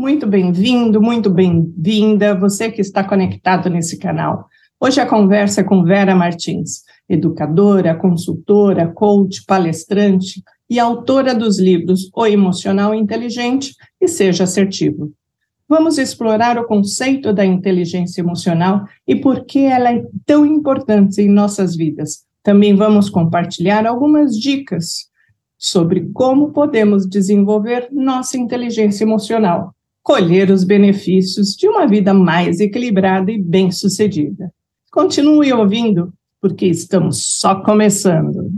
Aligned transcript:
Muito 0.00 0.26
bem-vindo, 0.26 0.98
muito 0.98 1.28
bem-vinda, 1.28 2.34
você 2.34 2.70
que 2.70 2.80
está 2.80 3.04
conectado 3.04 3.68
nesse 3.68 3.98
canal. 3.98 4.46
Hoje 4.80 4.98
a 4.98 5.04
conversa 5.04 5.60
é 5.60 5.64
com 5.64 5.84
Vera 5.84 6.16
Martins, 6.16 6.84
educadora, 7.06 7.94
consultora, 7.94 8.88
coach, 8.88 9.44
palestrante 9.44 10.42
e 10.70 10.78
autora 10.78 11.34
dos 11.34 11.58
livros 11.58 12.08
O 12.16 12.24
Emocional 12.24 12.94
Inteligente 12.94 13.74
e 14.00 14.08
Seja 14.08 14.44
Assertivo. 14.44 15.12
Vamos 15.68 15.98
explorar 15.98 16.58
o 16.58 16.66
conceito 16.66 17.30
da 17.30 17.44
inteligência 17.44 18.22
emocional 18.22 18.86
e 19.06 19.14
por 19.14 19.44
que 19.44 19.66
ela 19.66 19.92
é 19.92 20.02
tão 20.24 20.46
importante 20.46 21.20
em 21.20 21.28
nossas 21.28 21.76
vidas. 21.76 22.24
Também 22.42 22.74
vamos 22.74 23.10
compartilhar 23.10 23.86
algumas 23.86 24.34
dicas 24.34 25.10
sobre 25.58 26.08
como 26.14 26.52
podemos 26.52 27.06
desenvolver 27.06 27.90
nossa 27.92 28.38
inteligência 28.38 29.04
emocional 29.04 29.74
colher 30.10 30.50
os 30.50 30.64
benefícios 30.64 31.54
de 31.54 31.68
uma 31.68 31.86
vida 31.86 32.12
mais 32.12 32.58
equilibrada 32.58 33.30
e 33.30 33.40
bem-sucedida. 33.40 34.52
Continue 34.90 35.52
ouvindo, 35.52 36.12
porque 36.40 36.66
estamos 36.66 37.38
só 37.38 37.62
começando. 37.62 38.50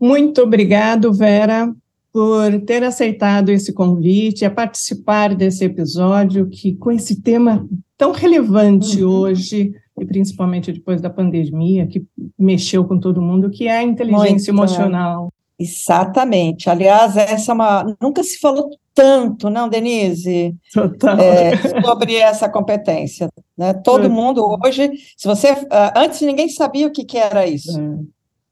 Muito 0.00 0.40
obrigado, 0.40 1.12
Vera, 1.12 1.70
por 2.10 2.58
ter 2.62 2.82
aceitado 2.82 3.50
esse 3.50 3.70
convite, 3.74 4.46
a 4.46 4.50
participar 4.50 5.34
desse 5.34 5.62
episódio 5.66 6.48
que 6.48 6.74
com 6.74 6.90
esse 6.90 7.20
tema 7.20 7.68
tão 7.98 8.12
relevante 8.12 9.04
uhum. 9.04 9.10
hoje 9.10 9.74
e 10.00 10.06
principalmente 10.06 10.72
depois 10.72 11.00
da 11.00 11.10
pandemia, 11.10 11.86
que 11.86 12.04
mexeu 12.38 12.84
com 12.84 12.98
todo 12.98 13.20
mundo, 13.20 13.50
que 13.50 13.68
é 13.68 13.78
a 13.78 13.82
inteligência 13.82 14.52
Muito, 14.52 14.72
emocional. 14.72 15.32
Exatamente. 15.58 16.70
Aliás, 16.70 17.16
essa 17.18 17.52
é 17.52 17.54
uma. 17.54 17.96
Nunca 18.00 18.22
se 18.22 18.38
falou 18.38 18.70
tanto, 18.94 19.50
não, 19.50 19.68
Denise? 19.68 20.56
Total. 20.72 21.18
É, 21.20 21.56
sobre 21.82 22.16
essa 22.16 22.48
competência. 22.48 23.28
Né? 23.56 23.74
Todo 23.74 24.06
é. 24.06 24.08
mundo 24.08 24.58
hoje, 24.64 24.90
se 25.16 25.28
você. 25.28 25.48
Ah, 25.70 25.92
antes 25.96 26.22
ninguém 26.22 26.48
sabia 26.48 26.86
o 26.86 26.90
que, 26.90 27.04
que 27.04 27.18
era 27.18 27.46
isso. 27.46 27.78
É. 27.78 27.98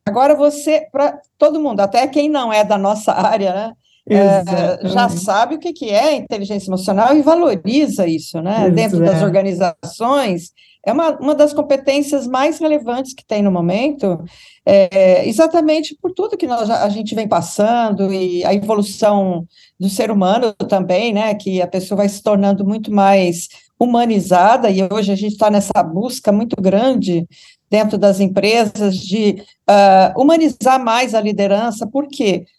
Agora 0.07 0.35
você, 0.35 0.87
para 0.93 1.19
todo 1.39 1.61
mundo, 1.61 1.81
até 1.81 2.07
quem 2.07 2.29
não 2.29 2.53
é 2.53 2.63
da 2.63 2.77
nossa 2.77 3.13
área, 3.17 3.55
né? 3.55 3.73
É, 4.11 4.89
já 4.89 5.09
sabe 5.09 5.57
o 5.57 5.59
que, 5.59 5.73
que 5.73 5.91
é 5.91 6.15
inteligência 6.15 6.69
emocional 6.69 7.17
e 7.17 7.23
valoriza 7.23 8.07
isso, 8.07 8.41
né? 8.41 8.71
Dentro 8.71 9.01
das 9.01 9.23
organizações 9.23 10.53
é 10.85 10.93
uma, 10.93 11.11
uma 11.19 11.35
das 11.35 11.53
competências 11.53 12.27
mais 12.27 12.59
relevantes 12.59 13.13
que 13.13 13.25
tem 13.25 13.43
no 13.43 13.51
momento, 13.51 14.25
é, 14.65 15.29
exatamente 15.29 15.97
por 16.01 16.13
tudo 16.13 16.37
que 16.37 16.47
nós, 16.47 16.71
a 16.71 16.89
gente 16.89 17.15
vem 17.15 17.29
passando 17.29 18.13
e 18.13 18.45
a 18.45 18.55
evolução 18.55 19.47
do 19.79 19.89
ser 19.89 20.11
humano 20.11 20.55
também, 20.55 21.13
né, 21.13 21.35
que 21.35 21.61
a 21.61 21.67
pessoa 21.67 21.99
vai 21.99 22.09
se 22.09 22.23
tornando 22.23 22.65
muito 22.65 22.91
mais 22.93 23.49
humanizada, 23.79 24.71
e 24.71 24.83
hoje 24.91 25.13
a 25.13 25.17
gente 25.17 25.33
está 25.33 25.51
nessa 25.51 25.83
busca 25.83 26.33
muito 26.33 26.61
grande 26.61 27.29
dentro 27.71 27.99
das 27.99 28.19
empresas 28.19 28.97
de 28.97 29.43
uh, 29.69 30.21
humanizar 30.21 30.83
mais 30.83 31.15
a 31.15 31.21
liderança, 31.21 31.87
por 31.87 32.09
quê? 32.09 32.45
Porque 32.45 32.58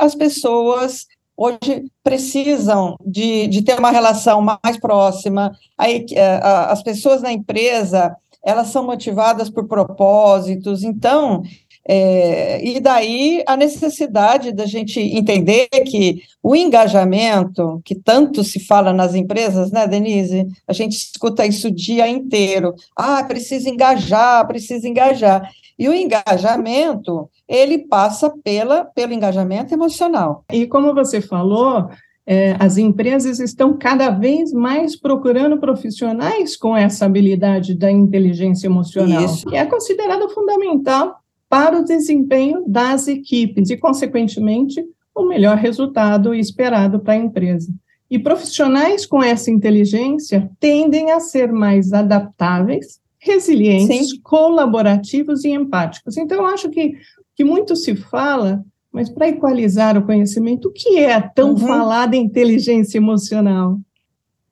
as 0.00 0.14
pessoas 0.14 1.06
hoje 1.36 1.84
precisam 2.02 2.96
de, 3.04 3.46
de 3.46 3.62
ter 3.62 3.78
uma 3.78 3.90
relação 3.90 4.40
mais 4.40 4.78
próxima, 4.80 5.52
aí, 5.76 6.06
eh, 6.12 6.40
as 6.42 6.82
pessoas 6.82 7.20
na 7.20 7.30
empresa, 7.30 8.16
elas 8.42 8.68
são 8.68 8.86
motivadas 8.86 9.50
por 9.50 9.68
propósitos, 9.68 10.82
então, 10.82 11.42
é, 11.88 12.66
e 12.66 12.80
daí 12.80 13.44
a 13.46 13.56
necessidade 13.56 14.50
da 14.52 14.66
gente 14.66 14.98
entender 14.98 15.68
que 15.86 16.22
o 16.42 16.56
engajamento, 16.56 17.80
que 17.84 17.94
tanto 17.94 18.42
se 18.42 18.58
fala 18.58 18.92
nas 18.92 19.14
empresas, 19.14 19.70
né, 19.70 19.86
Denise? 19.86 20.48
A 20.66 20.72
gente 20.72 20.96
escuta 20.96 21.46
isso 21.46 21.68
o 21.68 21.74
dia 21.74 22.08
inteiro. 22.08 22.74
Ah, 22.96 23.22
precisa 23.22 23.70
engajar, 23.70 24.44
precisa 24.48 24.88
engajar. 24.88 25.48
E 25.78 25.88
o 25.88 25.94
engajamento, 25.94 27.28
ele 27.46 27.78
passa 27.78 28.32
pela, 28.42 28.84
pelo 28.84 29.12
engajamento 29.12 29.74
emocional. 29.74 30.44
E 30.50 30.66
como 30.66 30.94
você 30.94 31.20
falou, 31.20 31.88
é, 32.26 32.56
as 32.58 32.76
empresas 32.76 33.38
estão 33.38 33.76
cada 33.76 34.10
vez 34.10 34.52
mais 34.52 34.98
procurando 34.98 35.58
profissionais 35.60 36.56
com 36.56 36.76
essa 36.76 37.06
habilidade 37.06 37.74
da 37.74 37.90
inteligência 37.90 38.66
emocional, 38.66 39.24
Isso. 39.24 39.46
que 39.46 39.56
é 39.56 39.64
considerada 39.64 40.28
fundamental 40.30 41.16
para 41.48 41.78
o 41.78 41.84
desempenho 41.84 42.64
das 42.66 43.06
equipes 43.06 43.70
e, 43.70 43.76
consequentemente, 43.76 44.84
o 45.14 45.24
melhor 45.24 45.56
resultado 45.56 46.34
esperado 46.34 46.98
para 46.98 47.14
a 47.14 47.18
empresa. 47.18 47.72
E 48.10 48.18
profissionais 48.18 49.06
com 49.06 49.22
essa 49.22 49.50
inteligência 49.50 50.50
tendem 50.58 51.12
a 51.12 51.20
ser 51.20 51.52
mais 51.52 51.92
adaptáveis 51.92 53.00
resilientes, 53.26 54.10
Sim. 54.10 54.20
colaborativos 54.22 55.44
e 55.44 55.50
empáticos. 55.50 56.16
Então, 56.16 56.38
eu 56.38 56.46
acho 56.46 56.70
que, 56.70 56.94
que 57.34 57.44
muito 57.44 57.74
se 57.76 57.96
fala, 57.96 58.64
mas 58.92 59.10
para 59.10 59.28
equalizar 59.28 59.98
o 59.98 60.06
conhecimento, 60.06 60.68
o 60.68 60.72
que 60.72 60.98
é 60.98 61.14
a 61.14 61.20
tão 61.20 61.50
uhum. 61.50 61.58
falada 61.58 62.16
inteligência 62.16 62.98
emocional? 62.98 63.78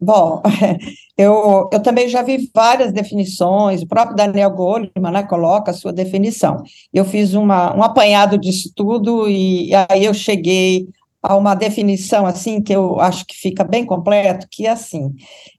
Bom, 0.00 0.42
eu, 1.16 1.70
eu 1.72 1.80
também 1.80 2.08
já 2.08 2.22
vi 2.22 2.50
várias 2.54 2.92
definições, 2.92 3.82
o 3.82 3.86
próprio 3.86 4.16
Daniel 4.16 4.50
Goleman 4.50 5.10
né, 5.12 5.22
coloca 5.22 5.70
a 5.70 5.74
sua 5.74 5.92
definição. 5.92 6.56
Eu 6.92 7.04
fiz 7.04 7.32
uma, 7.32 7.74
um 7.74 7.82
apanhado 7.82 8.36
disso 8.36 8.70
tudo 8.74 9.28
e 9.28 9.70
aí 9.88 10.04
eu 10.04 10.12
cheguei 10.12 10.88
a 11.26 11.34
uma 11.36 11.54
definição 11.54 12.26
assim 12.26 12.60
que 12.60 12.74
eu 12.74 13.00
acho 13.00 13.24
que 13.24 13.34
fica 13.34 13.64
bem 13.64 13.86
completo, 13.86 14.46
que 14.50 14.66
é 14.66 14.70
assim, 14.70 15.14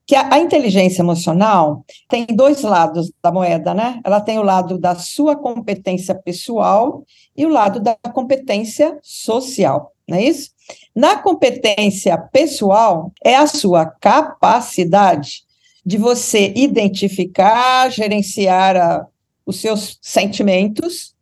que 0.06 0.14
a, 0.14 0.34
a, 0.34 0.38
inteligência 0.38 1.02
emocional 1.02 1.84
tem 2.08 2.24
dois 2.24 2.62
lados 2.62 3.10
da 3.20 3.32
moeda, 3.32 3.74
né? 3.74 4.00
Ela 4.04 4.20
tem 4.20 4.38
o 4.38 4.44
lado 4.44 4.78
da 4.78 4.94
sua 4.94 5.34
competência 5.34 6.14
pessoal 6.14 7.02
e 7.36 7.44
o 7.44 7.48
lado 7.48 7.80
da 7.80 7.96
competência 8.14 8.96
social, 9.02 9.92
não 10.06 10.16
é 10.16 10.22
isso? 10.22 10.50
Na 10.94 11.16
competência 11.16 12.16
pessoal 12.16 13.12
é 13.24 13.34
a 13.34 13.48
sua 13.48 13.86
capacidade 13.86 15.42
de 15.84 15.98
você 15.98 16.52
identificar, 16.54 17.90
gerenciar 17.90 18.76
a, 18.76 19.06
os 19.44 19.60
seus 19.60 19.98
sentimentos, 20.00 21.12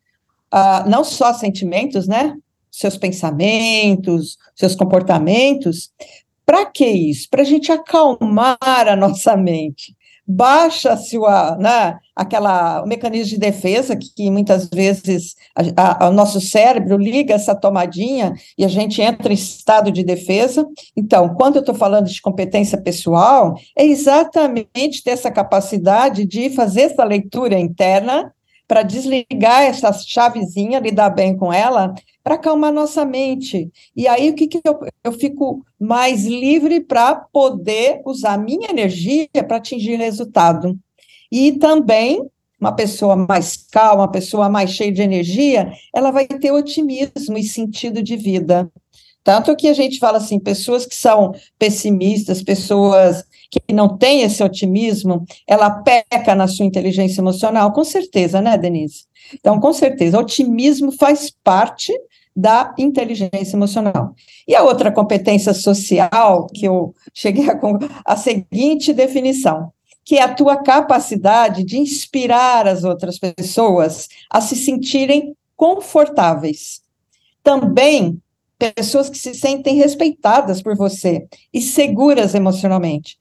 uh, 0.53 0.87
não 0.87 1.03
só 1.03 1.33
sentimentos, 1.33 2.07
né? 2.07 2.37
Seus 2.75 2.97
pensamentos, 2.97 4.37
seus 4.57 4.75
comportamentos. 4.75 5.93
Para 6.45 6.67
que 6.67 6.85
isso? 6.85 7.29
Para 7.31 7.43
a 7.43 7.45
gente 7.45 7.71
acalmar 7.71 8.59
a 8.61 8.97
nossa 8.97 9.37
mente. 9.37 9.97
Baixa-se 10.27 11.19
o, 11.19 11.27
né, 11.57 11.99
aquela, 12.17 12.83
o 12.83 12.87
mecanismo 12.87 13.29
de 13.29 13.39
defesa 13.39 13.95
que, 13.95 14.09
que 14.15 14.31
muitas 14.31 14.69
vezes 14.69 15.37
o 16.01 16.11
nosso 16.13 16.41
cérebro 16.41 16.97
liga 16.97 17.35
essa 17.35 17.55
tomadinha 17.55 18.33
e 18.57 18.65
a 18.65 18.69
gente 18.69 19.03
entra 19.03 19.31
em 19.31 19.35
estado 19.35 19.93
de 19.93 20.03
defesa. 20.03 20.67
Então, 20.97 21.35
quando 21.35 21.57
eu 21.57 21.61
estou 21.61 21.75
falando 21.75 22.07
de 22.07 22.23
competência 22.23 22.81
pessoal, 22.81 23.55
é 23.77 23.85
exatamente 23.85 25.05
ter 25.05 25.11
essa 25.11 25.31
capacidade 25.31 26.27
de 26.27 26.51
fazer 26.51 26.83
essa 26.83 27.05
leitura 27.05 27.59
interna 27.59 28.33
para 28.67 28.83
desligar 28.83 29.63
essa 29.63 29.93
chavezinha, 29.93 30.81
lidar 30.81 31.11
bem 31.11 31.37
com 31.37 31.53
ela, 31.53 31.95
para 32.25 32.37
acalmar 32.37 32.73
nossa 32.73 33.05
mente. 33.05 33.71
E 33.95 34.09
aí, 34.09 34.31
o 34.31 34.35
que, 34.35 34.49
que 34.49 34.59
eu, 34.65 34.81
eu 35.05 35.13
fico 35.13 35.63
mais 35.79 36.25
livre 36.25 36.81
para 36.81 37.15
poder 37.15 38.01
usar 38.07 38.39
minha 38.39 38.71
energia 38.71 39.29
para 39.47 39.59
atingir 39.59 39.97
resultado. 39.97 40.79
E 41.31 41.53
também, 41.53 42.27
uma 42.59 42.73
pessoa 42.73 43.15
mais 43.15 43.59
calma, 43.71 44.05
uma 44.05 44.11
pessoa 44.11 44.49
mais 44.49 44.71
cheia 44.71 44.91
de 44.91 45.03
energia, 45.03 45.71
ela 45.95 46.11
vai 46.11 46.27
ter 46.27 46.51
otimismo 46.51 47.37
e 47.37 47.43
sentido 47.43 48.03
de 48.03 48.17
vida. 48.17 48.73
Tanto 49.23 49.55
que 49.55 49.69
a 49.69 49.75
gente 49.75 49.99
fala 49.99 50.19
assim, 50.19 50.39
pessoas 50.39 50.87
que 50.87 50.95
são 50.95 51.33
pessimistas, 51.59 52.43
pessoas 52.43 53.25
que 53.51 53.73
não 53.73 53.97
têm 53.99 54.23
esse 54.23 54.43
otimismo, 54.43 55.25
ela 55.47 55.71
peca 55.83 56.35
na 56.35 56.49
sua 56.49 56.65
inteligência 56.65 57.21
emocional, 57.21 57.73
com 57.73 57.85
certeza, 57.85 58.41
né, 58.41 58.57
Denise? 58.57 59.05
Então, 59.33 59.59
com 59.61 59.73
certeza, 59.73 60.19
otimismo 60.19 60.93
faz 60.93 61.31
parte 61.43 61.93
da 62.35 62.75
inteligência 62.79 63.55
emocional. 63.57 64.15
E 64.47 64.55
a 64.55 64.63
outra 64.63 64.91
competência 64.91 65.55
social, 65.55 66.47
que 66.53 66.67
eu 66.67 66.95
cheguei 67.13 67.49
a, 67.49 67.59
a 68.05 68.17
seguinte 68.17 68.93
definição, 68.93 69.73
que 70.05 70.17
é 70.17 70.23
a 70.23 70.35
tua 70.35 70.57
capacidade 70.57 71.65
de 71.65 71.79
inspirar 71.79 72.67
as 72.67 72.85
outras 72.85 73.19
pessoas 73.19 74.09
a 74.31 74.41
se 74.41 74.57
sentirem 74.57 75.35
confortáveis. 75.57 76.83
Também 77.43 78.21
pessoas 78.59 79.09
que 79.09 79.19
se 79.19 79.35
sentem 79.35 79.77
respeitadas 79.77 80.63
por 80.63 80.77
você 80.77 81.27
e 81.53 81.61
seguras 81.61 82.35
emocionalmente. 82.35 83.17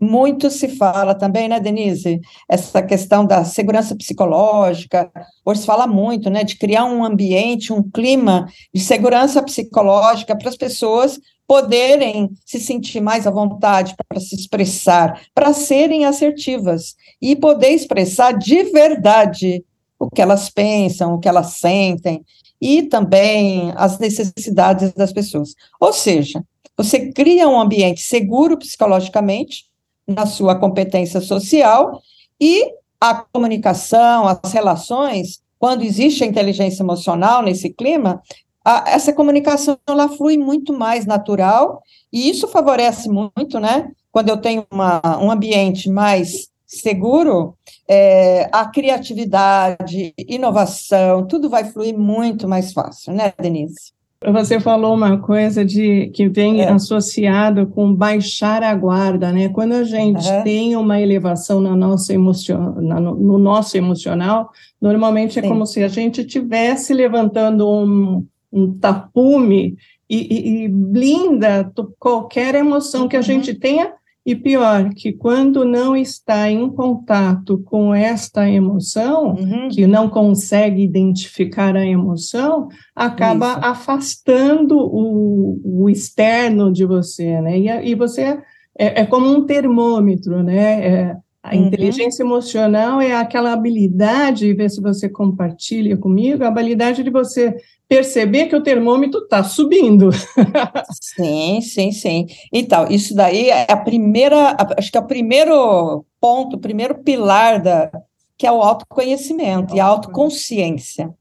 Muito 0.00 0.48
se 0.48 0.68
fala 0.68 1.12
também, 1.12 1.48
né, 1.48 1.58
Denise? 1.58 2.20
Essa 2.48 2.80
questão 2.80 3.26
da 3.26 3.44
segurança 3.44 3.96
psicológica. 3.96 5.10
Hoje 5.44 5.60
se 5.60 5.66
fala 5.66 5.88
muito, 5.88 6.30
né, 6.30 6.44
de 6.44 6.56
criar 6.56 6.84
um 6.84 7.04
ambiente, 7.04 7.72
um 7.72 7.82
clima 7.82 8.46
de 8.72 8.80
segurança 8.80 9.42
psicológica 9.42 10.36
para 10.36 10.48
as 10.48 10.56
pessoas 10.56 11.18
poderem 11.48 12.30
se 12.44 12.60
sentir 12.60 13.00
mais 13.00 13.26
à 13.26 13.30
vontade 13.30 13.96
para 14.06 14.20
se 14.20 14.36
expressar, 14.36 15.22
para 15.34 15.52
serem 15.52 16.04
assertivas 16.04 16.94
e 17.20 17.34
poder 17.34 17.70
expressar 17.70 18.32
de 18.32 18.64
verdade 18.64 19.64
o 19.98 20.08
que 20.08 20.22
elas 20.22 20.48
pensam, 20.50 21.14
o 21.14 21.18
que 21.18 21.28
elas 21.28 21.54
sentem 21.54 22.22
e 22.60 22.82
também 22.82 23.72
as 23.76 23.98
necessidades 23.98 24.92
das 24.92 25.12
pessoas. 25.12 25.54
Ou 25.80 25.92
seja, 25.92 26.44
você 26.76 27.10
cria 27.12 27.48
um 27.48 27.58
ambiente 27.58 28.02
seguro 28.02 28.58
psicologicamente 28.58 29.67
na 30.08 30.26
sua 30.26 30.56
competência 30.56 31.20
social 31.20 32.00
e 32.40 32.72
a 33.00 33.14
comunicação, 33.14 34.26
as 34.26 34.52
relações, 34.52 35.40
quando 35.58 35.82
existe 35.82 36.24
a 36.24 36.26
inteligência 36.26 36.82
emocional 36.82 37.42
nesse 37.42 37.70
clima, 37.70 38.22
a, 38.64 38.90
essa 38.90 39.12
comunicação 39.12 39.78
ela 39.86 40.08
flui 40.08 40.36
muito 40.36 40.72
mais 40.72 41.06
natural 41.06 41.82
e 42.12 42.28
isso 42.28 42.48
favorece 42.48 43.08
muito, 43.08 43.60
né? 43.60 43.90
Quando 44.10 44.30
eu 44.30 44.36
tenho 44.38 44.66
uma, 44.70 45.00
um 45.20 45.30
ambiente 45.30 45.90
mais 45.90 46.48
seguro, 46.66 47.56
é, 47.88 48.48
a 48.52 48.66
criatividade, 48.66 50.12
inovação, 50.18 51.26
tudo 51.26 51.48
vai 51.48 51.64
fluir 51.64 51.96
muito 51.96 52.48
mais 52.48 52.72
fácil, 52.72 53.12
né, 53.12 53.32
Denise? 53.40 53.92
Você 54.26 54.58
falou 54.58 54.94
uma 54.94 55.18
coisa 55.18 55.64
de 55.64 56.08
que 56.08 56.28
vem 56.28 56.60
é. 56.60 56.68
associado 56.68 57.68
com 57.68 57.94
baixar 57.94 58.64
a 58.64 58.74
guarda, 58.74 59.30
né? 59.30 59.48
Quando 59.48 59.74
a 59.74 59.84
gente 59.84 60.28
uhum. 60.28 60.42
tem 60.42 60.76
uma 60.76 61.00
elevação 61.00 61.60
na 61.60 61.76
nossa 61.76 62.12
emocion, 62.12 62.74
no 62.80 63.38
nosso 63.38 63.76
emocional, 63.76 64.50
normalmente 64.82 65.38
é 65.38 65.42
Sim. 65.42 65.48
como 65.48 65.64
se 65.64 65.84
a 65.84 65.88
gente 65.88 66.22
estivesse 66.22 66.92
levantando 66.92 67.70
um, 67.70 68.26
um 68.52 68.76
tapume 68.76 69.76
e, 70.10 70.16
e, 70.16 70.64
e 70.64 70.68
blinda 70.68 71.72
qualquer 71.96 72.56
emoção 72.56 73.06
que 73.06 73.14
a 73.16 73.20
uhum. 73.20 73.24
gente 73.24 73.54
tenha 73.54 73.92
e 74.28 74.36
pior, 74.36 74.90
que 74.90 75.10
quando 75.10 75.64
não 75.64 75.96
está 75.96 76.50
em 76.50 76.68
contato 76.68 77.56
com 77.64 77.94
esta 77.94 78.46
emoção, 78.46 79.28
uhum. 79.28 79.68
que 79.70 79.86
não 79.86 80.10
consegue 80.10 80.82
identificar 80.82 81.74
a 81.74 81.86
emoção, 81.86 82.68
acaba 82.94 83.52
Isso. 83.52 83.60
afastando 83.62 84.76
o, 84.76 85.58
o, 85.64 85.88
externo 85.88 86.70
de 86.70 86.84
você, 86.84 87.40
né? 87.40 87.58
E, 87.58 87.90
e 87.90 87.94
você 87.94 88.38
é, 88.78 89.00
é, 89.00 89.06
como 89.06 89.30
um 89.30 89.46
termômetro, 89.46 90.42
né? 90.42 90.86
É, 90.86 91.16
a 91.50 91.56
uhum. 91.56 91.66
inteligência 91.66 92.22
emocional 92.22 93.00
é 93.00 93.14
aquela 93.14 93.52
habilidade, 93.52 94.52
ver 94.54 94.70
se 94.70 94.80
você 94.80 95.08
compartilha 95.08 95.96
comigo, 95.96 96.44
a 96.44 96.48
habilidade 96.48 97.02
de 97.02 97.10
você 97.10 97.56
perceber 97.88 98.46
que 98.46 98.56
o 98.56 98.62
termômetro 98.62 99.20
está 99.20 99.42
subindo. 99.42 100.10
sim, 101.00 101.60
sim, 101.62 101.90
sim. 101.90 102.26
Então, 102.52 102.86
isso 102.88 103.14
daí 103.14 103.48
é 103.48 103.66
a 103.70 103.76
primeira, 103.76 104.56
acho 104.76 104.92
que 104.92 104.98
é 104.98 105.00
o 105.00 105.06
primeiro 105.06 106.04
ponto, 106.20 106.56
o 106.56 106.60
primeiro 106.60 106.96
pilar 106.96 107.62
da 107.62 107.90
que 108.36 108.46
é 108.46 108.52
o 108.52 108.62
autoconhecimento 108.62 109.74
e 109.74 109.80
a 109.80 109.84
autoconsciência. 109.84 111.12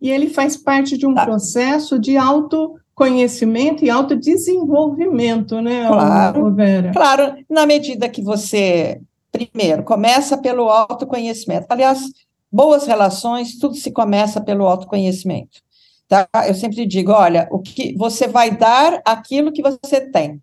E 0.00 0.10
ele 0.10 0.28
faz 0.28 0.56
parte 0.56 0.96
de 0.96 1.04
um 1.04 1.12
tá. 1.12 1.24
processo 1.24 1.98
de 1.98 2.16
autoconhecimento 2.16 3.84
e 3.84 3.90
autodesenvolvimento, 3.90 5.60
né, 5.60 5.88
claro, 5.88 6.54
Vera? 6.54 6.92
Claro, 6.92 7.34
na 7.50 7.66
medida 7.66 8.08
que 8.08 8.22
você, 8.22 9.00
primeiro, 9.32 9.82
começa 9.82 10.36
pelo 10.36 10.68
autoconhecimento. 10.68 11.66
Aliás, 11.68 12.00
boas 12.52 12.86
relações, 12.86 13.58
tudo 13.58 13.74
se 13.74 13.90
começa 13.90 14.40
pelo 14.40 14.66
autoconhecimento. 14.66 15.60
Tá? 16.06 16.28
Eu 16.46 16.54
sempre 16.54 16.84
digo, 16.86 17.10
olha, 17.10 17.48
o 17.50 17.58
que 17.58 17.96
você 17.96 18.28
vai 18.28 18.54
dar 18.54 19.00
aquilo 19.04 19.50
que 19.50 19.62
você 19.62 20.00
tem. 20.00 20.40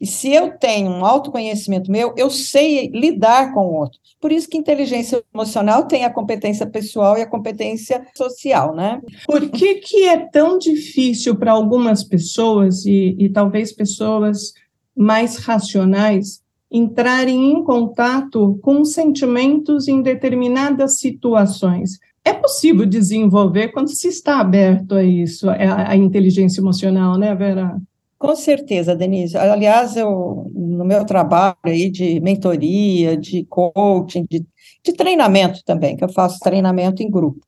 E 0.00 0.06
se 0.06 0.32
eu 0.32 0.56
tenho 0.56 0.90
um 0.90 1.04
autoconhecimento 1.04 1.90
meu, 1.90 2.14
eu 2.16 2.30
sei 2.30 2.88
lidar 2.88 3.52
com 3.52 3.60
o 3.60 3.74
outro. 3.74 3.98
Por 4.20 4.30
isso 4.30 4.48
que 4.48 4.56
inteligência 4.56 5.24
emocional 5.34 5.86
tem 5.86 6.04
a 6.04 6.12
competência 6.12 6.66
pessoal 6.66 7.18
e 7.18 7.22
a 7.22 7.26
competência 7.26 8.06
social, 8.14 8.76
né? 8.76 9.00
Por 9.26 9.50
que, 9.50 9.76
que 9.76 10.04
é 10.04 10.18
tão 10.28 10.56
difícil 10.56 11.36
para 11.36 11.50
algumas 11.50 12.04
pessoas, 12.04 12.84
e, 12.86 13.16
e 13.18 13.28
talvez 13.28 13.72
pessoas 13.72 14.52
mais 14.94 15.36
racionais, 15.36 16.42
entrarem 16.70 17.52
em 17.52 17.64
contato 17.64 18.58
com 18.62 18.84
sentimentos 18.84 19.88
em 19.88 20.02
determinadas 20.02 20.98
situações? 20.98 21.98
é 22.28 22.32
possível 22.34 22.84
desenvolver 22.84 23.68
quando 23.68 23.88
se 23.88 24.08
está 24.08 24.40
aberto 24.40 24.94
a 24.94 25.02
isso, 25.02 25.48
a, 25.48 25.96
inteligência 25.96 26.60
emocional, 26.60 27.16
né, 27.16 27.34
Vera? 27.34 27.80
Com 28.18 28.34
certeza, 28.34 28.96
Denise. 28.96 29.36
Aliás, 29.36 29.96
eu, 29.96 30.50
no 30.54 30.84
meu 30.84 31.04
trabalho 31.04 31.56
aí 31.64 31.88
de 31.88 32.20
mentoria, 32.20 33.16
de 33.16 33.44
coaching, 33.44 34.26
de, 34.28 34.44
de 34.84 34.92
treinamento 34.92 35.62
também, 35.64 35.96
que 35.96 36.04
eu 36.04 36.08
faço 36.08 36.40
treinamento 36.40 37.02
em 37.02 37.10
grupo, 37.10 37.40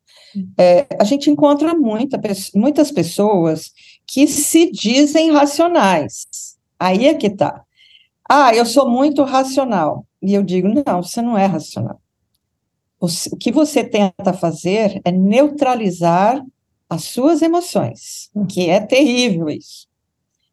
é, 0.56 0.86
a 0.98 1.04
gente 1.04 1.28
encontra 1.28 1.74
muita, 1.74 2.20
muitas 2.54 2.92
pessoas 2.92 3.72
que 4.06 4.26
se 4.28 4.70
dizem 4.70 5.32
racionais. 5.32 6.24
Aí 6.78 7.06
é 7.06 7.14
que 7.14 7.28
tá. 7.30 7.62
Ah, 8.30 8.54
eu 8.54 8.64
sou 8.64 8.88
muito 8.88 9.24
racional. 9.24 10.06
E 10.22 10.34
eu 10.34 10.42
digo, 10.42 10.68
não, 10.68 11.02
você 11.02 11.20
não 11.20 11.36
é 11.36 11.46
racional 11.46 12.00
o 13.00 13.36
que 13.36 13.50
você 13.50 13.82
tenta 13.82 14.32
fazer 14.34 15.00
é 15.04 15.10
neutralizar 15.10 16.44
as 16.88 17.04
suas 17.04 17.40
emoções, 17.40 18.30
que 18.48 18.68
é 18.68 18.78
terrível 18.78 19.48
isso. 19.48 19.88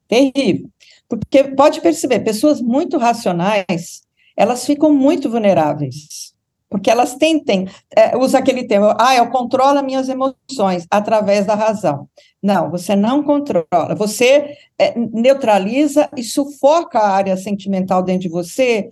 Terrível. 0.08 0.70
Porque 1.10 1.44
pode 1.44 1.82
perceber, 1.82 2.22
pessoas 2.22 2.62
muito 2.62 2.98
racionais, 2.98 4.02
elas 4.36 4.66
ficam 4.66 4.94
muito 4.94 5.30
vulneráveis. 5.30 6.34
Porque 6.70 6.90
elas 6.92 7.16
tentem, 7.16 7.68
é, 7.96 8.18
usa 8.18 8.40
aquele 8.40 8.68
termo, 8.68 8.94
ah, 9.00 9.16
eu 9.16 9.30
controlo 9.30 9.82
minhas 9.84 10.10
emoções 10.10 10.86
através 10.92 11.46
da 11.46 11.56
razão. 11.56 12.10
Não, 12.44 12.70
você 12.70 12.96
não 12.96 13.24
controla, 13.24 13.96
você 13.96 14.58
é, 14.78 14.94
neutraliza 14.98 16.10
e 16.16 16.24
sufoca 16.24 17.00
a 17.00 17.10
área 17.10 17.38
sentimental 17.38 18.04
dentro 18.04 18.24
de 18.24 18.30
você 18.30 18.90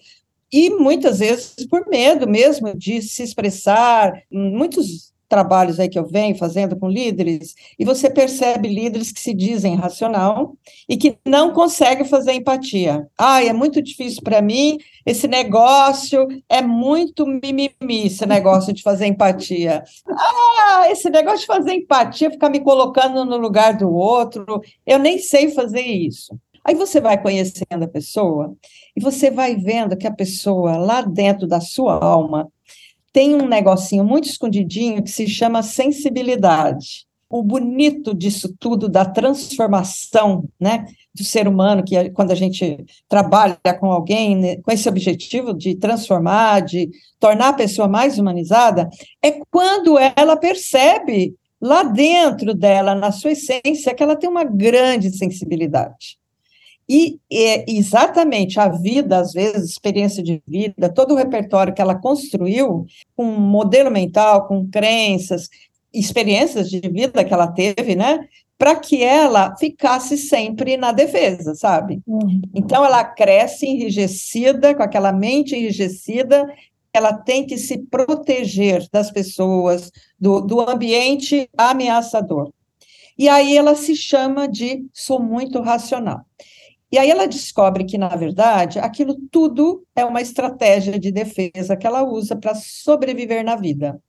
e 0.52 0.70
muitas 0.70 1.20
vezes 1.20 1.68
por 1.70 1.86
medo 1.88 2.30
mesmo 2.30 2.76
de 2.78 3.02
se 3.02 3.24
expressar, 3.24 4.14
muitos 4.32 5.14
trabalhos 5.28 5.80
aí 5.80 5.90
que 5.90 5.98
eu 5.98 6.06
venho 6.06 6.36
fazendo 6.38 6.76
com 6.76 6.88
líderes, 6.88 7.56
e 7.78 7.86
você 7.86 8.10
percebe 8.10 8.68
líderes 8.68 9.12
que 9.12 9.20
se 9.20 9.34
dizem 9.34 9.76
racional 9.76 10.56
e 10.88 10.98
que 10.98 11.18
não 11.26 11.52
conseguem 11.52 12.06
fazer 12.06 12.34
empatia. 12.34 13.08
Ah, 13.18 13.44
é 13.44 13.54
muito 13.54 13.82
difícil 13.82 14.22
para 14.24 14.42
mim, 14.42 14.78
esse 15.06 15.28
negócio 15.28 16.28
é 16.50 16.62
muito 16.62 17.26
mimimi, 17.26 18.08
esse 18.08 18.26
negócio 18.26 18.74
de 18.74 18.82
fazer 18.82 19.08
empatia. 19.08 19.84
Ah, 20.10 20.88
esse 20.90 21.10
negócio 21.10 21.42
de 21.42 21.46
fazer 21.48 21.74
empatia, 21.74 22.32
ficar 22.32 22.50
me 22.50 22.60
colocando 22.60 23.26
no 23.26 23.38
lugar 23.38 23.76
do 23.78 23.92
outro, 23.94 24.62
eu 24.86 25.00
nem 25.00 25.20
sei 25.20 25.50
fazer 25.50 25.82
isso. 25.82 26.38
Aí 26.64 26.74
você 26.74 27.00
vai 27.00 27.22
conhecendo 27.22 27.84
a 27.84 27.88
pessoa 27.88 28.56
e 28.96 29.00
você 29.00 29.30
vai 29.30 29.56
vendo 29.56 29.96
que 29.96 30.08
a 30.08 30.14
pessoa, 30.14 30.78
lá 30.78 31.02
dentro 31.02 31.46
da 31.46 31.62
sua 31.62 32.04
alma, 32.04 32.52
tem 33.16 33.34
um 33.34 33.48
negocinho 33.48 34.04
muito 34.04 34.28
escondidinho 34.28 35.02
que 35.02 35.10
se 35.10 35.26
chama 35.26 35.64
sensibilidade. 35.64 37.06
O 37.30 37.42
bonito 37.42 38.14
disso 38.14 38.54
tudo, 38.60 38.90
da 38.90 39.06
transformação, 39.06 40.44
né, 40.60 40.86
do 41.14 41.24
ser 41.24 41.48
humano, 41.48 41.82
que 41.82 42.10
quando 42.10 42.32
a 42.32 42.36
gente 42.36 42.86
trabalha 43.08 43.58
com 43.80 43.90
alguém 43.90 44.36
né, 44.36 44.58
com 44.58 44.70
esse 44.70 44.90
objetivo 44.90 45.54
de 45.54 45.76
transformar, 45.76 46.60
de 46.60 46.90
tornar 47.18 47.50
a 47.50 47.54
pessoa 47.54 47.88
mais 47.88 48.20
humanizada, 48.20 48.90
é 49.24 49.40
quando 49.50 49.98
ela 49.98 50.36
percebe 50.36 51.36
lá 51.62 51.84
dentro 51.84 52.54
dela, 52.54 52.94
na 52.94 53.14
sua 53.14 53.32
essência, 53.32 53.96
que 53.96 54.04
ela 54.04 54.18
tem 54.18 54.30
uma 54.30 54.44
grande 54.44 55.10
sensibilidade. 55.18 56.18
E 56.88 57.20
é 57.32 57.66
exatamente 57.70 58.60
a 58.60 58.70
vida, 58.70 59.18
às 59.18 59.34
vezes, 59.34 59.72
experiência 59.72 60.22
de 60.22 60.42
vida, 60.48 60.88
todo 60.88 61.14
o 61.14 61.18
repertório 61.18 61.74
que 61.74 61.82
ela 61.82 61.96
construiu, 61.96 62.86
com 63.16 63.26
um 63.26 63.40
modelo 63.40 63.90
mental, 63.90 64.48
com 64.48 64.70
crenças, 64.70 65.50
experiências 65.92 66.70
de 66.70 66.80
vida 66.82 67.24
que 67.24 67.34
ela 67.34 67.48
teve, 67.48 67.96
né? 67.96 68.28
Para 68.58 68.76
que 68.76 69.04
ela 69.04 69.56
ficasse 69.58 70.18
sempre 70.18 70.78
na 70.78 70.92
defesa, 70.92 71.56
sabe? 71.56 72.02
Uhum. 72.06 72.42
Então, 72.54 72.86
ela 72.86 73.04
cresce 73.04 73.66
enrijecida, 73.66 74.76
com 74.76 74.84
aquela 74.84 75.12
mente 75.12 75.56
enrijecida, 75.56 76.48
ela 76.94 77.14
tem 77.14 77.46
que 77.46 77.58
se 77.58 77.80
proteger 77.80 78.88
das 78.92 79.12
pessoas, 79.12 79.92
do, 80.20 80.40
do 80.40 80.62
ambiente 80.62 81.50
ameaçador. 81.58 82.52
E 83.18 83.28
aí 83.28 83.58
ela 83.58 83.76
se 83.76 83.96
chama 83.96 84.48
de 84.48 84.86
sou 84.94 85.22
muito 85.22 85.62
racional. 85.62 86.22
E 86.92 86.98
aí 86.98 87.10
ela 87.10 87.28
descobre 87.28 87.84
que, 87.84 87.98
na 87.98 88.10
verdade, 88.10 88.80
aquilo 88.80 89.16
tudo 89.32 89.84
é 89.96 90.06
uma 90.06 90.22
estratégia 90.22 91.00
de 91.00 91.12
defesa 91.12 91.76
que 91.76 91.86
ela 91.86 92.04
usa 92.04 92.36
para 92.36 92.56
sobreviver 92.56 93.44
na 93.44 93.56
vida. 93.56 94.00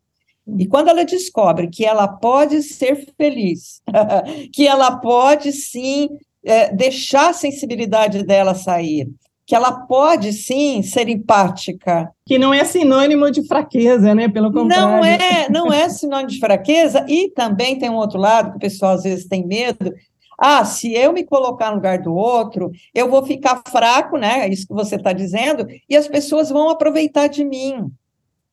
E 0.58 0.66
quando 0.66 0.88
ela 0.88 1.04
descobre 1.04 1.68
que 1.68 1.84
ela 1.84 2.06
pode 2.06 2.62
ser 2.62 3.12
feliz, 3.16 3.82
que 4.52 4.66
ela 4.66 4.96
pode 4.98 5.52
sim 5.52 6.08
é, 6.44 6.72
deixar 6.72 7.30
a 7.30 7.32
sensibilidade 7.32 8.22
dela 8.22 8.54
sair, 8.54 9.08
que 9.44 9.54
ela 9.54 9.72
pode 9.72 10.32
sim 10.32 10.82
ser 10.82 11.08
empática. 11.08 12.10
Que 12.26 12.38
não 12.38 12.52
é 12.52 12.64
sinônimo 12.64 13.30
de 13.30 13.46
fraqueza, 13.46 14.14
né? 14.14 14.28
Pelo 14.28 14.52
contrário. 14.52 14.86
Não 14.86 15.04
é, 15.04 15.48
não 15.48 15.72
é 15.72 15.88
sinônimo 15.88 16.30
de 16.30 16.40
fraqueza, 16.40 17.04
e 17.08 17.30
também 17.30 17.78
tem 17.78 17.88
um 17.88 17.94
outro 17.94 18.18
lado 18.18 18.50
que 18.50 18.56
o 18.56 18.60
pessoal 18.60 18.94
às 18.94 19.04
vezes 19.04 19.26
tem 19.26 19.46
medo. 19.46 19.92
Ah, 20.38 20.64
se 20.64 20.92
eu 20.92 21.12
me 21.12 21.24
colocar 21.24 21.70
no 21.70 21.76
lugar 21.76 21.98
do 22.02 22.14
outro, 22.14 22.70
eu 22.94 23.10
vou 23.10 23.24
ficar 23.24 23.62
fraco, 23.68 24.18
né? 24.18 24.48
Isso 24.48 24.66
que 24.66 24.74
você 24.74 24.96
está 24.96 25.12
dizendo, 25.12 25.66
e 25.88 25.96
as 25.96 26.06
pessoas 26.06 26.50
vão 26.50 26.68
aproveitar 26.68 27.26
de 27.26 27.44
mim. 27.44 27.90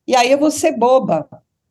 E 0.06 0.16
aí 0.16 0.30
eu 0.30 0.38
vou 0.38 0.50
ser 0.50 0.72
boba, 0.76 1.28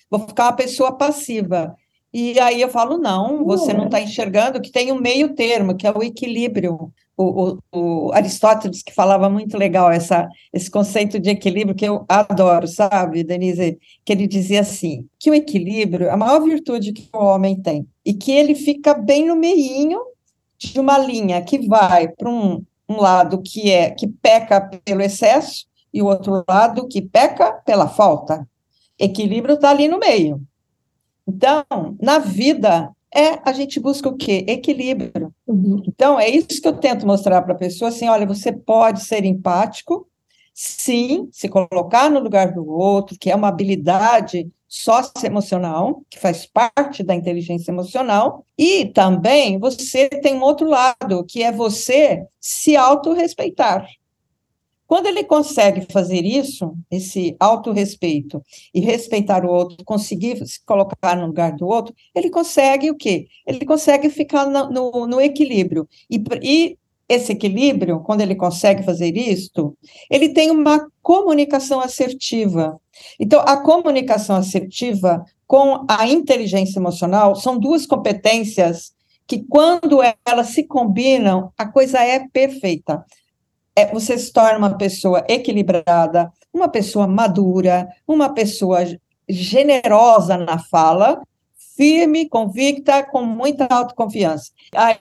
vou 0.09 0.19
ficar 0.19 0.45
uma 0.45 0.53
pessoa 0.53 0.91
passiva. 0.91 1.75
E 2.13 2.39
aí 2.39 2.61
eu 2.61 2.69
falo, 2.69 2.97
não, 2.97 3.43
você 3.43 3.73
não 3.73 3.85
está 3.85 3.99
enxergando 3.99 4.61
que 4.61 4.71
tem 4.71 4.91
um 4.91 5.01
meio 5.01 5.33
termo, 5.33 5.75
que 5.75 5.87
é 5.87 5.91
o 5.91 6.03
equilíbrio. 6.03 6.91
O, 7.15 7.57
o, 7.71 8.07
o, 8.07 8.11
Aristóteles 8.13 8.81
que 8.81 8.93
falava 8.93 9.29
muito 9.29 9.55
legal 9.55 9.91
essa, 9.91 10.27
esse 10.51 10.69
conceito 10.69 11.19
de 11.19 11.29
equilíbrio 11.29 11.75
que 11.75 11.85
eu 11.85 12.05
adoro, 12.07 12.67
sabe, 12.67 13.23
Denise? 13.23 13.79
Que 14.05 14.13
ele 14.13 14.27
dizia 14.27 14.61
assim, 14.61 15.07
que 15.19 15.29
o 15.29 15.33
equilíbrio 15.33 16.07
é 16.07 16.11
a 16.11 16.17
maior 16.17 16.39
virtude 16.41 16.91
que 16.91 17.07
o 17.13 17.23
homem 17.23 17.59
tem, 17.59 17.87
e 18.05 18.13
que 18.13 18.31
ele 18.31 18.55
fica 18.55 18.93
bem 18.93 19.27
no 19.27 19.35
meio 19.35 20.01
de 20.57 20.79
uma 20.79 20.97
linha 20.97 21.41
que 21.41 21.67
vai 21.67 22.07
para 22.07 22.29
um, 22.29 22.63
um 22.87 22.97
lado 22.97 23.41
que 23.41 23.71
é 23.71 23.91
que 23.91 24.07
peca 24.07 24.61
pelo 24.83 25.01
excesso 25.01 25.65
e 25.93 26.01
o 26.01 26.07
outro 26.07 26.43
lado 26.47 26.87
que 26.87 27.01
peca 27.01 27.53
pela 27.65 27.87
falta. 27.87 28.47
Equilíbrio 28.97 29.55
está 29.55 29.69
ali 29.69 29.87
no 29.87 29.99
meio. 29.99 30.41
Então, 31.27 31.63
na 32.01 32.19
vida, 32.19 32.91
é 33.13 33.39
a 33.47 33.53
gente 33.53 33.79
busca 33.79 34.09
o 34.09 34.17
quê? 34.17 34.43
Equilíbrio. 34.47 35.33
Uhum. 35.47 35.83
Então, 35.87 36.19
é 36.19 36.29
isso 36.29 36.61
que 36.61 36.67
eu 36.67 36.73
tento 36.73 37.05
mostrar 37.05 37.41
para 37.43 37.53
a 37.53 37.57
pessoa, 37.57 37.89
assim, 37.89 38.09
olha, 38.09 38.25
você 38.25 38.51
pode 38.51 39.03
ser 39.03 39.23
empático, 39.23 40.07
sim, 40.53 41.29
se 41.31 41.47
colocar 41.47 42.09
no 42.09 42.19
lugar 42.19 42.51
do 42.51 42.67
outro, 42.67 43.17
que 43.17 43.29
é 43.29 43.35
uma 43.35 43.47
habilidade 43.47 44.51
socioemocional, 44.75 46.01
que 46.09 46.19
faz 46.19 46.47
parte 46.47 47.03
da 47.03 47.13
inteligência 47.13 47.69
emocional, 47.69 48.43
e 48.57 48.87
também 48.87 49.59
você 49.59 50.09
tem 50.09 50.33
um 50.33 50.41
outro 50.41 50.67
lado, 50.67 51.23
que 51.25 51.43
é 51.43 51.51
você 51.51 52.25
se 52.41 52.75
autorrespeitar. 52.75 53.85
Quando 54.87 55.05
ele 55.05 55.23
consegue 55.23 55.85
fazer 55.91 56.25
isso, 56.25 56.75
esse 56.89 57.35
autorrespeito, 57.39 58.41
e 58.73 58.79
respeitar 58.79 59.45
o 59.45 59.49
outro, 59.49 59.85
conseguir 59.85 60.43
se 60.47 60.59
colocar 60.65 61.15
no 61.17 61.27
lugar 61.27 61.55
do 61.55 61.67
outro, 61.67 61.93
ele 62.15 62.31
consegue 62.31 62.89
o 62.89 62.95
quê? 62.95 63.27
Ele 63.45 63.63
consegue 63.65 64.09
ficar 64.09 64.47
no, 64.47 64.71
no, 64.71 65.05
no 65.05 65.21
equilíbrio. 65.21 65.87
E, 66.09 66.21
e 66.41 66.77
esse 67.07 67.31
equilíbrio, 67.31 67.99
quando 67.99 68.21
ele 68.21 68.35
consegue 68.35 68.83
fazer 68.83 69.15
isto, 69.17 69.77
ele 70.09 70.29
tem 70.29 70.49
uma 70.51 70.87
comunicação 71.01 71.79
assertiva. 71.79 72.79
Então, 73.19 73.41
a 73.41 73.57
comunicação 73.57 74.35
assertiva 74.35 75.23
com 75.45 75.85
a 75.89 76.07
inteligência 76.07 76.79
emocional 76.79 77.35
são 77.35 77.57
duas 77.59 77.85
competências 77.85 78.93
que, 79.27 79.43
quando 79.43 79.99
elas 80.25 80.47
se 80.47 80.63
combinam, 80.63 81.51
a 81.57 81.65
coisa 81.65 81.99
é 81.99 82.27
perfeita 82.31 83.03
é, 83.75 83.91
você 83.91 84.17
se 84.17 84.31
torna 84.31 84.57
uma 84.57 84.77
pessoa 84.77 85.23
equilibrada, 85.27 86.31
uma 86.53 86.67
pessoa 86.67 87.07
madura, 87.07 87.87
uma 88.07 88.29
pessoa 88.29 88.79
generosa 89.27 90.37
na 90.37 90.59
fala, 90.59 91.21
firme, 91.75 92.29
convicta, 92.29 93.03
com 93.03 93.23
muita 93.23 93.65
autoconfiança. 93.69 94.51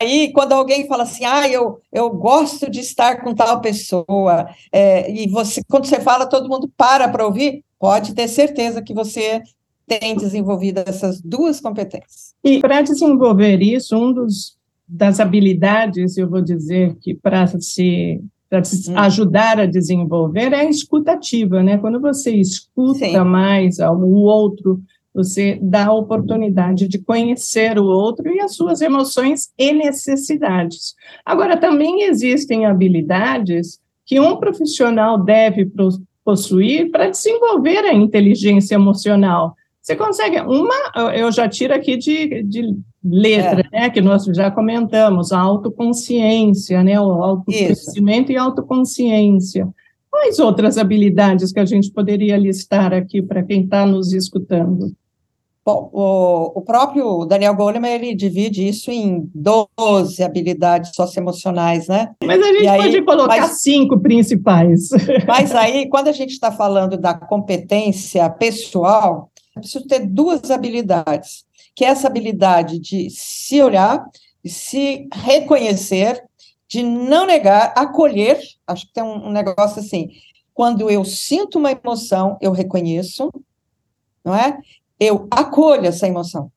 Aí, 0.00 0.32
quando 0.32 0.52
alguém 0.52 0.86
fala 0.86 1.02
assim, 1.02 1.24
ah, 1.24 1.48
eu, 1.48 1.80
eu 1.92 2.10
gosto 2.10 2.70
de 2.70 2.80
estar 2.80 3.22
com 3.22 3.34
tal 3.34 3.60
pessoa, 3.60 4.48
é, 4.72 5.10
e 5.12 5.28
você, 5.28 5.62
quando 5.68 5.86
você 5.86 6.00
fala, 6.00 6.26
todo 6.26 6.48
mundo 6.48 6.70
para 6.76 7.08
para 7.08 7.26
ouvir, 7.26 7.64
pode 7.78 8.14
ter 8.14 8.28
certeza 8.28 8.82
que 8.82 8.94
você 8.94 9.42
tem 9.86 10.16
desenvolvido 10.16 10.82
essas 10.86 11.20
duas 11.20 11.60
competências. 11.60 12.34
E 12.42 12.60
para 12.60 12.82
desenvolver 12.82 13.60
isso, 13.60 13.96
um 13.96 14.12
dos 14.12 14.56
das 14.86 15.20
habilidades, 15.20 16.18
eu 16.18 16.28
vou 16.28 16.42
dizer 16.42 16.96
que 17.00 17.14
para 17.14 17.46
se 17.46 18.20
para 18.50 18.60
hum. 18.60 18.98
ajudar 18.98 19.58
a 19.60 19.64
desenvolver 19.64 20.52
é 20.52 20.60
a 20.60 20.68
escutativa, 20.68 21.62
né? 21.62 21.78
Quando 21.78 21.98
você 21.98 22.32
escuta 22.32 22.98
Sim. 22.98 23.16
mais 23.20 23.78
o 23.78 24.24
outro, 24.24 24.82
você 25.14 25.58
dá 25.60 25.86
a 25.86 25.92
oportunidade 25.92 26.88
de 26.88 26.98
conhecer 26.98 27.78
o 27.78 27.84
outro 27.84 28.28
e 28.32 28.40
as 28.40 28.54
suas 28.54 28.80
emoções 28.80 29.50
e 29.58 29.72
necessidades. 29.72 30.94
Agora, 31.24 31.56
também 31.56 32.04
existem 32.04 32.64
habilidades 32.64 33.78
que 34.06 34.18
um 34.18 34.36
profissional 34.36 35.22
deve 35.22 35.70
possuir 36.24 36.90
para 36.90 37.10
desenvolver 37.10 37.84
a 37.84 37.92
inteligência 37.92 38.74
emocional. 38.74 39.54
Você 39.80 39.96
consegue, 39.96 40.40
uma, 40.40 41.12
eu 41.14 41.30
já 41.32 41.48
tiro 41.48 41.74
aqui 41.74 41.96
de, 41.96 42.42
de 42.44 42.76
letra, 43.04 43.68
é. 43.72 43.80
né, 43.80 43.90
que 43.90 44.00
nós 44.00 44.24
já 44.24 44.50
comentamos, 44.50 45.32
a 45.32 45.40
autoconsciência, 45.40 46.82
né, 46.84 47.00
o 47.00 47.10
autoconhecimento 47.22 48.30
e 48.30 48.36
autoconsciência. 48.36 49.68
Quais 50.08 50.38
outras 50.38 50.78
habilidades 50.78 51.52
que 51.52 51.58
a 51.58 51.64
gente 51.64 51.90
poderia 51.90 52.36
listar 52.36 52.92
aqui 52.92 53.20
para 53.20 53.42
quem 53.42 53.62
está 53.62 53.84
nos 53.84 54.12
escutando? 54.12 54.94
Bom, 55.64 55.90
o, 55.92 56.58
o, 56.58 56.62
próprio 56.62 57.24
Daniel 57.24 57.54
Goleman, 57.54 57.92
ele 57.92 58.14
divide 58.16 58.66
isso 58.66 58.90
em 58.90 59.30
12 59.32 60.20
habilidades 60.20 60.90
socioemocionais, 60.92 61.86
né? 61.86 62.12
Mas 62.24 62.42
a 62.42 62.46
gente 62.46 62.64
e 62.64 62.76
pode 62.76 62.96
aí, 62.96 63.04
colocar 63.04 63.36
mas, 63.36 63.62
cinco 63.62 64.00
principais. 64.00 64.88
Mas 65.24 65.54
aí, 65.54 65.88
quando 65.88 66.08
a 66.08 66.12
gente 66.12 66.30
está 66.30 66.50
falando 66.50 66.96
da 66.96 67.14
competência 67.14 68.28
pessoal, 68.28 69.30
preciso 69.54 69.86
ter 69.86 70.00
duas 70.00 70.50
habilidades, 70.50 71.44
que 71.76 71.84
é 71.84 71.88
essa 71.88 72.08
habilidade 72.08 72.80
de 72.80 73.08
se 73.10 73.62
olhar, 73.62 74.04
de 74.44 74.50
se 74.50 75.08
reconhecer, 75.12 76.24
de 76.68 76.82
não 76.82 77.24
negar, 77.24 77.72
acolher, 77.76 78.40
acho 78.66 78.88
que 78.88 78.94
tem 78.94 79.04
um, 79.04 79.28
um 79.28 79.30
negócio 79.30 79.78
assim, 79.78 80.08
quando 80.52 80.90
eu 80.90 81.04
sinto 81.04 81.58
uma 81.58 81.70
emoção, 81.70 82.36
eu 82.40 82.50
reconheço, 82.50 83.30
não 84.24 84.34
é? 84.34 84.58
Eu 85.04 85.26
acolho 85.30 85.86
essa 85.86 86.06
emoção. 86.06 86.50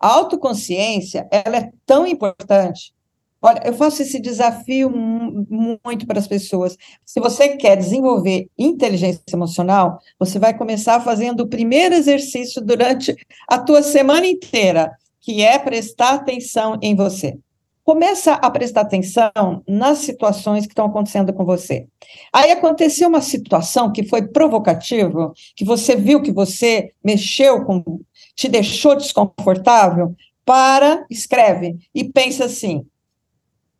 A 0.00 0.08
autoconsciência, 0.08 1.26
ela 1.30 1.56
é 1.56 1.70
tão 1.86 2.06
importante 2.06 2.94
Olha, 3.40 3.62
eu 3.64 3.74
faço 3.74 4.02
esse 4.02 4.18
desafio 4.18 4.90
muito 4.90 6.04
para 6.04 6.18
as 6.18 6.26
pessoas. 6.26 6.76
Se 7.04 7.20
você 7.20 7.50
quer 7.50 7.76
desenvolver 7.76 8.48
inteligência 8.58 9.22
emocional, 9.32 10.00
você 10.18 10.38
vai 10.38 10.56
começar 10.56 11.00
fazendo 11.00 11.40
o 11.42 11.48
primeiro 11.48 11.94
exercício 11.94 12.60
durante 12.60 13.14
a 13.46 13.58
tua 13.58 13.82
semana 13.82 14.26
inteira, 14.26 14.90
que 15.20 15.42
é 15.42 15.58
prestar 15.58 16.14
atenção 16.14 16.78
em 16.82 16.96
você. 16.96 17.38
Começa 17.86 18.32
a 18.32 18.50
prestar 18.50 18.80
atenção 18.80 19.62
nas 19.64 19.98
situações 19.98 20.66
que 20.66 20.72
estão 20.72 20.86
acontecendo 20.86 21.32
com 21.32 21.44
você. 21.44 21.86
Aí 22.32 22.50
aconteceu 22.50 23.08
uma 23.08 23.20
situação 23.20 23.92
que 23.92 24.02
foi 24.02 24.26
provocativa, 24.26 25.32
que 25.54 25.64
você 25.64 25.94
viu 25.94 26.20
que 26.20 26.32
você 26.32 26.90
mexeu 27.02 27.64
com, 27.64 28.00
te 28.34 28.48
deixou 28.48 28.96
desconfortável, 28.96 30.16
para, 30.44 31.06
escreve 31.08 31.76
e 31.94 32.02
pensa 32.02 32.46
assim: 32.46 32.84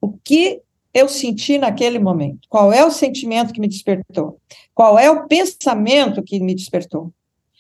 o 0.01 0.13
que 0.13 0.61
eu 0.95 1.09
senti 1.09 1.59
naquele 1.59 1.99
momento? 1.99 2.47
Qual 2.49 2.73
é 2.73 2.85
o 2.85 2.93
sentimento 2.93 3.53
que 3.53 3.61
me 3.61 3.67
despertou? 3.67 4.39
Qual 4.73 4.97
é 4.97 5.11
o 5.11 5.27
pensamento 5.27 6.23
que 6.23 6.39
me 6.39 6.55
despertou? 6.55 7.13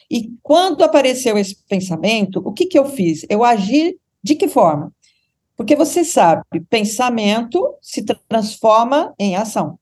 E 0.08 0.30
quando 0.44 0.84
apareceu 0.84 1.36
esse 1.36 1.56
pensamento, 1.68 2.40
o 2.44 2.52
que, 2.52 2.66
que 2.66 2.78
eu 2.78 2.84
fiz? 2.84 3.26
Eu 3.28 3.42
agi 3.42 3.98
de 4.22 4.36
que 4.36 4.46
forma? 4.46 4.92
Porque 5.56 5.74
você 5.74 6.04
sabe, 6.04 6.42
pensamento 6.68 7.74
se 7.80 8.04
transforma 8.28 9.14
em 9.18 9.36
ação. 9.36 9.78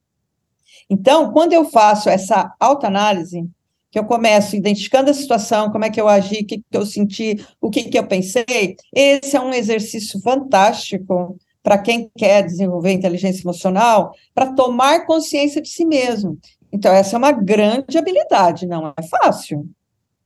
Então, 0.88 1.32
quando 1.32 1.52
eu 1.52 1.64
faço 1.64 2.08
essa 2.08 2.54
autoanálise, 2.60 3.48
que 3.90 3.98
eu 3.98 4.04
começo 4.04 4.56
identificando 4.56 5.10
a 5.10 5.14
situação, 5.14 5.70
como 5.70 5.84
é 5.84 5.90
que 5.90 6.00
eu 6.00 6.08
agi, 6.08 6.42
o 6.42 6.46
que, 6.46 6.58
que 6.58 6.64
eu 6.72 6.84
senti, 6.84 7.44
o 7.60 7.70
que, 7.70 7.84
que 7.84 7.98
eu 7.98 8.06
pensei, 8.06 8.76
esse 8.92 9.36
é 9.36 9.40
um 9.40 9.54
exercício 9.54 10.20
fantástico 10.20 11.36
para 11.62 11.78
quem 11.78 12.10
quer 12.16 12.42
desenvolver 12.42 12.92
inteligência 12.92 13.42
emocional, 13.42 14.12
para 14.34 14.52
tomar 14.52 15.06
consciência 15.06 15.62
de 15.62 15.68
si 15.68 15.84
mesmo. 15.84 16.38
Então, 16.72 16.92
essa 16.92 17.16
é 17.16 17.18
uma 17.18 17.32
grande 17.32 17.96
habilidade, 17.96 18.66
não 18.66 18.92
é 18.96 19.02
fácil. 19.02 19.64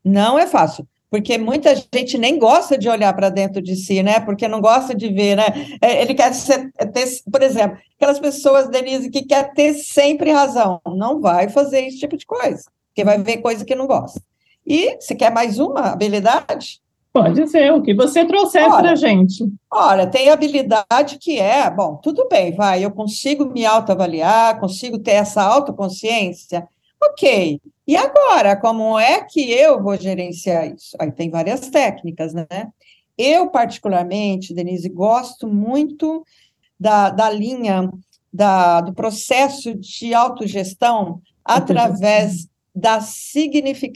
Não 0.02 0.38
é 0.38 0.46
fácil. 0.46 0.88
Porque 1.10 1.38
muita 1.38 1.74
gente 1.74 2.18
nem 2.18 2.38
gosta 2.38 2.76
de 2.76 2.88
olhar 2.88 3.14
para 3.14 3.30
dentro 3.30 3.62
de 3.62 3.74
si, 3.76 4.02
né? 4.02 4.20
Porque 4.20 4.46
não 4.46 4.60
gosta 4.60 4.94
de 4.94 5.08
ver, 5.08 5.36
né? 5.36 5.44
É, 5.80 6.02
ele 6.02 6.14
quer 6.14 6.34
ser, 6.34 6.70
ter, 6.92 7.06
por 7.30 7.42
exemplo, 7.42 7.78
aquelas 7.96 8.18
pessoas, 8.18 8.68
Denise, 8.68 9.10
que 9.10 9.22
quer 9.22 9.52
ter 9.54 9.74
sempre 9.74 10.30
razão, 10.30 10.80
não 10.86 11.20
vai 11.20 11.48
fazer 11.48 11.86
esse 11.86 11.98
tipo 11.98 12.16
de 12.16 12.26
coisa, 12.26 12.64
porque 12.88 13.04
vai 13.04 13.18
ver 13.18 13.38
coisa 13.38 13.64
que 13.64 13.74
não 13.74 13.86
gosta. 13.86 14.20
E 14.66 14.96
você 15.00 15.14
quer 15.14 15.32
mais 15.32 15.58
uma 15.58 15.92
habilidade? 15.92 16.80
Pode 17.10 17.48
ser, 17.48 17.72
o 17.72 17.82
que 17.82 17.94
você 17.94 18.24
trouxer 18.24 18.68
para 18.68 18.92
a 18.92 18.94
gente. 18.94 19.44
Olha, 19.70 20.06
tem 20.06 20.28
habilidade 20.28 21.18
que 21.18 21.38
é, 21.38 21.68
bom, 21.70 21.96
tudo 21.96 22.28
bem, 22.28 22.52
vai, 22.52 22.84
eu 22.84 22.90
consigo 22.90 23.46
me 23.46 23.64
autoavaliar, 23.64 24.60
consigo 24.60 24.98
ter 24.98 25.12
essa 25.12 25.42
autoconsciência, 25.42 26.68
ok. 27.02 27.60
E 27.86 27.96
agora, 27.96 28.56
como 28.56 28.98
é 28.98 29.24
que 29.24 29.50
eu 29.50 29.82
vou 29.82 29.96
gerenciar 29.96 30.66
isso? 30.66 30.96
Aí 30.98 31.10
tem 31.10 31.30
várias 31.30 31.68
técnicas, 31.70 32.34
né? 32.34 32.46
Eu, 33.16 33.48
particularmente, 33.48 34.54
Denise, 34.54 34.88
gosto 34.88 35.48
muito 35.48 36.24
da, 36.78 37.10
da 37.10 37.30
linha 37.30 37.90
da, 38.32 38.80
do 38.80 38.92
processo 38.92 39.74
de 39.74 40.14
autogestão 40.14 41.20
através 41.44 42.46
da, 42.74 43.00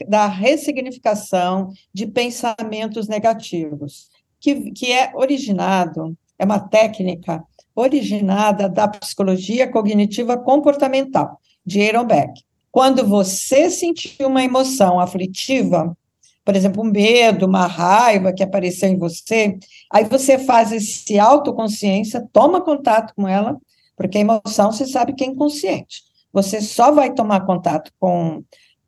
da 0.07 0.27
ressignificação 0.27 1.69
de 1.93 2.07
pensamentos 2.07 3.07
negativos, 3.07 4.09
que, 4.39 4.71
que 4.71 4.91
é 4.91 5.11
originado, 5.15 6.17
é 6.37 6.43
uma 6.43 6.59
técnica 6.59 7.43
originada 7.75 8.67
da 8.67 8.87
psicologia 8.87 9.71
cognitiva 9.71 10.37
comportamental, 10.37 11.39
de 11.65 11.81
Aaron 11.87 12.05
Beck. 12.05 12.43
Quando 12.73 13.05
você 13.05 13.69
sentir 13.69 14.25
uma 14.25 14.43
emoção 14.43 14.99
aflitiva, 14.99 15.95
por 16.43 16.55
exemplo, 16.55 16.81
um 16.81 16.89
medo, 16.89 17.45
uma 17.45 17.67
raiva 17.67 18.33
que 18.33 18.41
apareceu 18.41 18.89
em 18.89 18.97
você, 18.97 19.59
aí 19.91 20.05
você 20.05 20.39
faz 20.39 20.71
esse 20.71 21.19
autoconsciência, 21.19 22.27
toma 22.33 22.59
contato 22.61 23.13
com 23.15 23.27
ela, 23.27 23.59
porque 23.95 24.17
a 24.17 24.21
emoção 24.21 24.71
você 24.71 24.87
sabe 24.87 25.13
que 25.13 25.23
é 25.23 25.27
inconsciente. 25.27 26.01
Você 26.33 26.61
só 26.61 26.91
vai 26.91 27.13
tomar 27.13 27.45
contato 27.45 27.91
com 27.99 28.43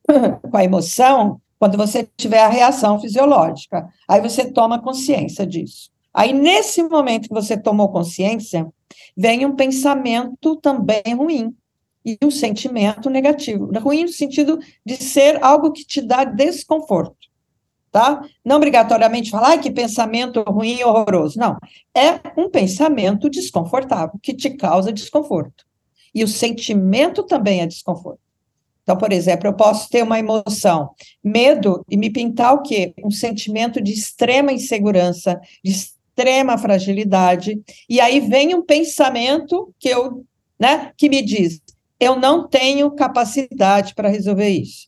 com 0.50 0.58
a 0.58 0.64
emoção 0.64 1.40
quando 1.60 1.78
você 1.78 2.10
tiver 2.18 2.42
a 2.42 2.50
reação 2.50 3.00
fisiológica. 3.00 3.88
Aí 4.08 4.20
você 4.20 4.52
toma 4.52 4.82
consciência 4.82 5.46
disso. 5.46 5.92
Aí, 6.12 6.34
nesse 6.34 6.82
momento 6.82 7.28
que 7.28 7.36
você 7.36 7.56
tomou 7.56 7.90
consciência, 7.90 8.68
vem 9.16 9.46
um 9.46 9.56
pensamento 9.56 10.56
também 10.56 11.04
ruim 11.16 11.54
e 12.06 12.18
um 12.24 12.30
sentimento 12.30 13.10
negativo. 13.10 13.72
Ruim 13.80 14.04
no 14.04 14.10
sentido 14.10 14.60
de 14.86 14.96
ser 14.96 15.44
algo 15.44 15.72
que 15.72 15.84
te 15.84 16.02
dá 16.02 16.24
desconforto, 16.24 17.28
tá? 17.92 18.24
Não 18.44 18.58
obrigatoriamente 18.58 19.32
falar, 19.32 19.58
que 19.58 19.72
pensamento 19.72 20.44
ruim 20.44 20.78
e 20.80 20.84
horroroso. 20.84 21.40
Não. 21.40 21.58
É 21.96 22.20
um 22.38 22.50
pensamento 22.50 23.30
desconfortável, 23.30 24.20
que 24.22 24.34
te 24.34 24.52
causa 24.52 24.94
desconforto. 24.94 25.66
E 26.14 26.24
o 26.24 26.28
sentimento 26.28 27.24
também 27.24 27.62
é 27.62 27.66
desconforto. 27.66 28.20
Então, 28.84 28.96
por 28.96 29.12
exemplo, 29.12 29.48
eu 29.48 29.54
posso 29.54 29.90
ter 29.90 30.04
uma 30.04 30.20
emoção, 30.20 30.92
medo, 31.24 31.84
e 31.90 31.98
me 31.98 32.12
pintar 32.12 32.54
o 32.54 32.62
quê? 32.62 32.94
Um 33.04 33.10
sentimento 33.10 33.82
de 33.82 33.92
extrema 33.92 34.54
insegurança, 34.54 35.42
de 35.64 35.72
extrema 35.72 36.56
fragilidade, 36.56 37.60
e 37.90 38.00
aí 38.00 38.20
vem 38.20 38.54
um 38.54 38.62
pensamento 38.62 39.74
que 39.80 39.90
eu, 39.90 40.24
né, 40.60 40.92
que 40.96 41.10
me 41.10 41.24
diz, 41.24 41.60
eu 42.06 42.20
não 42.20 42.48
tenho 42.48 42.92
capacidade 42.92 43.94
para 43.96 44.10
resolver 44.10 44.50
isso. 44.50 44.88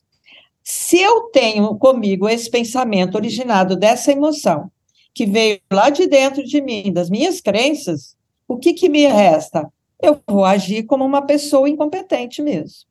Se 0.62 1.00
eu 1.00 1.22
tenho 1.30 1.74
comigo 1.76 2.28
esse 2.28 2.50
pensamento 2.50 3.14
originado 3.14 3.76
dessa 3.76 4.12
emoção, 4.12 4.70
que 5.14 5.26
veio 5.26 5.60
lá 5.72 5.90
de 5.90 6.06
dentro 6.06 6.44
de 6.44 6.60
mim, 6.60 6.92
das 6.92 7.10
minhas 7.10 7.40
crenças, 7.40 8.16
o 8.46 8.56
que, 8.56 8.72
que 8.74 8.88
me 8.88 9.06
resta? 9.06 9.70
Eu 10.00 10.20
vou 10.26 10.44
agir 10.44 10.84
como 10.84 11.04
uma 11.04 11.22
pessoa 11.22 11.68
incompetente 11.68 12.40
mesmo 12.42 12.88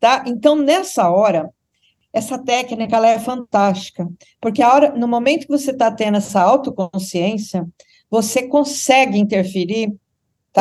tá? 0.00 0.24
Então, 0.26 0.56
nessa 0.56 1.10
hora, 1.10 1.50
essa 2.12 2.38
técnica 2.38 2.96
ela 2.96 3.08
é 3.08 3.18
fantástica, 3.18 4.08
porque 4.40 4.62
a 4.62 4.72
hora, 4.72 4.92
no 4.92 5.06
momento 5.06 5.46
que 5.46 5.52
você 5.52 5.70
está 5.70 5.90
tendo 5.90 6.18
essa 6.18 6.40
autoconsciência, 6.40 7.66
você 8.10 8.48
consegue 8.48 9.18
interferir, 9.18 9.94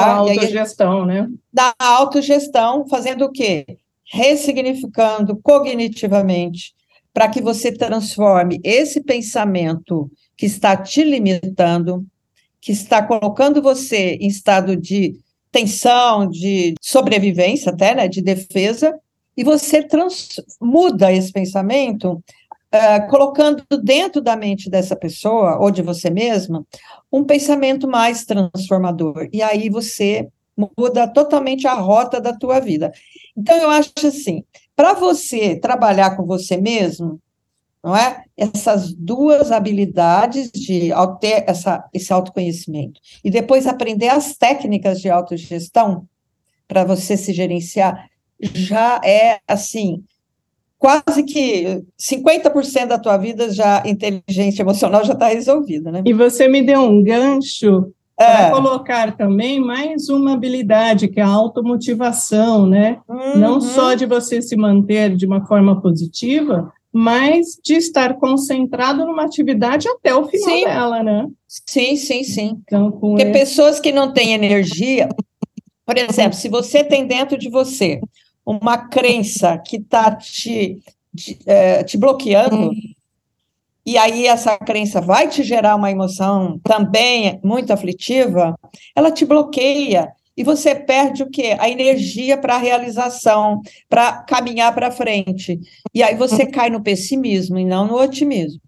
tá? 0.02 0.06
Da 0.06 0.16
autogestão, 0.16 1.06
né? 1.06 1.30
Da 1.52 1.76
autogestão, 1.80 2.88
fazendo 2.88 3.26
o 3.26 3.32
quê? 3.32 3.66
Ressignificando 4.12 5.38
cognitivamente, 5.38 6.74
para 7.14 7.28
que 7.28 7.42
você 7.42 7.72
transforme 7.72 8.60
esse 8.64 9.02
pensamento 9.02 10.10
que 10.36 10.46
está 10.46 10.78
te 10.78 11.04
limitando, 11.04 12.06
que 12.62 12.72
está 12.72 13.02
colocando 13.02 13.62
você 13.62 14.18
em 14.22 14.28
estado 14.28 14.76
de 14.76 15.16
tensão, 15.52 16.28
de 16.28 16.76
sobrevivência 16.82 17.72
até, 17.72 17.96
né, 17.96 18.08
de 18.08 18.22
defesa, 18.22 18.94
e 19.36 19.44
você 19.44 19.84
trans, 19.84 20.40
muda 20.60 21.12
esse 21.12 21.32
pensamento, 21.32 22.24
uh, 22.74 23.10
colocando 23.10 23.64
dentro 23.84 24.22
da 24.22 24.36
mente 24.36 24.70
dessa 24.70 24.96
pessoa, 24.96 25.58
ou 25.60 25.72
de 25.72 25.82
você 25.82 26.10
mesma, 26.10 26.66
um 27.12 27.24
pensamento 27.24 27.88
mais 27.88 28.26
transformador. 28.26 29.28
E 29.32 29.42
aí 29.42 29.70
você 29.70 30.28
muda 30.78 31.08
totalmente 31.08 31.68
a 31.68 31.74
rota 31.74 32.20
da 32.20 32.34
tua 32.34 32.60
vida. 32.60 32.92
Então, 33.36 33.56
eu 33.58 33.70
acho 33.70 33.92
assim, 34.04 34.44
para 34.76 34.94
você 34.94 35.56
trabalhar 35.56 36.16
com 36.16 36.26
você 36.26 36.58
mesmo, 36.58 37.20
não 37.84 37.96
é? 37.96 38.24
Essas 38.36 38.92
duas 38.94 39.52
habilidades 39.52 40.52
de 40.52 40.92
ter 41.22 41.44
essa, 41.48 41.88
esse 41.94 42.12
autoconhecimento 42.12 43.00
e 43.24 43.30
depois 43.30 43.68
aprender 43.68 44.10
as 44.10 44.36
técnicas 44.36 45.00
de 45.00 45.10
autogestão 45.10 46.08
para 46.68 46.84
você 46.84 47.16
se 47.16 47.32
gerenciar 47.32 48.10
já 48.40 49.00
é 49.04 49.40
assim, 49.48 50.04
quase 50.78 51.24
que 51.24 51.84
50% 52.00 52.88
da 52.88 53.00
tua 53.00 53.18
vida 53.18 53.52
já 53.52 53.84
inteligência 53.86 54.62
emocional 54.62 55.04
já 55.04 55.14
está 55.14 55.28
resolvida, 55.28 55.92
né? 55.92 56.04
E 56.06 56.14
você 56.14 56.48
me 56.48 56.62
deu 56.62 56.82
um 56.82 57.04
gancho 57.04 57.92
é. 58.20 58.26
para 58.26 58.52
colocar 58.52 59.18
também 59.18 59.60
mais 59.60 60.10
uma 60.10 60.34
habilidade, 60.34 61.08
que 61.08 61.20
é 61.20 61.24
a 61.24 61.28
automotivação, 61.28 62.66
né? 62.66 63.00
Uhum. 63.08 63.38
Não 63.38 63.62
só 63.62 63.94
de 63.94 64.06
você 64.06 64.42
se 64.42 64.56
manter 64.56 65.16
de 65.16 65.26
uma 65.26 65.46
forma 65.46 65.82
positiva, 65.82 66.72
mas 66.92 67.60
de 67.64 67.76
estar 67.76 68.16
concentrado 68.16 69.06
numa 69.06 69.24
atividade 69.24 69.88
até 69.88 70.16
o 70.16 70.28
final 70.28 70.50
sim. 70.50 70.64
dela, 70.64 71.04
né? 71.04 71.28
Sim, 71.48 71.96
sim, 71.96 72.24
sim. 72.24 72.62
Então, 72.66 72.92
Porque 72.92 73.24
esse... 73.24 73.32
pessoas 73.32 73.80
que 73.80 73.92
não 73.92 74.12
têm 74.12 74.34
energia, 74.34 75.10
por 75.86 75.98
exemplo, 75.98 76.34
se 76.34 76.50
você 76.50 76.84
tem 76.84 77.06
dentro 77.06 77.38
de 77.38 77.50
você 77.50 78.00
uma 78.48 78.78
crença 78.78 79.58
que 79.58 79.76
está 79.76 80.16
te, 80.16 80.82
te, 81.14 81.38
é, 81.46 81.84
te 81.84 81.98
bloqueando, 81.98 82.72
e 83.86 83.98
aí 83.98 84.26
essa 84.26 84.58
crença 84.58 85.02
vai 85.02 85.28
te 85.28 85.44
gerar 85.44 85.76
uma 85.76 85.92
emoção 85.92 86.58
também 86.64 87.42
muito 87.44 87.74
aflitiva, 87.74 88.58
ela 88.96 89.12
te 89.12 89.26
bloqueia 89.26 90.14
e 90.36 90.44
você 90.44 90.74
perde 90.74 91.24
o 91.24 91.30
quê? 91.30 91.58
A 91.60 91.70
energia 91.70 92.38
para 92.38 92.56
a 92.56 92.60
realização, 92.60 93.62
para 93.90 94.24
caminhar 94.24 94.74
para 94.74 94.92
frente. 94.92 95.60
E 95.94 96.02
aí 96.02 96.16
você 96.16 96.46
cai 96.46 96.70
no 96.70 96.82
pessimismo 96.82 97.58
e 97.58 97.66
não 97.66 97.86
no 97.88 98.00
otimismo. 98.00 98.62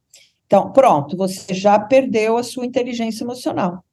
Então, 0.45 0.73
pronto, 0.73 1.15
você 1.15 1.53
já 1.53 1.77
perdeu 1.79 2.35
a 2.35 2.43
sua 2.43 2.65
inteligência 2.65 3.23
emocional. 3.23 3.83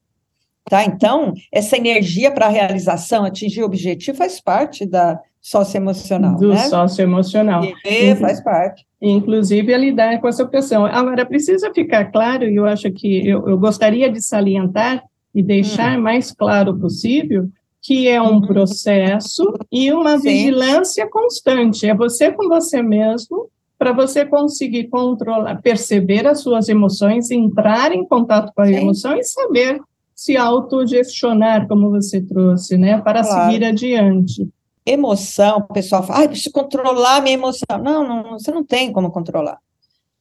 Tá? 0.68 0.84
Então, 0.84 1.32
essa 1.52 1.76
energia 1.76 2.30
para 2.30 2.46
a 2.46 2.50
realização, 2.50 3.24
atingir 3.24 3.62
o 3.62 3.66
objetivo, 3.66 4.16
faz 4.16 4.40
parte 4.40 4.84
da 4.84 5.20
socioemocional. 5.46 6.36
Do 6.36 6.48
né? 6.48 6.56
socioemocional. 6.56 7.62
E 7.84 8.16
faz 8.16 8.40
parte. 8.40 8.84
Inclusive, 9.00 9.72
a 9.72 9.78
lidar 9.78 10.20
com 10.20 10.26
essa 10.26 10.44
pressão. 10.44 10.84
Agora, 10.84 11.24
precisa 11.24 11.72
ficar 11.72 12.06
claro, 12.06 12.44
e 12.44 12.56
eu 12.56 12.66
acho 12.66 12.90
que 12.90 13.24
eu, 13.24 13.48
eu 13.48 13.56
gostaria 13.56 14.10
de 14.10 14.20
salientar 14.20 15.04
e 15.32 15.44
deixar 15.44 15.96
hum. 15.96 16.02
mais 16.02 16.32
claro 16.32 16.76
possível, 16.76 17.48
que 17.80 18.08
é 18.08 18.20
um 18.20 18.34
uhum. 18.34 18.40
processo 18.40 19.44
e 19.70 19.92
uma 19.92 20.18
Sim. 20.18 20.30
vigilância 20.30 21.08
constante. 21.08 21.88
É 21.88 21.94
você 21.94 22.32
com 22.32 22.48
você 22.48 22.82
mesmo, 22.82 23.48
para 23.78 23.92
você 23.92 24.24
conseguir 24.24 24.88
controlar, 24.88 25.62
perceber 25.62 26.26
as 26.26 26.40
suas 26.40 26.68
emoções, 26.68 27.30
entrar 27.30 27.92
em 27.92 28.04
contato 28.04 28.52
com 28.52 28.62
a 28.62 28.66
Sim. 28.66 28.74
emoção 28.74 29.16
e 29.16 29.22
saber 29.22 29.78
se 30.12 30.36
autogestionar, 30.36 31.68
como 31.68 31.90
você 31.90 32.20
trouxe, 32.20 32.76
né, 32.76 33.00
para 33.00 33.22
claro. 33.22 33.52
seguir 33.52 33.64
adiante. 33.64 34.48
Emoção, 34.86 35.58
o 35.58 35.72
pessoal 35.72 36.04
fala, 36.04 36.24
ah, 36.24 36.28
preciso 36.28 36.52
controlar 36.52 37.20
minha 37.20 37.34
emoção. 37.34 37.78
Não, 37.82 38.06
não, 38.06 38.30
você 38.38 38.52
não 38.52 38.64
tem 38.64 38.92
como 38.92 39.10
controlar. 39.10 39.58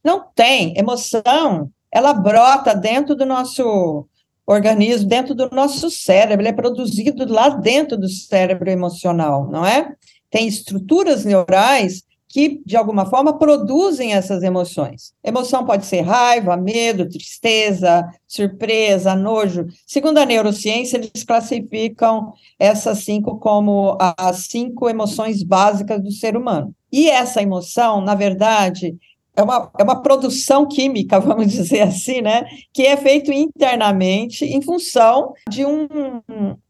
Não 0.02 0.24
tem. 0.34 0.76
Emoção, 0.76 1.70
ela 1.90 2.12
brota 2.12 2.74
dentro 2.74 3.14
do 3.14 3.24
nosso 3.24 4.06
organismo, 4.46 5.08
dentro 5.08 5.34
do 5.34 5.48
nosso 5.50 5.90
cérebro, 5.90 6.42
ele 6.42 6.48
é 6.48 6.52
produzido 6.52 7.30
lá 7.32 7.48
dentro 7.48 7.96
do 7.96 8.08
cérebro 8.08 8.70
emocional, 8.70 9.48
não 9.50 9.66
é? 9.66 9.94
Tem 10.30 10.46
estruturas 10.46 11.24
neurais 11.24 12.02
que, 12.36 12.60
de 12.66 12.76
alguma 12.76 13.06
forma, 13.06 13.38
produzem 13.38 14.12
essas 14.12 14.42
emoções. 14.42 15.14
Emoção 15.24 15.64
pode 15.64 15.86
ser 15.86 16.02
raiva, 16.02 16.54
medo, 16.54 17.08
tristeza, 17.08 18.06
surpresa, 18.28 19.16
nojo. 19.16 19.68
Segundo 19.86 20.18
a 20.18 20.26
neurociência, 20.26 20.98
eles 20.98 21.24
classificam 21.24 22.34
essas 22.58 22.98
cinco 22.98 23.38
como 23.38 23.96
as 24.18 24.48
cinco 24.48 24.86
emoções 24.86 25.42
básicas 25.42 25.98
do 26.02 26.12
ser 26.12 26.36
humano. 26.36 26.74
E 26.92 27.08
essa 27.08 27.40
emoção, 27.40 28.02
na 28.02 28.14
verdade, 28.14 28.94
é 29.34 29.42
uma, 29.42 29.70
é 29.78 29.82
uma 29.82 30.02
produção 30.02 30.68
química, 30.68 31.18
vamos 31.20 31.50
dizer 31.50 31.80
assim, 31.80 32.20
né? 32.20 32.44
Que 32.70 32.82
é 32.82 32.98
feito 32.98 33.32
internamente 33.32 34.44
em 34.44 34.60
função 34.60 35.32
de 35.48 35.64
um 35.64 35.88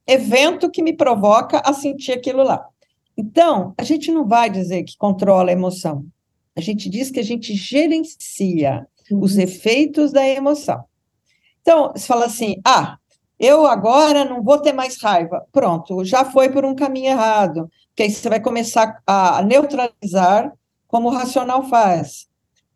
evento 0.07 0.71
que 0.71 0.81
me 0.81 0.93
provoca 0.93 1.61
a 1.65 1.73
sentir 1.73 2.13
aquilo 2.13 2.45
lá. 2.45 2.69
Então, 3.17 3.75
a 3.79 3.83
gente 3.83 4.11
não 4.13 4.27
vai 4.27 4.51
dizer 4.51 4.83
que 4.83 4.97
controla 4.97 5.51
a 5.51 5.53
emoção. 5.53 6.05
A 6.55 6.61
gente 6.61 6.89
diz 6.89 7.11
que 7.11 7.21
a 7.21 7.25
gente 7.25 7.55
gerencia 7.55 8.87
uhum. 9.11 9.21
os 9.21 9.37
efeitos 9.39 10.13
da 10.13 10.27
emoção. 10.27 10.85
Então, 11.63 11.93
você 11.93 12.07
fala 12.07 12.27
assim: 12.27 12.61
ah, 12.65 12.99
eu 13.39 13.67
agora 13.67 14.25
não 14.25 14.43
vou 14.43 14.59
ter 14.59 14.73
mais 14.73 15.01
raiva. 15.01 15.47
Pronto, 15.53 16.05
já 16.05 16.25
foi 16.25 16.49
por 16.49 16.65
um 16.65 16.75
caminho 16.75 17.11
errado. 17.11 17.71
Porque 17.89 18.03
aí 18.03 18.11
você 18.11 18.29
vai 18.29 18.41
começar 18.41 19.03
a 19.07 19.43
neutralizar 19.43 20.53
como 20.87 21.09
o 21.09 21.13
racional 21.13 21.63
faz. 21.69 22.27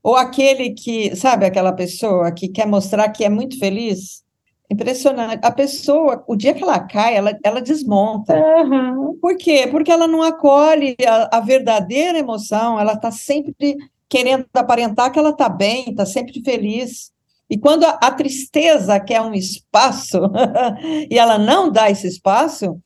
Ou 0.02 0.16
aquele 0.16 0.70
que, 0.70 1.14
sabe, 1.14 1.44
aquela 1.44 1.72
pessoa 1.72 2.32
que 2.32 2.48
quer 2.48 2.66
mostrar 2.66 3.10
que 3.10 3.24
é 3.24 3.28
muito 3.28 3.58
feliz, 3.58 4.24
Impressionante. 4.70 5.40
A 5.44 5.50
pessoa, 5.50 6.22
o 6.28 6.36
dia 6.36 6.54
que 6.54 6.62
ela 6.62 6.78
cai, 6.78 7.16
ela, 7.16 7.36
ela 7.42 7.60
desmonta. 7.60 8.36
Uhum. 8.36 9.18
Por 9.20 9.36
quê? 9.36 9.66
Porque 9.68 9.90
ela 9.90 10.06
não 10.06 10.22
acolhe 10.22 10.96
a, 11.04 11.38
a 11.38 11.40
verdadeira 11.40 12.18
emoção, 12.18 12.78
ela 12.78 12.92
está 12.92 13.10
sempre 13.10 13.76
querendo 14.08 14.46
aparentar 14.54 15.10
que 15.10 15.18
ela 15.18 15.30
está 15.30 15.48
bem, 15.48 15.90
está 15.90 16.06
sempre 16.06 16.40
feliz. 16.42 17.10
E 17.48 17.58
quando 17.58 17.84
a, 17.84 17.98
a 18.00 18.12
tristeza 18.12 19.00
quer 19.00 19.20
um 19.20 19.34
espaço 19.34 20.18
e 21.10 21.18
ela 21.18 21.36
não 21.36 21.70
dá 21.70 21.90
esse 21.90 22.06
espaço, 22.06 22.80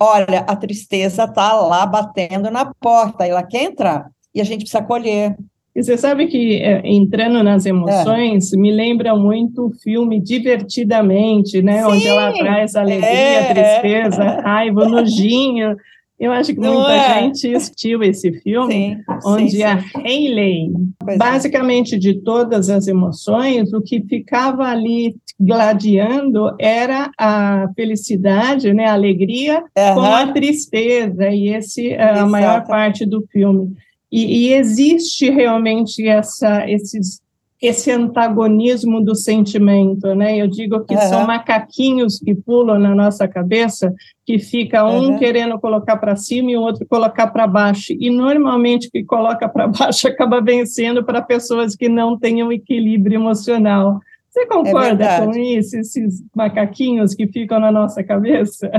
olha, 0.00 0.40
a 0.40 0.56
tristeza 0.56 1.24
está 1.24 1.52
lá 1.52 1.84
batendo 1.84 2.50
na 2.50 2.72
porta, 2.80 3.26
ela 3.26 3.42
quer 3.42 3.64
entrar 3.64 4.10
e 4.34 4.40
a 4.40 4.44
gente 4.44 4.60
precisa 4.60 4.78
acolher. 4.78 5.36
E 5.76 5.82
você 5.82 5.98
sabe 5.98 6.26
que, 6.26 6.54
é, 6.54 6.80
entrando 6.86 7.42
nas 7.42 7.66
emoções, 7.66 8.50
é. 8.50 8.56
me 8.56 8.72
lembra 8.72 9.14
muito 9.14 9.66
o 9.66 9.70
filme 9.70 10.18
Divertidamente, 10.18 11.60
né? 11.60 11.82
Sim, 11.82 11.88
Onde 11.88 12.06
ela 12.08 12.32
traz 12.32 12.74
alegria, 12.74 13.10
é. 13.10 13.52
tristeza, 13.52 14.40
raiva, 14.40 14.88
nojinho. 14.88 15.76
Eu 16.18 16.32
acho 16.32 16.54
que 16.54 16.60
muita 16.60 16.92
é. 16.92 17.20
gente 17.20 17.54
assistiu 17.54 18.02
esse 18.02 18.32
filme, 18.40 18.72
sim, 18.72 19.02
onde 19.26 19.50
sim, 19.50 19.56
sim. 19.58 19.62
a 19.64 19.84
Hayley, 19.96 20.70
é. 21.06 21.18
basicamente 21.18 21.98
de 21.98 22.22
todas 22.22 22.70
as 22.70 22.86
emoções, 22.86 23.70
o 23.74 23.82
que 23.82 24.00
ficava 24.00 24.64
ali 24.64 25.14
gladiando 25.38 26.56
era 26.58 27.10
a 27.18 27.68
felicidade, 27.76 28.72
né, 28.72 28.86
a 28.86 28.94
alegria 28.94 29.58
uhum. 29.76 29.94
com 29.94 30.00
a 30.00 30.32
tristeza, 30.32 31.28
e 31.28 31.48
esse 31.48 31.90
é 31.90 32.18
a 32.18 32.24
maior 32.24 32.66
parte 32.66 33.04
do 33.04 33.22
filme. 33.30 33.76
E, 34.10 34.48
e 34.48 34.52
existe 34.52 35.28
realmente 35.30 36.06
essa, 36.06 36.68
esses, 36.70 37.20
esse 37.60 37.90
antagonismo 37.90 39.02
do 39.02 39.14
sentimento, 39.14 40.14
né? 40.14 40.36
Eu 40.36 40.46
digo 40.46 40.84
que 40.84 40.94
uhum. 40.94 41.00
são 41.00 41.26
macaquinhos 41.26 42.18
que 42.18 42.34
pulam 42.34 42.78
na 42.78 42.94
nossa 42.94 43.26
cabeça, 43.26 43.92
que 44.24 44.38
fica 44.38 44.84
um 44.84 45.10
uhum. 45.10 45.18
querendo 45.18 45.58
colocar 45.58 45.96
para 45.96 46.16
cima 46.16 46.50
e 46.50 46.56
o 46.56 46.60
outro 46.60 46.86
colocar 46.86 47.28
para 47.28 47.46
baixo. 47.46 47.92
E 47.98 48.10
normalmente 48.10 48.88
o 48.88 48.90
que 48.90 49.04
coloca 49.04 49.48
para 49.48 49.66
baixo 49.68 50.06
acaba 50.06 50.40
vencendo 50.40 51.04
para 51.04 51.22
pessoas 51.22 51.74
que 51.74 51.88
não 51.88 52.18
têm 52.18 52.42
um 52.42 52.52
equilíbrio 52.52 53.16
emocional. 53.16 54.00
Você 54.28 54.46
concorda 54.46 55.04
é 55.04 55.20
com 55.24 55.30
isso, 55.30 55.78
esses 55.78 56.22
macaquinhos 56.34 57.14
que 57.14 57.26
ficam 57.26 57.58
na 57.58 57.72
nossa 57.72 58.04
cabeça? 58.04 58.70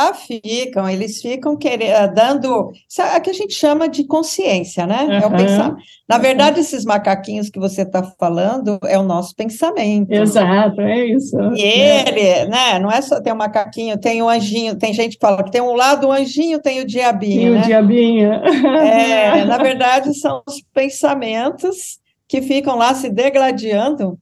Ah, 0.00 0.14
ficam, 0.14 0.88
eles 0.88 1.20
ficam 1.20 1.56
querendo, 1.56 1.96
ah, 1.96 2.06
dando, 2.06 2.70
isso 2.88 3.02
é 3.02 3.18
o 3.18 3.20
que 3.20 3.30
a 3.30 3.32
gente 3.32 3.52
chama 3.52 3.88
de 3.88 4.04
consciência, 4.04 4.86
né? 4.86 5.02
Uhum. 5.02 5.12
É 5.12 5.26
o 5.26 5.30
pensamento. 5.30 5.76
Na 6.08 6.18
verdade, 6.18 6.60
esses 6.60 6.84
macaquinhos 6.84 7.50
que 7.50 7.58
você 7.58 7.82
está 7.82 8.04
falando 8.16 8.78
é 8.84 8.96
o 8.96 9.02
nosso 9.02 9.34
pensamento. 9.34 10.12
Exato, 10.12 10.80
é 10.82 11.04
isso. 11.06 11.36
E 11.56 11.62
é. 11.64 12.08
ele, 12.08 12.48
né? 12.48 12.78
Não 12.78 12.92
é 12.92 13.00
só 13.00 13.20
ter 13.20 13.32
um 13.32 13.36
macaquinho, 13.36 13.98
tem 13.98 14.22
o 14.22 14.26
um 14.26 14.28
anjinho, 14.28 14.78
tem 14.78 14.94
gente 14.94 15.16
que 15.16 15.20
fala 15.20 15.42
que 15.42 15.50
tem 15.50 15.60
um 15.60 15.74
lado 15.74 16.06
o 16.06 16.12
anjinho, 16.12 16.60
tem 16.60 16.80
o 16.80 16.86
diabinho. 16.86 17.40
Tem 17.40 17.50
né? 17.50 17.60
o 17.60 17.64
diabinho. 17.64 18.32
É, 18.32 19.44
na 19.46 19.58
verdade, 19.58 20.14
são 20.14 20.44
os 20.46 20.62
pensamentos 20.72 21.98
que 22.28 22.40
ficam 22.40 22.76
lá 22.76 22.94
se 22.94 23.10
degladiando 23.10 24.16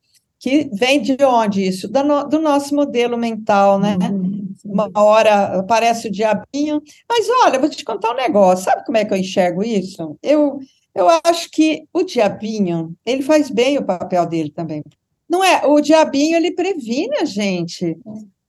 que 0.46 0.70
vem 0.72 1.02
de 1.02 1.16
onde 1.24 1.66
isso? 1.66 1.88
Do, 1.88 2.04
no, 2.04 2.22
do 2.28 2.38
nosso 2.38 2.72
modelo 2.72 3.18
mental, 3.18 3.80
né? 3.80 3.98
Uhum. 4.00 4.54
Uma 4.64 4.88
hora 4.94 5.58
aparece 5.58 6.06
o 6.06 6.10
diabinho, 6.10 6.80
mas 7.08 7.26
olha, 7.44 7.58
vou 7.58 7.68
te 7.68 7.84
contar 7.84 8.12
um 8.12 8.16
negócio, 8.16 8.64
sabe 8.64 8.84
como 8.86 8.96
é 8.96 9.04
que 9.04 9.12
eu 9.12 9.18
enxergo 9.18 9.64
isso? 9.64 10.16
Eu, 10.22 10.60
eu 10.94 11.08
acho 11.24 11.50
que 11.50 11.82
o 11.92 12.04
diabinho, 12.04 12.94
ele 13.04 13.24
faz 13.24 13.50
bem 13.50 13.76
o 13.76 13.84
papel 13.84 14.24
dele 14.24 14.50
também. 14.50 14.84
Não 15.28 15.42
é? 15.42 15.66
O 15.66 15.80
diabinho, 15.80 16.36
ele 16.36 16.52
previne 16.52 17.16
a 17.20 17.24
gente. 17.24 17.98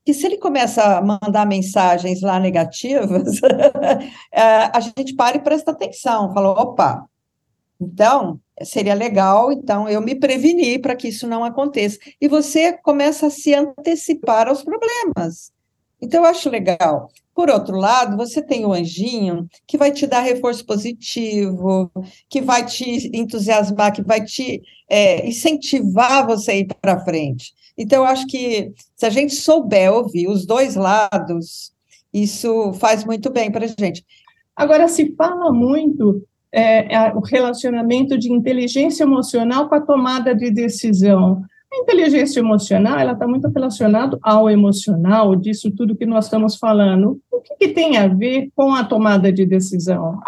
Que 0.06 0.14
se 0.14 0.24
ele 0.28 0.38
começa 0.38 0.84
a 0.84 1.02
mandar 1.02 1.48
mensagens 1.48 2.22
lá 2.22 2.40
negativas, 2.40 3.42
é, 4.32 4.42
a 4.72 4.80
gente 4.80 5.16
para 5.16 5.38
e 5.38 5.42
presta 5.42 5.72
atenção, 5.72 6.32
fala, 6.32 6.52
opa, 6.52 7.08
então, 7.80 8.40
seria 8.63 8.94
legal, 8.94 9.52
então, 9.52 9.88
eu 9.88 10.02
me 10.02 10.16
prevenir 10.16 10.82
para 10.82 10.96
que 10.96 11.08
isso 11.10 11.28
não 11.28 11.44
aconteça. 11.44 12.00
E 12.20 12.28
você 12.28 12.74
começa 12.74 13.28
a 13.28 13.30
se 13.30 13.54
antecipar 13.54 14.48
aos 14.48 14.63
problemas. 14.63 15.52
Então, 16.02 16.24
eu 16.24 16.30
acho 16.30 16.50
legal. 16.50 17.10
Por 17.34 17.50
outro 17.50 17.76
lado, 17.78 18.18
você 18.18 18.42
tem 18.42 18.66
o 18.66 18.74
anjinho 18.74 19.48
que 19.68 19.78
vai 19.78 19.92
te 19.92 20.08
dar 20.08 20.22
reforço 20.22 20.66
positivo, 20.66 21.92
que 22.30 22.42
vai 22.42 22.66
te 22.66 23.12
entusiasmar, 23.16 23.94
que 23.94 24.02
vai 24.02 24.24
te 24.24 24.62
é, 24.90 25.28
incentivar 25.28 26.26
você 26.26 26.52
a 26.52 26.56
ir 26.56 26.68
para 26.82 27.04
frente. 27.04 27.54
Então, 27.78 28.04
eu 28.04 28.10
acho 28.10 28.26
que 28.26 28.72
se 28.96 29.06
a 29.06 29.10
gente 29.10 29.36
souber 29.36 29.94
ouvir 29.94 30.28
os 30.28 30.48
dois 30.48 30.76
lados, 30.76 31.72
isso 32.12 32.74
faz 32.74 33.04
muito 33.04 33.30
bem 33.30 33.52
para 33.52 33.66
a 33.66 33.68
gente. 33.68 34.04
Agora, 34.56 34.88
se 34.88 35.13
fala 35.16 35.54
muito 35.54 36.24
é, 36.58 36.96
é, 36.96 37.13
o 37.13 37.20
relacionamento 37.20 38.17
de 38.17 38.34
inteligência 38.34 39.04
emocional 39.04 39.70
com 39.70 39.76
a 39.76 39.82
tomada 39.82 40.34
de 40.34 40.50
decisão. 40.50 41.43
A 41.72 41.78
inteligência 41.78 42.39
emocional, 42.39 42.98
ela 42.98 43.12
está 43.12 43.28
muito 43.28 43.48
relacionada 43.50 44.17
ao 44.24 44.50
emocional, 44.50 45.36
disso 45.36 45.70
tudo 45.70 45.96
que 45.96 46.06
nós 46.06 46.26
estamos 46.26 46.56
falando. 46.56 47.20
O 47.32 47.41
que, 47.41 47.54
que 47.56 47.67
tem 47.67 47.98
a 47.98 48.08
ver 48.08 48.50
com 48.56 48.74
a 48.74 48.84
tomada 48.84 49.32
de 49.32 49.46
decisão? 49.46 50.20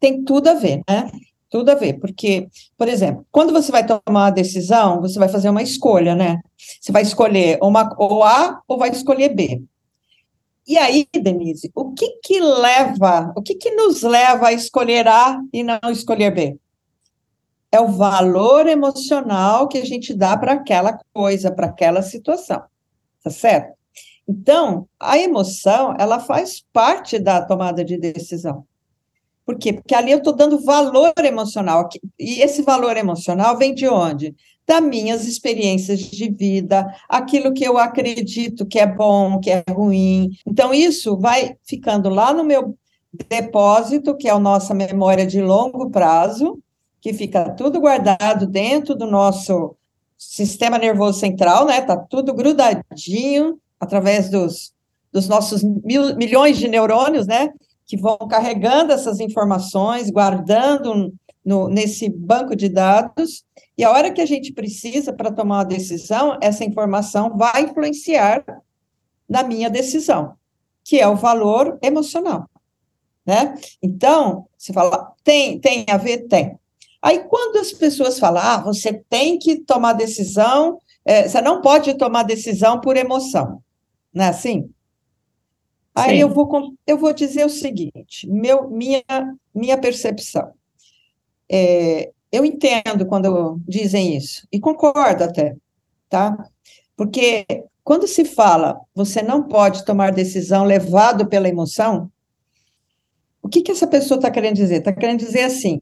Tem 0.00 0.24
tudo 0.24 0.48
a 0.48 0.54
ver, 0.54 0.80
né? 0.88 1.10
Tudo 1.50 1.70
a 1.70 1.74
ver, 1.74 2.00
porque, 2.00 2.48
por 2.78 2.88
exemplo, 2.88 3.26
quando 3.30 3.52
você 3.52 3.70
vai 3.70 3.84
tomar 3.84 4.02
uma 4.08 4.30
decisão, 4.30 5.02
você 5.02 5.18
vai 5.18 5.28
fazer 5.28 5.50
uma 5.50 5.62
escolha, 5.62 6.14
né? 6.14 6.40
Você 6.80 6.90
vai 6.90 7.02
escolher 7.02 7.58
uma, 7.62 7.94
ou 7.98 8.24
A 8.24 8.62
ou 8.66 8.78
vai 8.78 8.88
escolher 8.88 9.34
B. 9.34 9.62
E 10.66 10.76
aí, 10.76 11.06
Denise, 11.12 11.70
o 11.74 11.92
que 11.92 12.18
que 12.22 12.40
leva, 12.40 13.32
o 13.36 13.42
que 13.42 13.54
que 13.54 13.70
nos 13.70 14.02
leva 14.02 14.48
a 14.48 14.52
escolher 14.52 15.06
A 15.06 15.40
e 15.52 15.62
não 15.62 15.78
escolher 15.90 16.34
B? 16.34 16.58
É 17.70 17.80
o 17.80 17.88
valor 17.88 18.66
emocional 18.66 19.68
que 19.68 19.78
a 19.78 19.84
gente 19.84 20.12
dá 20.12 20.36
para 20.36 20.54
aquela 20.54 20.98
coisa, 21.12 21.52
para 21.52 21.66
aquela 21.66 22.02
situação, 22.02 22.62
tá 23.22 23.30
certo? 23.30 23.76
Então, 24.28 24.88
a 24.98 25.16
emoção, 25.18 25.94
ela 25.98 26.18
faz 26.18 26.64
parte 26.72 27.18
da 27.18 27.44
tomada 27.44 27.84
de 27.84 27.96
decisão. 27.96 28.66
Por 29.44 29.56
quê? 29.56 29.72
Porque 29.72 29.94
ali 29.94 30.10
eu 30.10 30.18
estou 30.18 30.34
dando 30.34 30.58
valor 30.64 31.12
emocional. 31.18 31.88
E 32.18 32.40
esse 32.42 32.62
valor 32.62 32.96
emocional 32.96 33.56
vem 33.56 33.72
de 33.72 33.86
onde? 33.86 34.34
Das 34.66 34.82
minhas 34.82 35.26
experiências 35.26 36.00
de 36.00 36.28
vida, 36.28 36.86
aquilo 37.08 37.52
que 37.52 37.64
eu 37.64 37.78
acredito 37.78 38.66
que 38.66 38.78
é 38.78 38.86
bom, 38.86 39.38
que 39.38 39.50
é 39.50 39.64
ruim. 39.70 40.30
Então, 40.44 40.74
isso 40.74 41.16
vai 41.16 41.56
ficando 41.64 42.08
lá 42.08 42.32
no 42.32 42.42
meu 42.42 42.76
depósito, 43.28 44.16
que 44.16 44.28
é 44.28 44.32
a 44.32 44.38
nossa 44.38 44.74
memória 44.74 45.26
de 45.26 45.40
longo 45.40 45.90
prazo, 45.90 46.58
que 47.00 47.12
fica 47.12 47.50
tudo 47.50 47.80
guardado 47.80 48.46
dentro 48.46 48.94
do 48.96 49.06
nosso 49.06 49.76
sistema 50.18 50.78
nervoso 50.78 51.20
central, 51.20 51.66
né? 51.66 51.80
Tá 51.80 51.96
tudo 51.96 52.34
grudadinho 52.34 53.58
através 53.78 54.28
dos, 54.28 54.72
dos 55.12 55.28
nossos 55.28 55.62
mil, 55.62 56.16
milhões 56.16 56.58
de 56.58 56.66
neurônios, 56.66 57.26
né? 57.26 57.50
Que 57.86 57.96
vão 57.96 58.16
carregando 58.28 58.92
essas 58.92 59.20
informações, 59.20 60.10
guardando 60.10 61.12
no, 61.44 61.68
nesse 61.68 62.08
banco 62.08 62.56
de 62.56 62.68
dados, 62.68 63.44
e 63.78 63.84
a 63.84 63.90
hora 63.90 64.10
que 64.10 64.20
a 64.20 64.26
gente 64.26 64.52
precisa 64.52 65.12
para 65.12 65.30
tomar 65.30 65.58
uma 65.58 65.64
decisão, 65.64 66.38
essa 66.40 66.64
informação 66.64 67.36
vai 67.36 67.62
influenciar 67.62 68.44
na 69.28 69.42
minha 69.42 69.68
decisão, 69.68 70.34
que 70.82 70.98
é 70.98 71.06
o 71.06 71.16
valor 71.16 71.78
emocional. 71.82 72.48
Né? 73.24 73.54
Então, 73.82 74.46
você 74.56 74.72
fala, 74.72 75.12
tem, 75.22 75.58
tem 75.58 75.84
a 75.88 75.96
ver? 75.96 76.26
Tem. 76.28 76.58
Aí, 77.02 77.20
quando 77.28 77.58
as 77.58 77.72
pessoas 77.72 78.18
falam, 78.18 78.42
ah, 78.42 78.58
você 78.58 78.92
tem 79.08 79.38
que 79.38 79.56
tomar 79.56 79.92
decisão, 79.92 80.80
é, 81.04 81.28
você 81.28 81.40
não 81.40 81.60
pode 81.60 81.94
tomar 81.94 82.22
decisão 82.22 82.80
por 82.80 82.96
emoção, 82.96 83.62
não 84.12 84.24
é 84.24 84.28
assim? 84.28 84.70
Aí 85.96 86.20
eu 86.20 86.28
vou, 86.28 86.74
eu 86.86 86.98
vou 86.98 87.12
dizer 87.14 87.46
o 87.46 87.50
seguinte, 87.50 88.28
meu, 88.28 88.68
minha, 88.68 89.02
minha 89.54 89.78
percepção. 89.78 90.52
É, 91.50 92.12
eu 92.30 92.44
entendo 92.44 93.06
quando 93.06 93.58
dizem 93.66 94.14
isso, 94.14 94.46
e 94.52 94.60
concordo 94.60 95.24
até, 95.24 95.56
tá? 96.08 96.36
Porque 96.94 97.46
quando 97.82 98.06
se 98.06 98.26
fala, 98.26 98.78
você 98.94 99.22
não 99.22 99.44
pode 99.44 99.86
tomar 99.86 100.12
decisão 100.12 100.64
levado 100.64 101.26
pela 101.28 101.48
emoção, 101.48 102.10
o 103.40 103.48
que, 103.48 103.62
que 103.62 103.72
essa 103.72 103.86
pessoa 103.86 104.18
está 104.18 104.30
querendo 104.30 104.56
dizer? 104.56 104.76
Está 104.76 104.92
querendo 104.92 105.20
dizer 105.20 105.44
assim, 105.44 105.80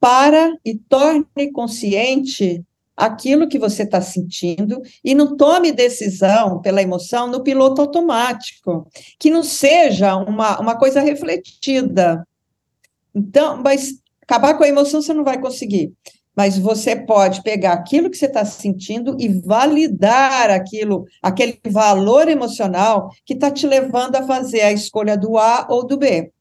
para 0.00 0.52
e 0.64 0.76
torne 0.76 1.52
consciente 1.52 2.64
aquilo 2.96 3.48
que 3.48 3.58
você 3.58 3.82
está 3.82 4.00
sentindo 4.00 4.80
e 5.02 5.14
não 5.14 5.36
tome 5.36 5.72
decisão 5.72 6.60
pela 6.60 6.82
emoção 6.82 7.26
no 7.26 7.42
piloto 7.42 7.80
automático, 7.80 8.86
que 9.18 9.30
não 9.30 9.42
seja 9.42 10.16
uma, 10.16 10.60
uma 10.60 10.78
coisa 10.78 11.00
refletida. 11.00 12.26
Então, 13.14 13.60
mas 13.62 13.94
acabar 14.22 14.54
com 14.54 14.64
a 14.64 14.68
emoção 14.68 15.02
você 15.02 15.12
não 15.12 15.24
vai 15.24 15.40
conseguir. 15.40 15.92
Mas 16.36 16.58
você 16.58 16.96
pode 16.96 17.42
pegar 17.42 17.74
aquilo 17.74 18.10
que 18.10 18.16
você 18.16 18.26
está 18.26 18.44
sentindo 18.44 19.16
e 19.20 19.28
validar 19.28 20.50
aquilo, 20.50 21.04
aquele 21.22 21.60
valor 21.68 22.26
emocional 22.28 23.08
que 23.24 23.34
está 23.34 23.52
te 23.52 23.66
levando 23.68 24.16
a 24.16 24.26
fazer 24.26 24.62
a 24.62 24.72
escolha 24.72 25.16
do 25.16 25.38
A 25.38 25.66
ou 25.70 25.86
do 25.86 25.96
B. 25.96 26.33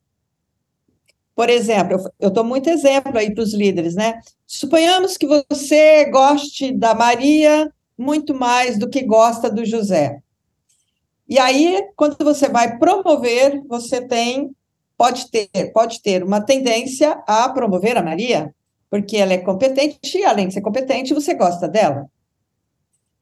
Por 1.35 1.49
exemplo, 1.49 1.97
eu 2.19 2.29
dou 2.29 2.43
muito 2.43 2.69
exemplo 2.69 3.17
aí 3.17 3.33
para 3.33 3.43
os 3.43 3.53
líderes, 3.53 3.95
né? 3.95 4.19
Suponhamos 4.45 5.17
que 5.17 5.27
você 5.27 6.05
goste 6.05 6.71
da 6.71 6.93
Maria 6.93 7.71
muito 7.97 8.33
mais 8.33 8.77
do 8.77 8.89
que 8.89 9.03
gosta 9.03 9.49
do 9.49 9.65
José. 9.65 10.19
E 11.27 11.39
aí, 11.39 11.89
quando 11.95 12.17
você 12.23 12.47
vai 12.49 12.77
promover, 12.77 13.63
você 13.67 14.05
tem, 14.05 14.51
pode 14.97 15.31
ter, 15.31 15.71
pode 15.73 16.01
ter 16.01 16.23
uma 16.23 16.41
tendência 16.41 17.11
a 17.25 17.49
promover 17.49 17.97
a 17.97 18.03
Maria, 18.03 18.53
porque 18.89 19.17
ela 19.17 19.33
é 19.33 19.37
competente, 19.39 20.17
e 20.17 20.25
além 20.25 20.47
de 20.47 20.53
ser 20.53 20.61
competente, 20.61 21.13
você 21.13 21.33
gosta 21.33 21.67
dela. 21.67 22.05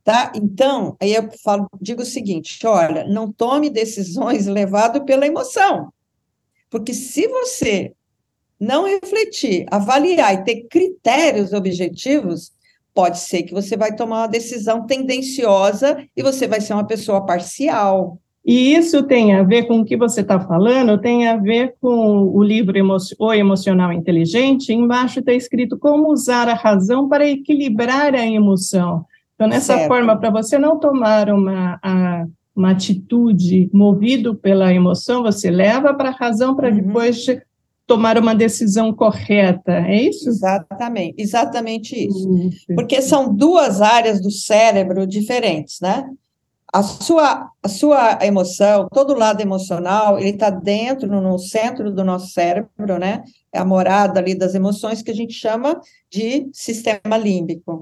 Tá? 0.03 0.31
Então, 0.35 0.97
aí 0.99 1.13
eu 1.13 1.29
falo, 1.43 1.69
digo 1.79 2.01
o 2.01 2.05
seguinte: 2.05 2.65
olha, 2.65 3.05
não 3.07 3.31
tome 3.31 3.69
decisões 3.69 4.47
levado 4.47 5.05
pela 5.05 5.27
emoção. 5.27 5.93
Porque 6.69 6.93
se 6.93 7.27
você 7.27 7.93
não 8.61 8.85
refletir, 8.85 9.65
avaliar 9.71 10.35
e 10.35 10.43
ter 10.43 10.67
critérios 10.69 11.51
objetivos, 11.51 12.51
pode 12.93 13.17
ser 13.17 13.41
que 13.41 13.53
você 13.53 13.75
vai 13.75 13.95
tomar 13.95 14.19
uma 14.19 14.27
decisão 14.27 14.85
tendenciosa 14.85 15.97
e 16.15 16.21
você 16.21 16.47
vai 16.47 16.61
ser 16.61 16.73
uma 16.73 16.85
pessoa 16.85 17.25
parcial. 17.25 18.19
E 18.45 18.75
isso 18.75 19.03
tem 19.03 19.35
a 19.35 19.43
ver 19.43 19.63
com 19.63 19.79
o 19.79 19.85
que 19.85 19.97
você 19.97 20.21
está 20.21 20.39
falando, 20.39 20.99
tem 20.99 21.27
a 21.27 21.37
ver 21.37 21.75
com 21.81 22.23
o 22.23 22.43
livro 22.43 22.77
Emo 22.77 22.97
O 23.19 23.33
Emocional 23.33 23.91
Inteligente. 23.91 24.73
Embaixo 24.73 25.19
está 25.19 25.33
escrito 25.33 25.77
como 25.77 26.11
usar 26.11 26.47
a 26.47 26.53
razão 26.53 27.09
para 27.09 27.27
equilibrar 27.27 28.13
a 28.13 28.25
emoção. 28.25 29.05
Então, 29.35 29.47
nessa 29.47 29.75
certo. 29.75 29.87
forma, 29.87 30.15
para 30.17 30.29
você 30.29 30.59
não 30.59 30.79
tomar 30.79 31.29
uma, 31.29 31.79
a, 31.81 32.25
uma 32.55 32.71
atitude 32.71 33.69
movido 33.73 34.35
pela 34.35 34.71
emoção, 34.73 35.23
você 35.23 35.49
leva 35.49 35.93
para 35.93 36.09
a 36.09 36.13
razão 36.13 36.55
para 36.55 36.69
uhum. 36.69 36.75
depois 36.75 37.25
tomar 37.87 38.17
uma 38.17 38.33
decisão 38.33 38.93
correta, 38.93 39.71
é 39.71 40.03
isso? 40.03 40.29
Exatamente, 40.29 41.15
exatamente 41.17 42.07
isso. 42.07 42.29
Porque 42.73 43.01
são 43.01 43.33
duas 43.33 43.81
áreas 43.81 44.21
do 44.21 44.31
cérebro 44.31 45.05
diferentes, 45.05 45.79
né? 45.81 46.09
A 46.73 46.83
sua, 46.83 47.49
a 47.61 47.67
sua 47.67 48.17
emoção, 48.21 48.87
todo 48.93 49.11
o 49.11 49.17
lado 49.17 49.41
emocional, 49.41 50.17
ele 50.17 50.29
está 50.29 50.49
dentro, 50.49 51.09
no 51.09 51.37
centro 51.37 51.91
do 51.91 52.01
nosso 52.01 52.31
cérebro, 52.31 52.97
né? 52.97 53.23
É 53.53 53.59
a 53.59 53.65
morada 53.65 54.21
ali 54.21 54.33
das 54.33 54.55
emoções 54.55 55.01
que 55.01 55.11
a 55.11 55.15
gente 55.15 55.33
chama 55.33 55.81
de 56.09 56.49
sistema 56.53 57.17
límbico. 57.17 57.81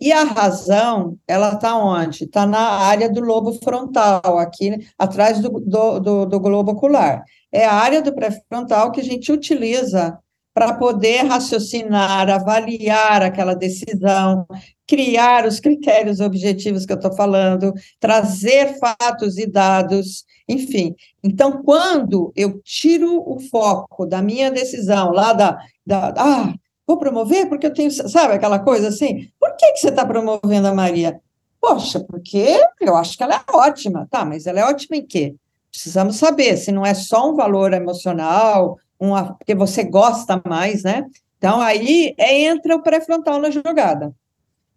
E 0.00 0.12
a 0.12 0.24
razão, 0.24 1.16
ela 1.26 1.54
está 1.54 1.76
onde? 1.76 2.24
Está 2.24 2.46
na 2.46 2.58
área 2.58 3.08
do 3.08 3.20
lobo 3.20 3.52
frontal, 3.54 4.38
aqui 4.38 4.86
atrás 4.98 5.40
do, 5.40 5.48
do, 5.60 6.00
do, 6.00 6.26
do 6.26 6.40
globo 6.40 6.72
ocular 6.72 7.24
é 7.54 7.64
a 7.64 7.72
área 7.72 8.02
do 8.02 8.12
pré-frontal 8.12 8.90
que 8.90 9.00
a 9.00 9.04
gente 9.04 9.30
utiliza 9.30 10.18
para 10.52 10.74
poder 10.74 11.22
raciocinar, 11.22 12.28
avaliar 12.28 13.22
aquela 13.22 13.54
decisão, 13.54 14.44
criar 14.86 15.46
os 15.46 15.60
critérios 15.60 16.18
objetivos 16.20 16.84
que 16.84 16.92
eu 16.92 16.96
estou 16.96 17.14
falando, 17.14 17.72
trazer 18.00 18.76
fatos 18.78 19.38
e 19.38 19.46
dados, 19.46 20.24
enfim. 20.48 20.94
Então, 21.22 21.62
quando 21.62 22.32
eu 22.36 22.60
tiro 22.64 23.22
o 23.24 23.38
foco 23.40 24.04
da 24.04 24.20
minha 24.20 24.50
decisão, 24.50 25.12
lá 25.12 25.32
da, 25.32 25.58
da 25.86 26.14
ah, 26.16 26.54
vou 26.86 26.98
promover 26.98 27.48
porque 27.48 27.66
eu 27.66 27.72
tenho, 27.72 27.90
sabe 27.90 28.34
aquela 28.34 28.58
coisa 28.58 28.88
assim? 28.88 29.28
Por 29.38 29.56
que, 29.56 29.72
que 29.72 29.78
você 29.78 29.88
está 29.88 30.04
promovendo 30.04 30.68
a 30.68 30.74
Maria? 30.74 31.20
Poxa, 31.60 32.00
porque 32.00 32.60
eu 32.80 32.94
acho 32.96 33.16
que 33.16 33.22
ela 33.22 33.36
é 33.36 33.56
ótima. 33.56 34.06
Tá, 34.10 34.24
mas 34.24 34.46
ela 34.46 34.60
é 34.60 34.64
ótima 34.64 34.96
em 34.96 35.06
quê? 35.06 35.34
Precisamos 35.70 36.16
saber 36.16 36.56
se 36.56 36.70
não 36.70 36.84
é 36.84 36.94
só 36.94 37.30
um 37.30 37.34
valor 37.34 37.72
emocional, 37.72 38.78
uma, 39.00 39.34
porque 39.34 39.54
você 39.54 39.82
gosta 39.82 40.40
mais, 40.46 40.82
né? 40.82 41.04
Então, 41.38 41.60
aí 41.60 42.14
é, 42.18 42.42
entra 42.42 42.76
o 42.76 42.82
pré-frontal 42.82 43.40
na 43.40 43.50
jogada. 43.50 44.14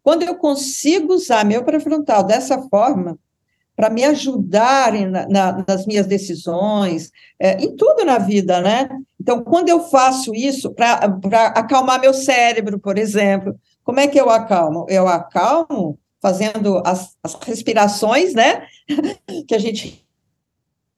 Quando 0.01 0.23
eu 0.23 0.35
consigo 0.35 1.13
usar 1.13 1.45
meu 1.45 1.63
pré-frontal 1.63 2.23
dessa 2.23 2.61
forma, 2.69 3.17
para 3.75 3.91
me 3.91 4.03
ajudar 4.05 4.91
na, 4.93 5.27
na, 5.27 5.65
nas 5.67 5.85
minhas 5.85 6.07
decisões, 6.07 7.11
é, 7.39 7.63
em 7.63 7.75
tudo 7.75 8.03
na 8.03 8.17
vida, 8.17 8.59
né? 8.59 8.89
Então, 9.27 9.43
quando 9.43 9.67
eu 9.67 9.81
faço 9.81 10.33
isso 10.33 10.73
para 10.73 10.93
acalmar 11.47 11.99
meu 11.99 12.13
cérebro, 12.13 12.79
por 12.79 12.97
exemplo, 12.97 13.59
como 13.83 13.99
é 13.99 14.07
que 14.07 14.17
eu 14.17 14.29
acalmo? 14.29 14.85
Eu 14.87 15.05
acalmo 15.05 15.99
fazendo 16.21 16.81
as, 16.85 17.13
as 17.21 17.33
respirações, 17.33 18.33
né? 18.33 18.65
que 19.45 19.53
a 19.53 19.59
gente 19.59 20.01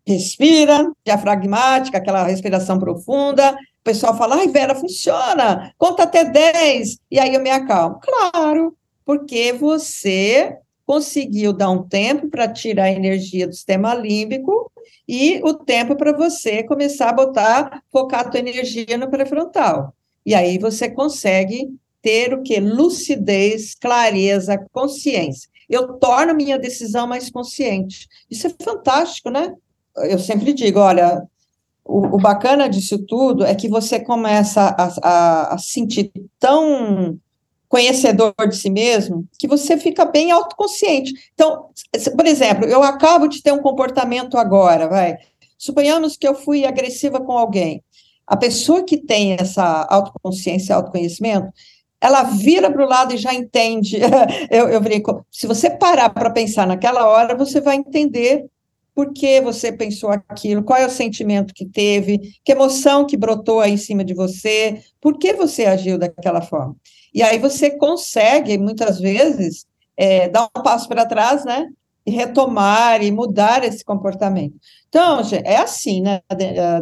respira, 0.06 0.92
diafragmática, 1.04 1.98
aquela 1.98 2.24
respiração 2.24 2.78
profunda. 2.78 3.54
O 3.54 3.84
pessoal 3.84 4.16
fala, 4.16 4.36
ai, 4.36 4.48
Vera, 4.48 4.76
funciona, 4.76 5.74
conta 5.76 6.04
até 6.04 6.24
10, 6.24 7.00
e 7.10 7.20
aí 7.20 7.34
eu 7.34 7.42
me 7.42 7.50
acalmo. 7.50 8.00
Claro, 8.00 8.78
porque 9.04 9.54
você 9.54 10.56
conseguiu 10.86 11.52
dar 11.52 11.72
um 11.72 11.82
tempo 11.82 12.30
para 12.30 12.48
tirar 12.48 12.84
a 12.84 12.92
energia 12.92 13.48
do 13.48 13.56
sistema 13.56 13.96
límbico 13.96 14.72
e 15.10 15.42
o 15.44 15.56
tempo 15.56 15.96
para 15.96 16.16
você 16.16 16.62
começar 16.62 17.10
a 17.10 17.14
botar, 17.14 17.82
focar 17.92 18.20
a 18.20 18.30
tua 18.30 18.40
energia 18.40 18.96
no 18.96 19.10
pré-frontal. 19.10 19.92
E 20.24 20.36
aí 20.36 20.60
você 20.60 20.88
consegue 20.88 21.68
ter 22.00 22.32
o 22.32 22.44
que? 22.44 22.60
Lucidez, 22.60 23.74
clareza, 23.74 24.64
consciência. 24.72 25.50
Eu 25.68 25.94
torno 25.94 26.36
minha 26.36 26.60
decisão 26.60 27.08
mais 27.08 27.32
consciente. 27.32 28.08
Isso 28.30 28.46
é 28.46 28.54
fantástico, 28.64 29.32
né? 29.32 29.52
eu 29.96 30.20
sempre 30.20 30.54
digo, 30.54 30.80
olha, 30.80 31.24
o, 31.84 32.16
o, 32.16 32.18
bacana 32.18 32.70
disso 32.70 33.00
tudo 33.00 33.44
é 33.44 33.56
que 33.56 33.68
você 33.68 34.00
começa 34.00 34.62
a, 34.62 34.94
a, 35.02 35.54
a 35.56 35.58
sentir 35.58 36.12
tão 36.40 37.20
conhecedor 37.70 38.34
de 38.50 38.58
si 38.58 38.70
mesmo 38.70 39.26
que 39.38 39.48
você 39.48 39.78
fica 39.78 40.04
bem 40.04 40.32
autoconsciente. 40.32 41.14
Então, 41.34 41.70
por 42.18 42.26
exemplo, 42.26 42.66
eu 42.66 42.84
acabo 42.84 43.28
de 43.28 43.42
ter 43.44 43.54
um 43.54 43.62
comportamento 43.62 44.38
agora, 44.38 44.90
vai. 44.90 45.18
Suponhamos 45.58 46.18
que 46.18 46.28
eu 46.28 46.34
fui 46.34 46.66
agressiva 46.66 47.22
com 47.22 47.34
alguém. 47.38 47.84
A 48.26 48.36
pessoa 48.36 48.84
que 48.84 48.98
tem 48.98 49.34
essa 49.40 49.86
autoconsciência, 49.90 50.76
autoconhecimento, 50.76 51.54
ela 52.02 52.24
vira 52.24 52.72
para 52.72 52.84
o 52.84 52.90
lado 52.90 53.14
e 53.14 53.18
já 53.18 53.34
entende. 53.34 54.00
eu, 54.50 54.68
eu 54.70 54.82
brinco. 54.82 55.26
Se 55.32 55.46
você 55.46 55.70
parar 55.70 56.10
para 56.10 56.32
pensar 56.32 56.66
naquela 56.66 57.08
hora, 57.08 57.36
você 57.36 57.62
vai 57.62 57.76
entender 57.76 58.46
por 58.96 59.14
que 59.14 59.40
você 59.42 59.72
pensou 59.72 60.10
aquilo, 60.10 60.64
qual 60.64 60.80
é 60.80 60.86
o 60.86 60.90
sentimento 60.90 61.54
que 61.54 61.66
teve, 61.66 62.20
que 62.44 62.52
emoção 62.52 63.06
que 63.06 63.16
brotou 63.16 63.62
aí 63.62 63.72
em 63.72 63.78
cima 63.78 64.04
de 64.04 64.14
você, 64.14 64.82
por 65.00 65.18
que 65.18 65.34
você 65.34 65.66
agiu 65.66 65.98
daquela 65.98 66.42
forma. 66.42 66.76
E 67.14 67.22
aí 67.24 67.40
você 67.40 67.72
consegue, 67.72 68.58
muitas 68.58 69.00
vezes, 69.00 69.66
é, 69.98 70.30
dar 70.30 70.50
um 70.56 70.62
passo 70.62 70.88
para 70.88 71.06
trás, 71.06 71.44
né? 71.44 71.68
E 72.06 72.12
retomar 72.12 73.04
e 73.04 73.12
mudar 73.12 73.64
esse 73.64 73.84
comportamento. 73.84 74.56
Então, 74.88 75.22
é 75.44 75.58
assim, 75.58 76.02
né, 76.02 76.22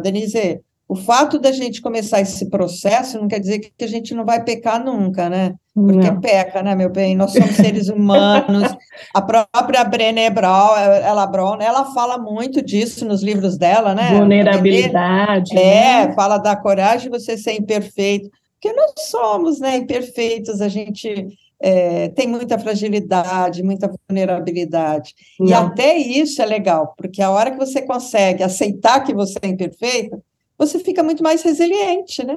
Denise? 0.02 0.60
O 0.88 0.96
fato 0.96 1.38
da 1.38 1.52
gente 1.52 1.82
começar 1.82 2.22
esse 2.22 2.48
processo 2.48 3.20
não 3.20 3.28
quer 3.28 3.38
dizer 3.40 3.58
que 3.58 3.84
a 3.84 3.88
gente 3.88 4.14
não 4.14 4.24
vai 4.24 4.42
pecar 4.42 4.82
nunca, 4.82 5.28
né? 5.28 5.54
Porque 5.74 6.10
Não. 6.10 6.20
peca, 6.20 6.62
né, 6.62 6.74
meu 6.74 6.90
bem? 6.90 7.14
Nós 7.14 7.32
somos 7.32 7.56
seres 7.56 7.88
humanos. 7.90 8.74
A 9.14 9.20
própria 9.20 9.84
Brené 9.84 10.30
Brown, 10.30 10.76
ela, 10.76 11.26
Brown, 11.26 11.60
ela 11.60 11.84
fala 11.92 12.16
muito 12.16 12.62
disso 12.62 13.04
nos 13.04 13.22
livros 13.22 13.58
dela, 13.58 13.94
né? 13.94 14.16
Vulnerabilidade. 14.16 15.56
É, 15.56 16.06
né? 16.06 16.12
fala 16.14 16.38
da 16.38 16.56
coragem 16.56 17.10
de 17.10 17.18
você 17.18 17.36
ser 17.36 17.52
imperfeito. 17.52 18.30
Porque 18.60 18.74
nós 18.74 18.92
somos, 19.08 19.60
né, 19.60 19.76
imperfeitos, 19.76 20.60
a 20.60 20.68
gente 20.68 21.28
é, 21.60 22.08
tem 22.08 22.26
muita 22.26 22.58
fragilidade, 22.58 23.62
muita 23.62 23.90
vulnerabilidade. 24.08 25.14
Não. 25.38 25.48
E 25.48 25.52
até 25.52 25.96
isso 25.96 26.42
é 26.42 26.44
legal, 26.44 26.94
porque 26.96 27.22
a 27.22 27.30
hora 27.30 27.52
que 27.52 27.56
você 27.56 27.82
consegue 27.82 28.42
aceitar 28.42 29.04
que 29.04 29.14
você 29.14 29.38
é 29.42 29.48
imperfeito, 29.48 30.22
você 30.56 30.78
fica 30.80 31.02
muito 31.04 31.22
mais 31.22 31.42
resiliente, 31.42 32.24
né? 32.24 32.36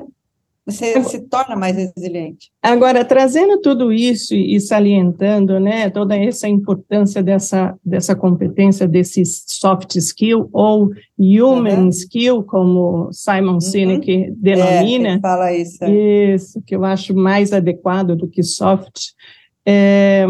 Você 0.66 1.04
se 1.04 1.20
torna 1.28 1.56
mais 1.56 1.76
resiliente. 1.76 2.52
Agora, 2.62 3.04
trazendo 3.04 3.60
tudo 3.60 3.92
isso 3.92 4.36
e 4.36 4.60
salientando, 4.60 5.60
né, 5.60 5.90
toda 5.90 6.16
essa 6.16 6.48
importância 6.48 7.24
dessa, 7.24 7.76
dessa 7.84 8.16
competência, 8.16 8.88
desse 8.88 9.24
soft 9.26 9.96
skill 9.96 10.50
ou 10.54 10.92
human 11.18 11.84
uhum. 11.84 11.90
skill, 11.90 12.44
como 12.44 13.12
Simon 13.12 13.54
uhum. 13.54 13.62
Sinek 13.62 14.32
denomina. 14.38 15.16
É, 15.16 15.20
fala 15.20 15.54
isso. 15.54 15.84
Isso, 15.84 16.62
que 16.62 16.76
eu 16.76 16.86
acho 16.86 17.16
mais 17.16 17.52
adequado 17.52 18.16
do 18.16 18.28
que 18.28 18.44
soft. 18.44 19.14
É, 19.66 20.28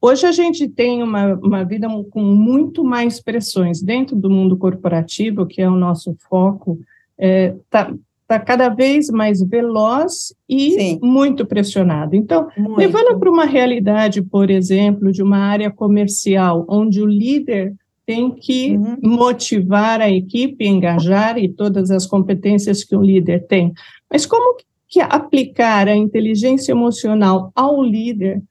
hoje 0.00 0.26
a 0.26 0.32
gente 0.32 0.66
tem 0.66 1.02
uma, 1.02 1.34
uma 1.34 1.62
vida 1.62 1.88
com 2.10 2.22
muito 2.22 2.82
mais 2.82 3.20
pressões 3.20 3.82
dentro 3.82 4.16
do 4.16 4.30
mundo 4.30 4.56
corporativo, 4.56 5.44
que 5.44 5.60
é 5.60 5.68
o 5.68 5.76
nosso 5.76 6.16
foco, 6.26 6.78
é, 7.18 7.54
tá, 7.68 7.92
está 8.32 8.40
cada 8.40 8.68
vez 8.70 9.08
mais 9.10 9.42
veloz 9.42 10.34
e 10.48 10.72
Sim. 10.72 10.98
muito 11.02 11.44
pressionado. 11.44 12.16
Então, 12.16 12.48
muito. 12.56 12.78
levando 12.78 13.18
para 13.18 13.30
uma 13.30 13.44
realidade, 13.44 14.22
por 14.22 14.50
exemplo, 14.50 15.12
de 15.12 15.22
uma 15.22 15.38
área 15.38 15.70
comercial, 15.70 16.64
onde 16.68 17.02
o 17.02 17.06
líder 17.06 17.74
tem 18.06 18.30
que 18.30 18.76
uhum. 18.76 18.96
motivar 19.02 20.00
a 20.00 20.10
equipe, 20.10 20.66
engajar 20.66 21.38
e 21.38 21.48
todas 21.48 21.90
as 21.90 22.06
competências 22.06 22.82
que 22.82 22.96
o 22.96 23.02
líder 23.02 23.46
tem. 23.46 23.72
Mas 24.10 24.26
como 24.26 24.56
que 24.88 25.00
aplicar 25.00 25.88
a 25.88 25.96
inteligência 25.96 26.72
emocional 26.72 27.52
ao 27.54 27.82
líder 27.82 28.42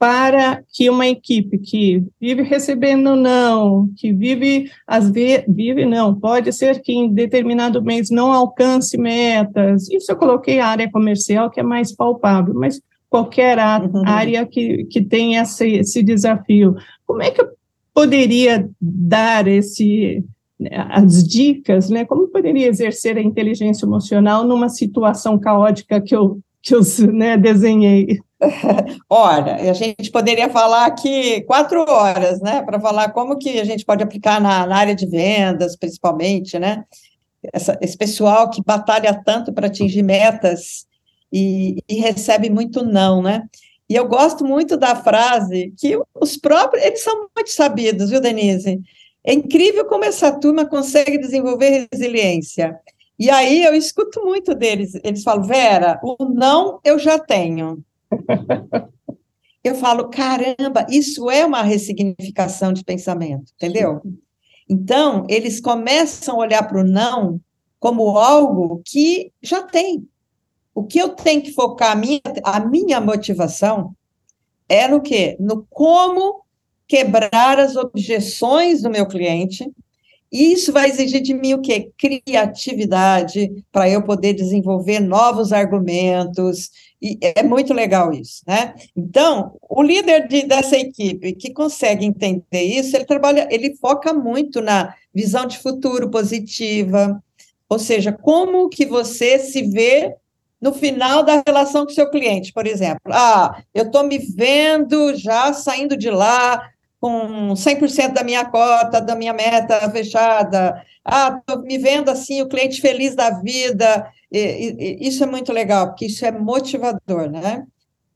para 0.00 0.62
que 0.72 0.88
uma 0.88 1.06
equipe 1.06 1.58
que 1.58 2.02
vive 2.18 2.40
recebendo 2.40 3.14
não, 3.14 3.90
que 3.98 4.14
vive 4.14 4.70
às 4.86 5.10
vezes 5.10 5.44
vive 5.46 5.84
não, 5.84 6.18
pode 6.18 6.54
ser 6.54 6.80
que 6.80 6.90
em 6.90 7.12
determinado 7.12 7.82
mês 7.82 8.08
não 8.08 8.32
alcance 8.32 8.96
metas. 8.96 9.90
Isso 9.90 10.10
eu 10.10 10.16
coloquei 10.16 10.58
a 10.58 10.68
área 10.68 10.90
comercial 10.90 11.50
que 11.50 11.60
é 11.60 11.62
mais 11.62 11.94
palpável, 11.94 12.54
mas 12.54 12.80
qualquer 13.10 13.58
uhum. 13.58 14.02
área 14.06 14.46
que, 14.46 14.84
que 14.84 15.02
tem 15.02 15.36
esse, 15.36 15.68
esse 15.74 16.02
desafio. 16.02 16.76
Como 17.06 17.22
é 17.22 17.30
que 17.30 17.42
eu 17.42 17.50
poderia 17.92 18.70
dar 18.80 19.46
esse 19.46 20.24
né, 20.58 20.70
as 20.88 21.22
dicas, 21.22 21.90
né? 21.90 22.06
Como 22.06 22.28
poderia 22.28 22.68
exercer 22.68 23.18
a 23.18 23.22
inteligência 23.22 23.84
emocional 23.84 24.46
numa 24.46 24.70
situação 24.70 25.38
caótica 25.38 26.00
que 26.00 26.16
eu 26.16 26.40
que 26.62 26.74
eu 26.74 26.80
né, 27.12 27.36
desenhei? 27.36 28.18
Olha, 29.08 29.56
a 29.70 29.72
gente 29.74 30.10
poderia 30.10 30.48
falar 30.48 30.86
aqui 30.86 31.42
quatro 31.42 31.84
horas, 31.88 32.40
né, 32.40 32.62
para 32.62 32.80
falar 32.80 33.10
como 33.12 33.38
que 33.38 33.60
a 33.60 33.64
gente 33.64 33.84
pode 33.84 34.02
aplicar 34.02 34.40
na, 34.40 34.66
na 34.66 34.76
área 34.76 34.94
de 34.94 35.06
vendas, 35.06 35.76
principalmente, 35.76 36.58
né? 36.58 36.84
Essa, 37.52 37.78
esse 37.80 37.96
pessoal 37.96 38.50
que 38.50 38.62
batalha 38.62 39.18
tanto 39.24 39.52
para 39.52 39.66
atingir 39.66 40.02
metas 40.02 40.86
e, 41.32 41.82
e, 41.88 41.96
recebe 42.00 42.50
muito 42.50 42.84
não, 42.84 43.22
né? 43.22 43.44
E 43.88 43.94
eu 43.96 44.06
gosto 44.06 44.44
muito 44.44 44.76
da 44.76 44.94
frase 44.94 45.72
que 45.78 45.98
os 46.14 46.36
próprios, 46.36 46.84
eles 46.84 47.02
são 47.02 47.28
muito 47.34 47.50
sabidos, 47.50 48.10
viu, 48.10 48.20
Denise? 48.20 48.80
É 49.24 49.32
incrível 49.32 49.84
como 49.86 50.04
essa 50.04 50.32
turma 50.32 50.66
consegue 50.66 51.18
desenvolver 51.18 51.88
resiliência. 51.92 52.78
E 53.18 53.30
aí 53.30 53.64
eu 53.64 53.74
escuto 53.74 54.22
muito 54.24 54.54
deles, 54.54 54.94
eles 55.02 55.22
falam, 55.22 55.44
Vera, 55.44 56.00
o 56.02 56.24
não 56.24 56.80
eu 56.84 56.98
já 56.98 57.18
tenho. 57.18 57.82
eu 59.62 59.74
falo, 59.74 60.08
caramba, 60.08 60.86
isso 60.88 61.30
é 61.30 61.44
uma 61.44 61.62
ressignificação 61.62 62.72
de 62.72 62.84
pensamento, 62.84 63.52
entendeu? 63.54 64.00
Então, 64.68 65.26
eles 65.28 65.60
começam 65.60 66.36
a 66.36 66.38
olhar 66.38 66.62
para 66.62 66.80
o 66.80 66.84
não 66.84 67.40
como 67.78 68.16
algo 68.16 68.82
que 68.84 69.32
já 69.42 69.62
tem. 69.62 70.06
O 70.74 70.84
que 70.84 70.98
eu 70.98 71.10
tenho 71.10 71.42
que 71.42 71.52
focar 71.52 71.92
a 71.92 71.96
minha, 71.96 72.20
a 72.44 72.60
minha 72.60 73.00
motivação 73.00 73.94
é 74.68 74.86
no 74.86 75.00
quê? 75.00 75.36
No 75.40 75.66
como 75.68 76.44
quebrar 76.86 77.58
as 77.58 77.76
objeções 77.76 78.82
do 78.82 78.90
meu 78.90 79.06
cliente 79.06 79.70
e 80.32 80.52
isso 80.52 80.72
vai 80.72 80.88
exigir 80.88 81.20
de 81.20 81.34
mim 81.34 81.54
o 81.54 81.60
quê? 81.60 81.90
Criatividade, 81.98 83.64
para 83.72 83.88
eu 83.88 84.02
poder 84.02 84.32
desenvolver 84.32 85.00
novos 85.00 85.52
argumentos, 85.52 86.70
e 87.00 87.18
é 87.22 87.42
muito 87.42 87.72
legal 87.72 88.12
isso, 88.12 88.42
né? 88.46 88.74
Então, 88.94 89.56
o 89.68 89.82
líder 89.82 90.28
de, 90.28 90.42
dessa 90.46 90.76
equipe 90.76 91.32
que 91.32 91.52
consegue 91.52 92.04
entender 92.04 92.62
isso, 92.62 92.94
ele 92.94 93.06
trabalha, 93.06 93.48
ele 93.50 93.74
foca 93.76 94.12
muito 94.12 94.60
na 94.60 94.94
visão 95.14 95.46
de 95.46 95.58
futuro 95.58 96.10
positiva, 96.10 97.22
ou 97.68 97.78
seja, 97.78 98.12
como 98.12 98.68
que 98.68 98.84
você 98.84 99.38
se 99.38 99.62
vê 99.62 100.14
no 100.60 100.74
final 100.74 101.22
da 101.22 101.42
relação 101.46 101.86
com 101.86 101.92
seu 101.92 102.10
cliente, 102.10 102.52
por 102.52 102.66
exemplo. 102.66 103.00
Ah, 103.06 103.62
eu 103.72 103.84
estou 103.84 104.04
me 104.04 104.18
vendo 104.18 105.14
já 105.14 105.52
saindo 105.54 105.96
de 105.96 106.10
lá 106.10 106.68
com 107.00 107.54
100% 107.54 108.12
da 108.12 108.22
minha 108.22 108.44
cota, 108.44 109.00
da 109.00 109.16
minha 109.16 109.32
meta 109.32 109.90
fechada. 109.90 110.84
Ah, 111.04 111.40
me 111.64 111.78
vendo 111.78 112.10
assim, 112.10 112.42
o 112.42 112.48
cliente 112.48 112.80
feliz 112.80 113.14
da 113.14 113.30
vida. 113.30 114.06
E, 114.30 114.98
e, 115.00 115.08
isso 115.08 115.24
é 115.24 115.26
muito 115.26 115.52
legal, 115.52 115.88
porque 115.88 116.06
isso 116.06 116.24
é 116.26 116.30
motivador, 116.30 117.30
né? 117.30 117.64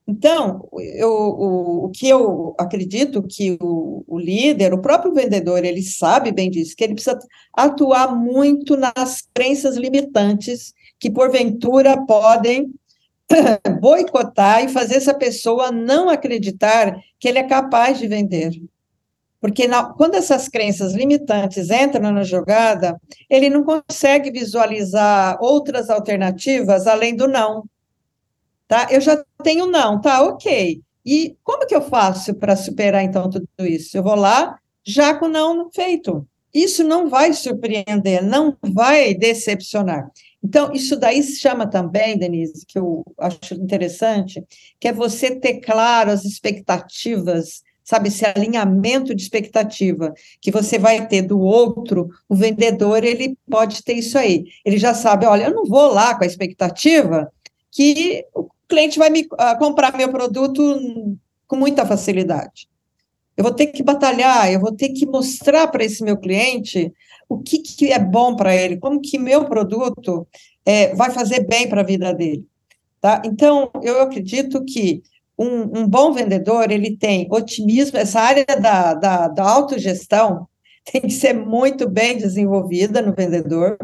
Então, 0.06 0.68
eu, 0.96 1.10
o, 1.10 1.84
o 1.86 1.90
que 1.90 2.06
eu 2.06 2.54
acredito 2.58 3.22
que 3.22 3.56
o, 3.58 4.04
o, 4.06 4.18
líder, 4.18 4.74
o 4.74 4.82
próprio 4.82 5.14
vendedor, 5.14 5.64
ele 5.64 5.82
sabe 5.82 6.30
bem 6.30 6.50
disso, 6.50 6.76
que 6.76 6.84
ele 6.84 6.92
precisa 6.92 7.18
atuar 7.54 8.14
muito 8.14 8.76
nas 8.76 9.22
crenças 9.32 9.76
limitantes 9.76 10.74
que, 11.00 11.10
porventura, 11.10 12.04
podem 12.06 12.70
boicotar 13.80 14.62
e 14.62 14.68
fazer 14.68 14.96
essa 14.96 15.14
pessoa 15.14 15.72
não 15.72 16.10
acreditar 16.10 17.00
que 17.18 17.26
ele 17.26 17.38
é 17.38 17.44
capaz 17.44 17.98
de 17.98 18.06
vender. 18.06 18.52
Porque 19.44 19.68
na, 19.68 19.92
quando 19.92 20.14
essas 20.14 20.48
crenças 20.48 20.94
limitantes 20.94 21.68
entram 21.68 22.10
na 22.10 22.22
jogada, 22.22 22.98
ele 23.28 23.50
não 23.50 23.62
consegue 23.62 24.30
visualizar 24.30 25.36
outras 25.38 25.90
alternativas 25.90 26.86
além 26.86 27.14
do 27.14 27.28
não. 27.28 27.62
Tá? 28.66 28.88
Eu 28.90 29.02
já 29.02 29.22
tenho 29.42 29.66
não, 29.66 30.00
tá? 30.00 30.22
Ok. 30.22 30.80
E 31.04 31.36
como 31.44 31.66
que 31.66 31.76
eu 31.76 31.82
faço 31.82 32.32
para 32.32 32.56
superar 32.56 33.04
então 33.04 33.28
tudo 33.28 33.46
isso? 33.60 33.94
Eu 33.94 34.02
vou 34.02 34.14
lá 34.14 34.58
já 34.82 35.14
com 35.14 35.28
não 35.28 35.70
feito. 35.70 36.26
Isso 36.54 36.82
não 36.82 37.10
vai 37.10 37.34
surpreender, 37.34 38.24
não 38.24 38.56
vai 38.62 39.12
decepcionar. 39.12 40.10
Então, 40.42 40.72
isso 40.72 40.96
daí 40.96 41.22
se 41.22 41.38
chama 41.38 41.66
também, 41.66 42.16
Denise, 42.16 42.64
que 42.66 42.78
eu 42.78 43.04
acho 43.18 43.52
interessante, 43.52 44.42
que 44.80 44.88
é 44.88 44.92
você 44.92 45.38
ter 45.38 45.60
claro 45.60 46.10
as 46.10 46.24
expectativas 46.24 47.62
sabe, 47.84 48.08
esse 48.08 48.24
alinhamento 48.24 49.14
de 49.14 49.22
expectativa 49.22 50.14
que 50.40 50.50
você 50.50 50.78
vai 50.78 51.06
ter 51.06 51.22
do 51.22 51.38
outro, 51.38 52.08
o 52.28 52.34
vendedor, 52.34 53.04
ele 53.04 53.36
pode 53.48 53.84
ter 53.84 53.92
isso 53.92 54.16
aí. 54.16 54.46
Ele 54.64 54.78
já 54.78 54.94
sabe, 54.94 55.26
olha, 55.26 55.44
eu 55.44 55.54
não 55.54 55.66
vou 55.66 55.92
lá 55.92 56.14
com 56.14 56.24
a 56.24 56.26
expectativa 56.26 57.30
que 57.70 58.24
o 58.34 58.48
cliente 58.66 58.98
vai 58.98 59.10
me 59.10 59.22
uh, 59.22 59.58
comprar 59.58 59.94
meu 59.96 60.08
produto 60.08 61.16
com 61.46 61.56
muita 61.56 61.84
facilidade. 61.84 62.66
Eu 63.36 63.44
vou 63.44 63.52
ter 63.52 63.66
que 63.66 63.82
batalhar, 63.82 64.50
eu 64.50 64.60
vou 64.60 64.72
ter 64.72 64.90
que 64.90 65.04
mostrar 65.04 65.66
para 65.68 65.84
esse 65.84 66.02
meu 66.02 66.16
cliente 66.16 66.92
o 67.28 67.38
que, 67.38 67.58
que 67.58 67.92
é 67.92 67.98
bom 67.98 68.36
para 68.36 68.54
ele, 68.54 68.76
como 68.76 69.00
que 69.00 69.18
meu 69.18 69.44
produto 69.44 70.26
é, 70.64 70.94
vai 70.94 71.10
fazer 71.10 71.46
bem 71.46 71.68
para 71.68 71.80
a 71.80 71.84
vida 71.84 72.14
dele. 72.14 72.46
Tá? 73.00 73.20
Então, 73.24 73.70
eu 73.82 74.00
acredito 74.00 74.64
que 74.64 75.02
um, 75.38 75.80
um, 75.80 75.88
bom 75.88 76.12
vendedor, 76.12 76.70
ele 76.70 76.96
tem 76.96 77.26
otimismo, 77.30 77.98
essa 77.98 78.20
área 78.20 78.44
da, 78.44 78.94
da, 78.94 79.28
da 79.28 79.42
autogestão 79.42 80.46
tem 80.90 81.02
que 81.02 81.10
ser 81.10 81.32
muito 81.32 81.88
bem 81.88 82.16
desenvolvida 82.16 83.02
no 83.02 83.14
vendedor. 83.14 83.76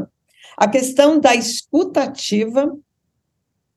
A 0.56 0.68
questão 0.68 1.18
da 1.18 1.34
escutativa, 1.34 2.66
o 2.66 2.80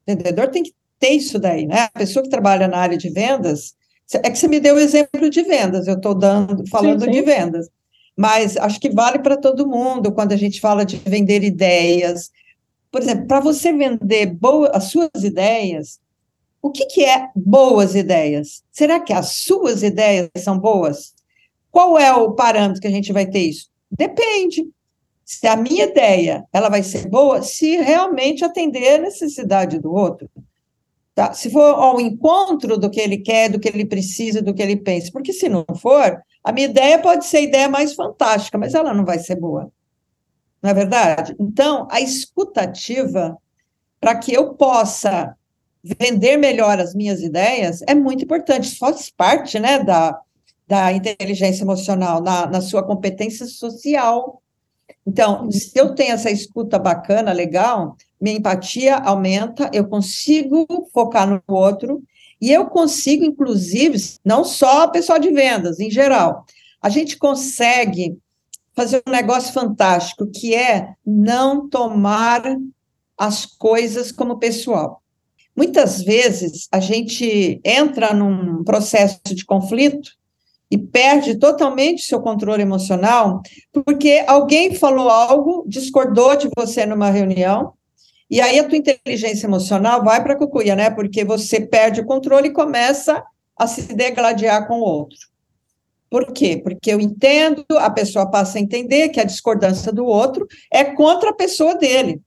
vendedor 0.06 0.50
tem 0.50 0.64
que 0.64 0.74
ter 1.00 1.12
isso 1.12 1.40
daí, 1.40 1.66
né? 1.66 1.90
A 1.94 2.00
pessoa 2.00 2.24
que 2.24 2.30
trabalha 2.30 2.68
na 2.68 2.78
área 2.78 2.98
de 2.98 3.10
vendas, 3.10 3.74
é 4.14 4.30
que 4.30 4.38
você 4.38 4.48
me 4.48 4.60
deu 4.60 4.76
o 4.76 4.80
exemplo 4.80 5.30
de 5.30 5.42
vendas, 5.42 5.88
eu 5.88 5.96
estou 5.96 6.14
dando, 6.14 6.68
falando 6.70 7.00
sim, 7.00 7.06
sim. 7.06 7.12
de 7.12 7.22
vendas, 7.22 7.70
mas 8.16 8.58
acho 8.58 8.80
que 8.80 8.90
vale 8.90 9.20
para 9.20 9.38
todo 9.38 9.68
mundo 9.68 10.12
quando 10.12 10.34
a 10.34 10.38
gente 10.38 10.62
fala 10.62 10.86
de 10.86 10.98
vender 10.98 11.44
ideias. 11.44 12.30
Por 12.92 13.02
exemplo, 13.02 13.28
para 13.28 13.40
você 13.40 13.74
vender 13.74 14.28
boa, 14.28 14.70
as 14.74 14.86
suas 14.86 15.10
ideias, 15.24 16.00
o 16.64 16.72
que, 16.72 16.86
que 16.86 17.04
é 17.04 17.30
boas 17.36 17.94
ideias? 17.94 18.64
Será 18.72 18.98
que 18.98 19.12
as 19.12 19.34
suas 19.34 19.84
ideias 19.84 20.30
são 20.38 20.58
boas? 20.58 21.14
Qual 21.70 22.00
é 22.00 22.14
o 22.14 22.32
parâmetro 22.32 22.80
que 22.80 22.88
a 22.88 22.92
gente 22.92 23.12
vai 23.12 23.26
ter 23.26 23.42
isso? 23.42 23.70
Depende. 23.92 24.70
Se 25.26 25.46
a 25.46 25.58
minha 25.58 25.84
ideia 25.84 26.46
ela 26.54 26.70
vai 26.70 26.82
ser 26.82 27.10
boa, 27.10 27.42
se 27.42 27.76
realmente 27.76 28.46
atender 28.46 28.96
a 28.96 29.02
necessidade 29.02 29.78
do 29.78 29.94
outro. 29.94 30.30
Tá? 31.14 31.34
Se 31.34 31.52
for 31.52 31.76
ao 31.76 32.00
encontro 32.00 32.78
do 32.78 32.90
que 32.90 33.02
ele 33.02 33.18
quer, 33.18 33.50
do 33.50 33.60
que 33.60 33.68
ele 33.68 33.86
precisa, 33.86 34.42
do 34.42 34.54
que 34.54 34.62
ele 34.62 34.78
pensa. 34.78 35.12
Porque 35.12 35.34
se 35.34 35.50
não 35.50 35.66
for, 35.76 36.24
a 36.42 36.52
minha 36.54 36.68
ideia 36.68 36.98
pode 36.98 37.26
ser 37.26 37.38
a 37.38 37.42
ideia 37.42 37.68
mais 37.68 37.94
fantástica, 37.94 38.58
mas 38.58 38.74
ela 38.74 38.94
não 38.94 39.04
vai 39.04 39.20
ser 39.20 39.36
boa. 39.36 39.70
Não 40.62 40.70
é 40.70 40.74
verdade? 40.74 41.36
Então, 41.38 41.90
a 41.92 42.00
escutativa, 42.00 43.38
para 44.00 44.16
que 44.16 44.34
eu 44.34 44.54
possa 44.54 45.36
vender 45.84 46.38
melhor 46.38 46.80
as 46.80 46.96
minhas 46.96 47.22
ideias, 47.22 47.82
é 47.88 47.94
muito 47.94 48.24
importante. 48.24 48.78
Faz 48.78 49.10
parte 49.10 49.60
né, 49.60 49.84
da, 49.84 50.18
da 50.68 50.94
inteligência 50.94 51.64
emocional, 51.64 52.22
na, 52.22 52.46
na 52.46 52.62
sua 52.62 52.82
competência 52.82 53.46
social. 53.46 54.42
Então, 55.06 55.52
se 55.52 55.78
eu 55.78 55.94
tenho 55.94 56.14
essa 56.14 56.32
escuta 56.32 56.80
bacana, 56.80 57.34
legal, 57.34 57.98
minha 58.20 58.38
empatia 58.38 58.96
aumenta, 58.96 59.70
eu 59.74 59.86
consigo 59.86 60.66
focar 60.94 61.30
no 61.30 61.42
outro 61.48 62.02
e 62.40 62.52
eu 62.52 62.68
consigo, 62.68 63.26
inclusive, 63.26 63.98
não 64.24 64.46
só 64.46 64.84
a 64.84 64.88
pessoa 64.88 65.20
de 65.20 65.30
vendas, 65.30 65.80
em 65.80 65.92
geral, 65.92 66.46
a 66.82 66.90
gente 66.90 67.18
consegue 67.18 68.18
fazer 68.74 69.04
um 69.08 69.12
negócio 69.12 69.54
fantástico, 69.54 70.28
que 70.28 70.56
é 70.56 70.94
não 71.06 71.70
tomar 71.70 72.42
as 73.18 73.46
coisas 73.46 74.12
como 74.12 74.40
pessoal. 74.40 75.03
Muitas 75.56 76.02
vezes 76.02 76.68
a 76.72 76.80
gente 76.80 77.62
entra 77.64 78.14
num 78.14 78.64
processo 78.64 79.20
de 79.26 79.46
conflito 79.46 80.12
e 80.70 80.78
perde 80.78 81.36
totalmente 81.36 82.02
seu 82.02 82.20
controle 82.20 82.64
emocional 82.64 83.42
porque 83.86 84.24
alguém 84.26 84.74
falou 84.74 85.10
algo, 85.10 85.64
discordou 85.68 86.36
de 86.36 86.50
você 86.56 86.86
numa 86.86 87.12
reunião, 87.12 87.74
e 88.30 88.42
aí 88.42 88.58
a 88.58 88.68
tua 88.68 88.78
inteligência 88.78 89.46
emocional 89.46 90.04
vai 90.04 90.24
para 90.24 90.34
a 90.34 90.36
cucuia, 90.36 90.76
né? 90.76 90.90
Porque 90.90 91.24
você 91.24 91.62
perde 91.62 92.02
o 92.02 92.06
controle 92.06 92.48
e 92.48 92.54
começa 92.54 93.24
a 93.56 93.68
se 93.68 93.94
degladiar 93.94 94.68
com 94.68 94.80
o 94.80 94.84
outro. 94.84 95.20
Por 96.10 96.32
quê? 96.32 96.60
Porque 96.64 96.92
eu 96.92 97.00
entendo, 97.00 97.64
a 97.78 97.92
pessoa 97.92 98.30
passa 98.30 98.58
a 98.58 98.62
entender 98.62 99.10
que 99.10 99.20
a 99.20 99.24
discordância 99.24 99.92
do 99.92 100.06
outro 100.06 100.48
é 100.72 100.84
contra 100.84 101.30
a 101.30 101.36
pessoa 101.36 101.76
dele. 101.76 102.22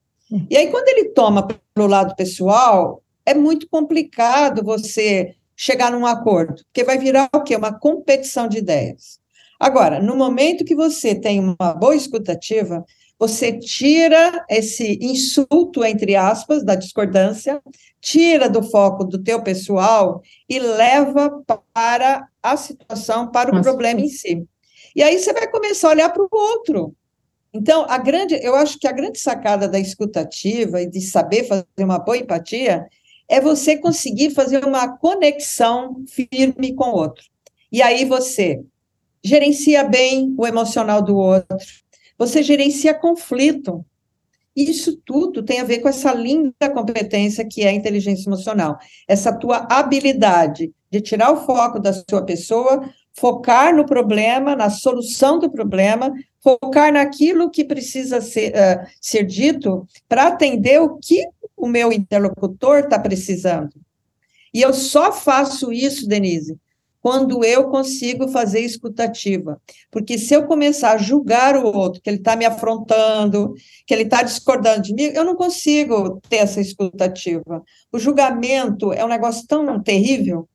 E 0.50 0.56
aí, 0.56 0.68
quando 0.68 0.88
ele 0.88 1.08
toma 1.10 1.46
pelo 1.74 1.88
lado 1.88 2.14
pessoal, 2.14 3.02
é 3.26 3.34
muito 3.34 3.68
complicado 3.68 4.64
você 4.64 5.34
chegar 5.56 5.90
num 5.90 6.06
acordo, 6.06 6.62
porque 6.66 6.84
vai 6.84 6.96
virar 6.96 7.28
o 7.34 7.42
quê? 7.42 7.56
Uma 7.56 7.76
competição 7.76 8.46
de 8.46 8.58
ideias. 8.58 9.18
Agora, 9.58 10.00
no 10.00 10.14
momento 10.14 10.64
que 10.64 10.74
você 10.74 11.14
tem 11.14 11.40
uma 11.40 11.74
boa 11.74 11.96
escutativa, 11.96 12.84
você 13.18 13.58
tira 13.58 14.44
esse 14.50 14.98
insulto, 15.00 15.82
entre 15.82 16.14
aspas, 16.14 16.62
da 16.62 16.74
discordância, 16.74 17.62
tira 18.00 18.48
do 18.48 18.62
foco 18.62 19.04
do 19.04 19.22
teu 19.22 19.42
pessoal 19.42 20.20
e 20.48 20.58
leva 20.58 21.42
para 21.72 22.28
a 22.42 22.56
situação, 22.56 23.30
para 23.30 23.50
o 23.50 23.54
Nossa. 23.54 23.64
problema 23.68 24.00
em 24.02 24.08
si. 24.08 24.46
E 24.94 25.02
aí 25.02 25.18
você 25.18 25.32
vai 25.32 25.48
começar 25.50 25.88
a 25.88 25.90
olhar 25.92 26.10
para 26.10 26.22
o 26.22 26.28
outro. 26.30 26.94
Então, 27.52 27.86
a 27.88 27.96
grande, 27.96 28.38
eu 28.42 28.54
acho 28.54 28.78
que 28.78 28.86
a 28.86 28.92
grande 28.92 29.18
sacada 29.18 29.66
da 29.66 29.78
escutativa 29.78 30.82
e 30.82 30.86
de 30.86 31.00
saber 31.00 31.44
fazer 31.44 31.66
uma 31.78 31.98
boa 31.98 32.18
empatia 32.18 32.86
é 33.28 33.40
você 33.40 33.76
conseguir 33.76 34.30
fazer 34.30 34.64
uma 34.64 34.96
conexão 34.96 36.04
firme 36.06 36.74
com 36.74 36.90
o 36.90 36.96
outro. 36.96 37.24
E 37.70 37.82
aí 37.82 38.04
você 38.04 38.62
gerencia 39.22 39.82
bem 39.82 40.34
o 40.38 40.46
emocional 40.46 41.02
do 41.02 41.16
outro, 41.16 41.56
você 42.16 42.42
gerencia 42.42 42.94
conflito. 42.94 43.84
Isso 44.54 44.96
tudo 45.04 45.42
tem 45.42 45.60
a 45.60 45.64
ver 45.64 45.80
com 45.80 45.88
essa 45.88 46.14
linda 46.14 46.70
competência 46.72 47.46
que 47.46 47.62
é 47.62 47.68
a 47.68 47.72
inteligência 47.72 48.28
emocional. 48.28 48.78
Essa 49.06 49.32
tua 49.32 49.66
habilidade 49.70 50.72
de 50.90 51.00
tirar 51.00 51.32
o 51.32 51.44
foco 51.44 51.78
da 51.78 51.92
sua 51.92 52.24
pessoa, 52.24 52.88
focar 53.12 53.74
no 53.74 53.84
problema, 53.84 54.56
na 54.56 54.70
solução 54.70 55.38
do 55.38 55.50
problema, 55.50 56.12
focar 56.42 56.92
naquilo 56.92 57.50
que 57.50 57.64
precisa 57.64 58.20
ser, 58.20 58.52
uh, 58.52 58.86
ser 59.00 59.24
dito 59.24 59.86
para 60.08 60.28
atender 60.28 60.80
o 60.80 60.96
que 60.96 61.26
o 61.56 61.66
meu 61.66 61.92
interlocutor 61.92 62.80
está 62.80 62.98
precisando. 62.98 63.74
E 64.52 64.62
eu 64.62 64.72
só 64.72 65.12
faço 65.12 65.72
isso, 65.72 66.06
Denise, 66.08 66.58
quando 67.00 67.44
eu 67.44 67.68
consigo 67.70 68.26
fazer 68.26 68.60
escutativa. 68.60 69.60
Porque 69.90 70.18
se 70.18 70.34
eu 70.34 70.46
começar 70.46 70.92
a 70.92 70.98
julgar 70.98 71.56
o 71.56 71.66
outro, 71.66 72.00
que 72.02 72.10
ele 72.10 72.16
está 72.16 72.34
me 72.34 72.44
afrontando, 72.44 73.54
que 73.86 73.94
ele 73.94 74.02
está 74.02 74.22
discordando 74.22 74.82
de 74.82 74.92
mim, 74.92 75.02
eu 75.14 75.24
não 75.24 75.36
consigo 75.36 76.20
ter 76.28 76.38
essa 76.38 76.60
escutativa. 76.60 77.62
O 77.92 77.98
julgamento 77.98 78.92
é 78.92 79.04
um 79.04 79.08
negócio 79.08 79.46
tão 79.46 79.80
terrível, 79.80 80.48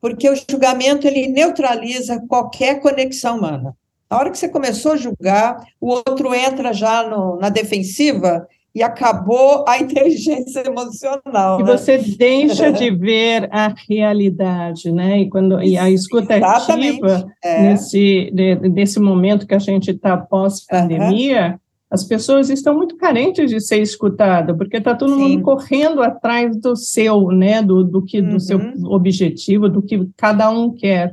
porque 0.00 0.30
o 0.30 0.36
julgamento 0.36 1.08
ele 1.08 1.26
neutraliza 1.26 2.24
qualquer 2.28 2.80
conexão 2.80 3.38
humana. 3.38 3.76
Na 4.08 4.18
hora 4.18 4.30
que 4.30 4.38
você 4.38 4.48
começou 4.48 4.92
a 4.92 4.96
julgar, 4.96 5.64
o 5.80 5.88
outro 5.88 6.34
entra 6.34 6.72
já 6.72 7.08
no, 7.08 7.36
na 7.36 7.48
defensiva 7.48 8.46
e 8.74 8.82
acabou 8.82 9.64
a 9.66 9.78
inteligência 9.80 10.62
emocional. 10.66 11.60
E 11.60 11.62
né? 11.62 11.76
você 11.76 11.98
deixa 11.98 12.70
de 12.72 12.90
ver 12.94 13.48
a 13.50 13.74
realidade, 13.88 14.90
né? 14.92 15.20
E, 15.20 15.28
quando, 15.28 15.60
e 15.62 15.76
a 15.76 15.90
escuta 15.90 16.36
ativa, 16.36 17.26
é. 17.42 17.62
nesse, 17.62 18.32
nesse 18.72 19.00
momento 19.00 19.46
que 19.46 19.54
a 19.54 19.58
gente 19.58 19.90
está 19.90 20.16
pós-pandemia, 20.16 21.52
uhum. 21.52 21.58
as 21.90 22.04
pessoas 22.04 22.48
estão 22.50 22.76
muito 22.76 22.96
carentes 22.96 23.50
de 23.50 23.60
ser 23.60 23.80
escutada, 23.80 24.54
porque 24.54 24.76
está 24.76 24.94
todo 24.94 25.14
Sim. 25.14 25.20
mundo 25.20 25.42
correndo 25.42 26.02
atrás 26.02 26.56
do 26.56 26.76
seu, 26.76 27.28
né? 27.28 27.62
Do, 27.62 27.82
do, 27.82 28.02
que, 28.04 28.22
do 28.22 28.38
seu 28.38 28.58
uhum. 28.58 28.92
objetivo, 28.92 29.68
do 29.68 29.82
que 29.82 30.08
cada 30.16 30.50
um 30.50 30.72
quer. 30.72 31.12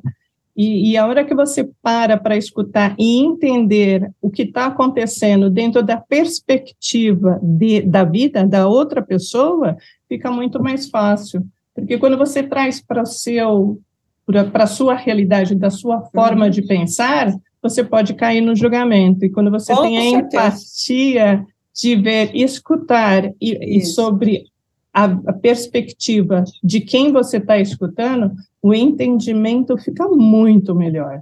E, 0.57 0.91
e, 0.91 0.97
a 0.97 1.05
hora 1.05 1.23
que 1.23 1.35
você 1.35 1.69
para 1.83 2.17
para 2.17 2.35
escutar 2.35 2.95
e 2.97 3.19
entender 3.19 4.09
o 4.19 4.29
que 4.29 4.41
está 4.41 4.65
acontecendo 4.65 5.51
dentro 5.51 5.83
da 5.83 5.97
perspectiva 5.97 7.39
de, 7.43 7.81
da 7.81 8.03
vida 8.03 8.43
da 8.43 8.67
outra 8.67 9.03
pessoa, 9.03 9.77
fica 10.09 10.31
muito 10.31 10.61
mais 10.61 10.89
fácil. 10.89 11.45
Porque 11.75 11.99
quando 11.99 12.17
você 12.17 12.41
traz 12.41 12.81
para 12.81 13.05
seu 13.05 13.79
para 14.51 14.63
a 14.63 14.67
sua 14.67 14.93
realidade, 14.93 15.55
da 15.55 15.69
sua 15.69 16.01
forma 16.13 16.45
uhum. 16.45 16.51
de 16.51 16.61
pensar, 16.63 17.33
você 17.61 17.81
pode 17.81 18.13
cair 18.13 18.41
no 18.41 18.55
julgamento. 18.55 19.23
E 19.23 19.29
quando 19.29 19.49
você 19.49 19.73
tem 19.75 19.97
a 19.97 20.05
empatia 20.05 21.45
de 21.73 21.95
ver, 21.95 22.35
escutar 22.35 23.31
e, 23.39 23.77
e 23.77 23.85
sobre 23.85 24.45
a, 24.97 25.03
a 25.27 25.33
perspectiva 25.33 26.43
de 26.63 26.81
quem 26.81 27.11
você 27.11 27.37
está 27.37 27.59
escutando, 27.59 28.31
o 28.59 28.73
entendimento 28.73 29.77
fica 29.77 30.07
muito 30.07 30.73
melhor. 30.73 31.21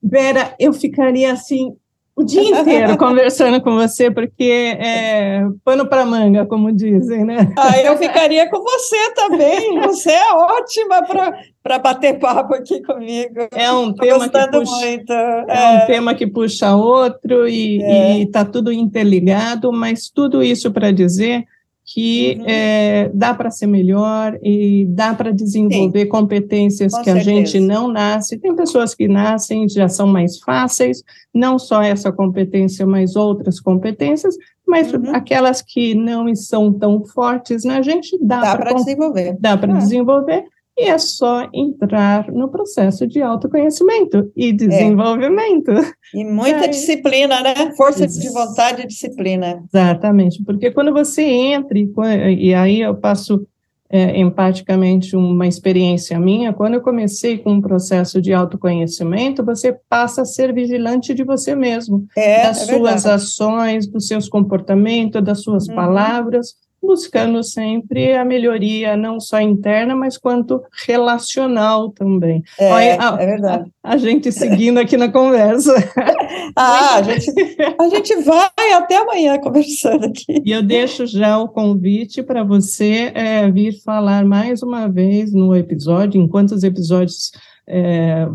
Vera, 0.00 0.54
eu 0.60 0.72
ficaria 0.72 1.32
assim 1.32 1.74
o 2.14 2.22
dia 2.22 2.40
inteiro 2.60 2.96
conversando 2.96 3.60
com 3.60 3.74
você, 3.74 4.12
porque 4.12 4.76
é 4.78 5.44
pano 5.64 5.88
para 5.88 6.06
manga, 6.06 6.46
como 6.46 6.70
dizem, 6.70 7.24
né? 7.24 7.52
Ah, 7.58 7.80
eu 7.80 7.98
ficaria 7.98 8.48
com 8.48 8.62
você 8.62 9.12
também. 9.16 9.80
Você 9.80 10.12
é 10.12 10.32
ótima 10.32 11.02
para 11.60 11.78
bater 11.80 12.16
papo 12.16 12.54
aqui 12.54 12.80
comigo. 12.80 13.48
É 13.50 13.72
um 13.72 13.92
tema 13.92 14.28
que 14.28 14.50
puxa, 14.52 14.86
muito. 14.86 15.12
É, 15.12 15.44
é 15.48 15.70
um 15.70 15.86
tema 15.86 16.14
que 16.14 16.26
puxa 16.28 16.76
outro 16.76 17.48
e 17.48 17.82
é. 17.82 18.20
está 18.20 18.44
tudo 18.44 18.70
interligado, 18.70 19.72
mas 19.72 20.08
tudo 20.08 20.44
isso 20.44 20.70
para 20.70 20.92
dizer 20.92 21.44
que 21.92 22.36
uhum. 22.38 22.44
é, 22.46 23.10
dá 23.12 23.34
para 23.34 23.50
ser 23.50 23.66
melhor 23.66 24.38
e 24.44 24.86
dá 24.88 25.12
para 25.12 25.32
desenvolver 25.32 26.02
Sim. 26.02 26.08
competências 26.08 26.92
Com 26.92 26.98
que 27.00 27.12
certeza. 27.12 27.30
a 27.30 27.34
gente 27.34 27.60
não 27.60 27.88
nasce. 27.88 28.38
Tem 28.38 28.54
pessoas 28.54 28.94
que 28.94 29.08
nascem 29.08 29.68
já 29.68 29.88
são 29.88 30.06
mais 30.06 30.38
fáceis, 30.38 31.02
não 31.34 31.58
só 31.58 31.82
essa 31.82 32.12
competência, 32.12 32.86
mas 32.86 33.16
outras 33.16 33.58
competências, 33.58 34.36
mas 34.64 34.92
uhum. 34.92 35.12
aquelas 35.12 35.62
que 35.62 35.92
não 35.92 36.32
são 36.36 36.72
tão 36.72 37.04
fortes 37.04 37.64
na 37.64 37.82
gente 37.82 38.16
dá, 38.22 38.40
dá 38.40 38.56
para 38.56 38.72
desenvolver. 38.74 39.36
Dá 39.40 39.56
para 39.56 39.74
ah. 39.74 39.78
desenvolver 39.78 40.44
e 40.80 40.88
é 40.88 40.96
só 40.96 41.46
entrar 41.52 42.32
no 42.32 42.48
processo 42.48 43.06
de 43.06 43.20
autoconhecimento 43.20 44.32
e 44.34 44.50
desenvolvimento. 44.52 45.70
É. 45.70 45.92
E 46.14 46.24
muita 46.24 46.64
é. 46.64 46.68
disciplina, 46.68 47.42
né? 47.42 47.54
Força 47.76 48.06
Isso. 48.06 48.18
de 48.18 48.30
vontade 48.30 48.82
e 48.82 48.86
disciplina. 48.86 49.62
Exatamente, 49.72 50.42
porque 50.42 50.70
quando 50.70 50.92
você 50.92 51.22
entra, 51.22 51.78
e, 51.78 52.54
aí 52.54 52.80
eu 52.80 52.94
passo 52.94 53.46
é, 53.90 54.18
empaticamente 54.18 55.14
uma 55.14 55.46
experiência 55.46 56.18
minha, 56.18 56.52
quando 56.52 56.74
eu 56.74 56.80
comecei 56.80 57.36
com 57.36 57.52
um 57.52 57.60
processo 57.60 58.22
de 58.22 58.32
autoconhecimento, 58.32 59.44
você 59.44 59.76
passa 59.88 60.22
a 60.22 60.24
ser 60.24 60.54
vigilante 60.54 61.12
de 61.12 61.24
você 61.24 61.54
mesmo, 61.54 62.06
é, 62.16 62.44
das 62.44 62.62
é 62.62 62.64
suas 62.72 63.02
verdade. 63.02 63.08
ações, 63.08 63.86
dos 63.86 64.06
seus 64.06 64.28
comportamentos, 64.28 65.22
das 65.22 65.42
suas 65.42 65.68
uhum. 65.68 65.74
palavras, 65.74 66.54
buscando 66.82 67.42
sempre 67.42 68.14
a 68.14 68.24
melhoria, 68.24 68.96
não 68.96 69.20
só 69.20 69.40
interna, 69.40 69.94
mas 69.94 70.16
quanto 70.16 70.62
relacional 70.86 71.90
também. 71.90 72.42
É, 72.58 72.72
Olha, 72.72 72.98
a, 72.98 73.22
é 73.22 73.26
verdade. 73.26 73.70
A, 73.82 73.92
a, 73.92 73.96
gente 73.96 74.32
seguindo 74.32 74.78
aqui 74.78 74.96
na 74.96 75.10
conversa. 75.10 75.74
ah, 76.56 76.96
a 76.96 77.02
gente, 77.02 77.32
a 77.78 77.88
gente 77.88 78.16
vai 78.22 78.72
até 78.74 78.96
amanhã 78.96 79.38
conversando 79.38 80.06
aqui. 80.06 80.42
E 80.44 80.50
eu 80.50 80.62
deixo 80.62 81.06
já 81.06 81.38
o 81.38 81.48
convite 81.48 82.22
para 82.22 82.42
você 82.42 83.12
é, 83.14 83.50
vir 83.50 83.72
falar 83.82 84.24
mais 84.24 84.62
uma 84.62 84.88
vez 84.88 85.32
no 85.32 85.54
episódio, 85.54 86.20
enquanto 86.20 86.52
os 86.52 86.62
episódios 86.62 87.30
é, 87.66 88.26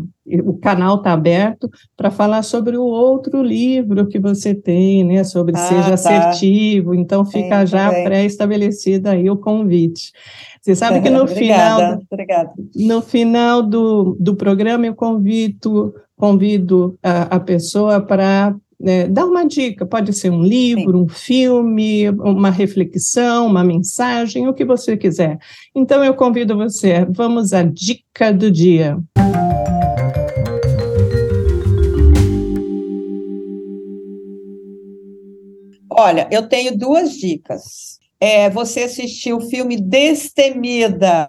o 0.44 0.54
canal 0.54 0.96
está 0.96 1.12
aberto 1.12 1.70
para 1.96 2.10
falar 2.10 2.42
sobre 2.42 2.76
o 2.76 2.84
outro 2.84 3.42
livro 3.42 4.06
que 4.06 4.18
você 4.18 4.54
tem, 4.54 5.04
né? 5.04 5.22
Sobre 5.24 5.54
ah, 5.56 5.58
seja 5.58 5.88
tá. 5.88 5.94
assertivo. 5.94 6.94
Então 6.94 7.24
fica 7.24 7.60
Sim, 7.60 7.66
já 7.66 7.90
pré-estabelecido 7.90 9.08
aí 9.08 9.28
o 9.30 9.36
convite. 9.36 10.12
Você 10.60 10.74
sabe 10.74 11.00
que 11.00 11.10
no 11.10 11.22
obrigada, 11.28 11.76
final, 11.76 12.02
obrigada. 12.10 12.52
no 12.74 13.02
final 13.02 13.62
do, 13.62 14.16
do 14.18 14.34
programa 14.34 14.86
eu 14.86 14.94
convido, 14.94 15.94
convido 16.16 16.98
a, 17.02 17.36
a 17.36 17.40
pessoa 17.40 18.00
para 18.00 18.54
é, 18.84 19.08
dar 19.08 19.24
uma 19.24 19.46
dica, 19.46 19.86
pode 19.86 20.12
ser 20.12 20.30
um 20.30 20.42
livro, 20.42 20.98
Sim. 20.98 21.04
um 21.04 21.08
filme, 21.08 22.10
uma 22.10 22.50
reflexão, 22.50 23.46
uma 23.46 23.64
mensagem, 23.64 24.48
o 24.48 24.54
que 24.54 24.64
você 24.64 24.96
quiser. 24.96 25.38
Então 25.74 26.04
eu 26.04 26.14
convido 26.14 26.56
você, 26.56 27.06
vamos 27.10 27.52
à 27.52 27.62
dica 27.62 28.32
do 28.32 28.50
dia. 28.50 28.98
Olha, 35.90 36.28
eu 36.30 36.46
tenho 36.46 36.76
duas 36.76 37.14
dicas. 37.14 37.98
É, 38.20 38.50
você 38.50 38.82
assistiu 38.82 39.38
o 39.38 39.48
filme 39.48 39.80
Destemida. 39.80 41.26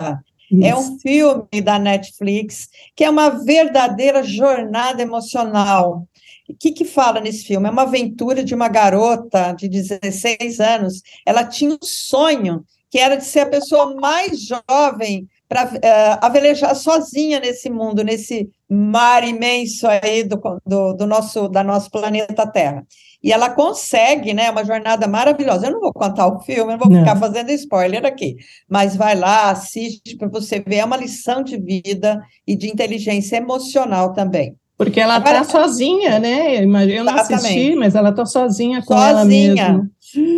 Isso. 0.52 0.66
É 0.66 0.76
um 0.76 1.00
filme 1.00 1.62
da 1.62 1.80
Netflix 1.80 2.70
que 2.96 3.04
é 3.04 3.10
uma 3.10 3.30
verdadeira 3.30 4.24
jornada 4.24 5.02
emocional. 5.02 6.08
O 6.50 6.56
que, 6.58 6.72
que 6.72 6.86
fala 6.86 7.20
nesse 7.20 7.44
filme? 7.44 7.68
É 7.68 7.72
uma 7.72 7.84
aventura 7.84 8.44
de 8.44 8.56
uma 8.56 8.70
garota 8.70 9.52
de 9.54 9.68
16 9.68 10.60
anos. 10.60 11.02
Ela 11.26 11.44
tinha 11.44 11.72
um 11.72 11.78
sonho 11.82 12.64
que 12.90 12.98
era 12.98 13.18
de 13.18 13.26
ser 13.26 13.42
a 13.42 13.50
pessoa 13.50 13.96
mais 13.96 14.40
jovem 14.42 15.28
para 15.48 15.66
uh, 15.66 15.80
eh, 15.82 16.20
avelejar 16.22 16.76
sozinha 16.76 17.40
nesse 17.40 17.70
mundo, 17.70 18.04
nesse 18.04 18.50
mar 18.70 19.28
imenso 19.28 19.88
aí 19.88 20.24
do, 20.24 20.40
do, 20.66 20.94
do, 20.94 21.08
nosso, 21.08 21.48
da 21.48 21.64
nosso 21.64 21.90
planeta 21.90 22.46
Terra. 22.48 22.86
E 23.24 23.32
ela 23.32 23.50
consegue, 23.50 24.34
né? 24.34 24.50
Uma 24.50 24.64
jornada 24.64 25.08
maravilhosa. 25.08 25.68
Eu 25.68 25.72
não 25.72 25.80
vou 25.80 25.94
contar 25.94 26.28
o 26.28 26.40
filme, 26.42 26.72
não 26.72 26.80
vou 26.80 26.90
não. 26.90 27.00
ficar 27.00 27.16
fazendo 27.18 27.50
spoiler 27.52 28.06
aqui, 28.06 28.36
mas 28.70 28.96
vai 28.96 29.16
lá, 29.16 29.50
assiste 29.50 30.16
para 30.18 30.28
você 30.28 30.60
ver. 30.60 30.78
É 30.78 30.86
uma 30.86 30.98
lição 30.98 31.42
de 31.44 31.58
vida 31.58 32.22
e 32.46 32.56
de 32.56 32.70
inteligência 32.70 33.38
emocional 33.38 34.14
também. 34.14 34.56
Porque 34.78 35.00
ela 35.00 35.18
está 35.18 35.44
sozinha, 35.44 36.20
né? 36.20 36.64
Eu 36.64 37.04
não 37.04 37.16
assisti, 37.16 37.76
mas 37.76 37.96
ela 37.96 38.10
está 38.10 38.26
sozinha 38.26 38.82
com 38.84 38.94
sozinha, 38.94 39.10
ela 39.10 39.26
mesma. 39.26 39.92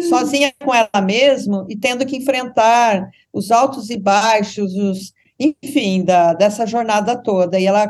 Sozinha 0.10 0.54
com 0.64 0.74
ela 0.74 1.02
mesma 1.04 1.66
e 1.70 1.76
tendo 1.76 2.06
que 2.06 2.16
enfrentar 2.16 3.10
os 3.34 3.52
altos 3.52 3.90
e 3.90 3.98
baixos, 3.98 4.74
os, 4.74 5.14
enfim, 5.38 6.06
da, 6.06 6.34
dessa 6.34 6.66
jornada 6.66 7.18
toda. 7.18 7.60
E 7.60 7.66
ela, 7.66 7.90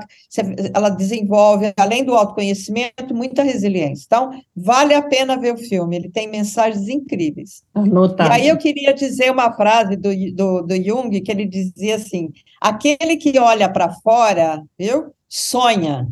ela 0.73 0.89
desenvolve, 0.89 1.71
além 1.77 2.03
do 2.03 2.15
autoconhecimento, 2.15 3.13
muita 3.13 3.43
resiliência. 3.43 4.05
Então, 4.07 4.31
vale 4.55 4.95
a 4.95 5.03
pena 5.03 5.37
ver 5.37 5.53
o 5.53 5.57
filme, 5.57 5.95
ele 5.95 6.09
tem 6.09 6.27
mensagens 6.27 6.89
incríveis. 6.89 7.61
Anotado. 7.75 8.31
E 8.31 8.33
aí 8.33 8.47
eu 8.47 8.57
queria 8.57 8.91
dizer 8.91 9.31
uma 9.31 9.53
frase 9.53 9.95
do, 9.95 10.09
do, 10.33 10.61
do 10.63 10.83
Jung, 10.83 11.21
que 11.21 11.31
ele 11.31 11.45
dizia 11.45 11.95
assim: 11.95 12.31
aquele 12.59 13.17
que 13.17 13.37
olha 13.37 13.69
para 13.69 13.93
fora, 13.93 14.63
viu, 14.77 15.13
sonha, 15.27 16.07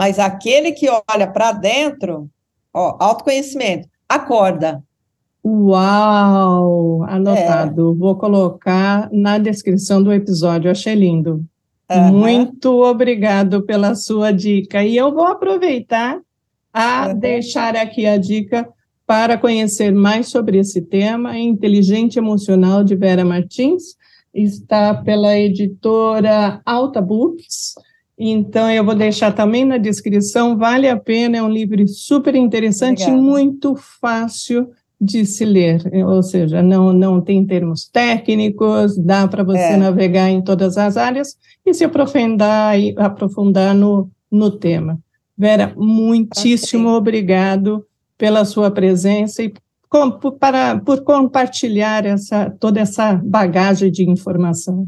mas 0.00 0.18
aquele 0.18 0.72
que 0.72 0.88
olha 0.88 1.26
para 1.26 1.52
dentro, 1.52 2.26
ó, 2.72 2.96
autoconhecimento, 2.98 3.86
acorda. 4.08 4.82
Uau! 5.44 7.02
Anotado. 7.02 7.92
É. 7.92 7.98
Vou 7.98 8.16
colocar 8.16 9.10
na 9.12 9.36
descrição 9.36 10.02
do 10.02 10.10
episódio. 10.10 10.70
Achei 10.70 10.94
lindo. 10.94 11.44
Uhum. 11.90 12.18
Muito 12.18 12.82
obrigado 12.82 13.60
pela 13.60 13.94
sua 13.94 14.30
dica. 14.30 14.82
E 14.82 14.96
eu 14.96 15.12
vou 15.12 15.26
aproveitar 15.26 16.18
a 16.72 17.08
uhum. 17.08 17.18
deixar 17.18 17.76
aqui 17.76 18.06
a 18.06 18.16
dica 18.16 18.66
para 19.06 19.36
conhecer 19.36 19.92
mais 19.92 20.28
sobre 20.28 20.56
esse 20.56 20.80
tema. 20.80 21.38
Inteligente 21.38 22.18
Emocional 22.18 22.82
de 22.82 22.96
Vera 22.96 23.22
Martins 23.22 23.96
está 24.32 24.94
pela 24.94 25.38
editora 25.38 26.62
Alta 26.64 27.02
Books. 27.02 27.74
Então, 28.22 28.70
eu 28.70 28.84
vou 28.84 28.94
deixar 28.94 29.32
também 29.32 29.64
na 29.64 29.78
descrição. 29.78 30.54
Vale 30.58 30.86
a 30.86 30.96
pena, 30.96 31.38
é 31.38 31.42
um 31.42 31.48
livro 31.48 31.88
super 31.88 32.34
interessante 32.34 33.04
e 33.04 33.10
muito 33.10 33.74
fácil 33.74 34.68
de 35.00 35.24
se 35.24 35.46
ler, 35.46 35.80
ou 36.06 36.22
seja, 36.22 36.62
não, 36.62 36.92
não 36.92 37.22
tem 37.22 37.46
termos 37.46 37.88
técnicos, 37.88 38.98
dá 38.98 39.26
para 39.26 39.42
você 39.42 39.58
é. 39.58 39.76
navegar 39.78 40.28
em 40.28 40.42
todas 40.42 40.76
as 40.76 40.98
áreas 40.98 41.38
e 41.64 41.72
se 41.72 41.84
aprofundar, 41.84 42.78
e 42.78 42.94
aprofundar 42.98 43.74
no, 43.74 44.10
no 44.30 44.50
tema. 44.50 44.98
Vera, 45.38 45.72
muitíssimo 45.74 46.90
obrigado 46.90 47.82
pela 48.18 48.44
sua 48.44 48.70
presença 48.70 49.42
e 49.42 49.54
com, 49.88 50.10
por, 50.10 50.32
para, 50.32 50.78
por 50.78 51.02
compartilhar 51.02 52.04
essa, 52.04 52.50
toda 52.60 52.78
essa 52.78 53.14
bagagem 53.14 53.90
de 53.90 54.08
informação. 54.08 54.86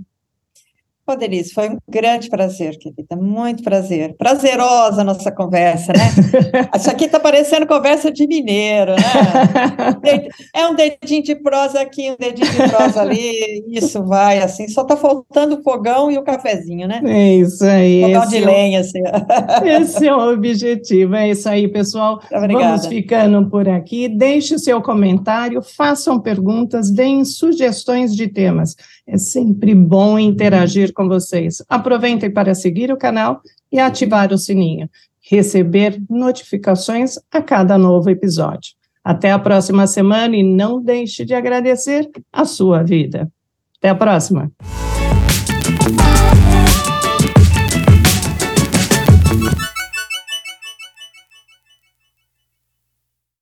Pô, 1.13 1.17
Denise, 1.17 1.53
foi 1.53 1.69
um 1.69 1.77
grande 1.87 2.31
prazer, 2.31 2.79
querida, 2.79 3.15
muito 3.15 3.63
prazer. 3.63 4.15
Prazerosa 4.17 5.03
a 5.03 5.05
nossa 5.05 5.31
conversa, 5.31 5.93
né? 5.93 6.09
Isso 6.75 6.91
aqui 6.91 7.05
está 7.05 7.21
parecendo 7.21 7.67
conversa 7.67 8.11
de 8.11 8.27
mineiro, 8.27 8.93
né? 8.93 10.29
É 10.55 10.67
um 10.67 10.75
dedinho 10.75 11.23
de 11.23 11.35
prosa 11.35 11.81
aqui, 11.81 12.11
um 12.11 12.17
dedinho 12.19 12.51
de 12.51 12.69
prosa 12.69 13.03
ali, 13.03 13.65
isso 13.69 14.03
vai, 14.05 14.39
assim, 14.39 14.69
só 14.69 14.83
está 14.83 14.97
faltando 14.97 15.57
o 15.57 15.63
fogão 15.63 16.11
e 16.11 16.19
o 16.19 16.23
cafezinho, 16.23 16.87
né? 16.87 17.01
É 17.05 17.37
isso 17.37 17.65
aí. 17.65 18.03
Fogão 18.03 18.29
de 18.29 18.37
é 18.37 18.41
lenha, 18.47 18.81
assim. 18.81 19.01
Esse 19.65 20.07
é 20.07 20.15
o 20.15 20.33
objetivo, 20.33 21.15
é 21.15 21.31
isso 21.31 21.49
aí, 21.49 21.69
pessoal. 21.69 22.21
Obrigada. 22.33 22.67
Vamos 22.67 22.87
ficando 22.87 23.51
por 23.51 23.69
aqui. 23.69 24.09
Deixe 24.09 24.55
o 24.55 24.59
seu 24.59 24.81
comentário, 24.81 25.63
façam 25.63 26.21
perguntas, 26.21 26.91
deem 26.91 27.25
sugestões 27.25 28.15
de 28.15 28.29
temas. 28.29 28.75
É 29.07 29.19
sempre 29.19 29.75
bom 29.75 30.19
interagir 30.19 30.93
com 31.03 31.09
vocês. 31.09 31.63
Aproveitem 31.69 32.31
para 32.31 32.55
seguir 32.55 32.93
o 32.93 32.97
canal 32.97 33.41
e 33.71 33.79
ativar 33.79 34.33
o 34.33 34.39
sininho, 34.39 34.89
receber 35.21 36.01
notificações 36.09 37.15
a 37.31 37.43
cada 37.43 37.77
novo 37.77 38.11
episódio. 38.11 38.75
Até 39.05 39.33
a 39.33 39.39
próxima 39.39 39.87
semana 39.87 40.37
e 40.37 40.43
não 40.43 40.81
deixe 40.81 41.25
de 41.25 41.35
agradecer 41.35 42.09
a 42.33 42.45
sua 42.45 42.83
vida. 42.83 43.31
Até 43.79 43.89
a 43.89 43.95
próxima. 43.95 44.51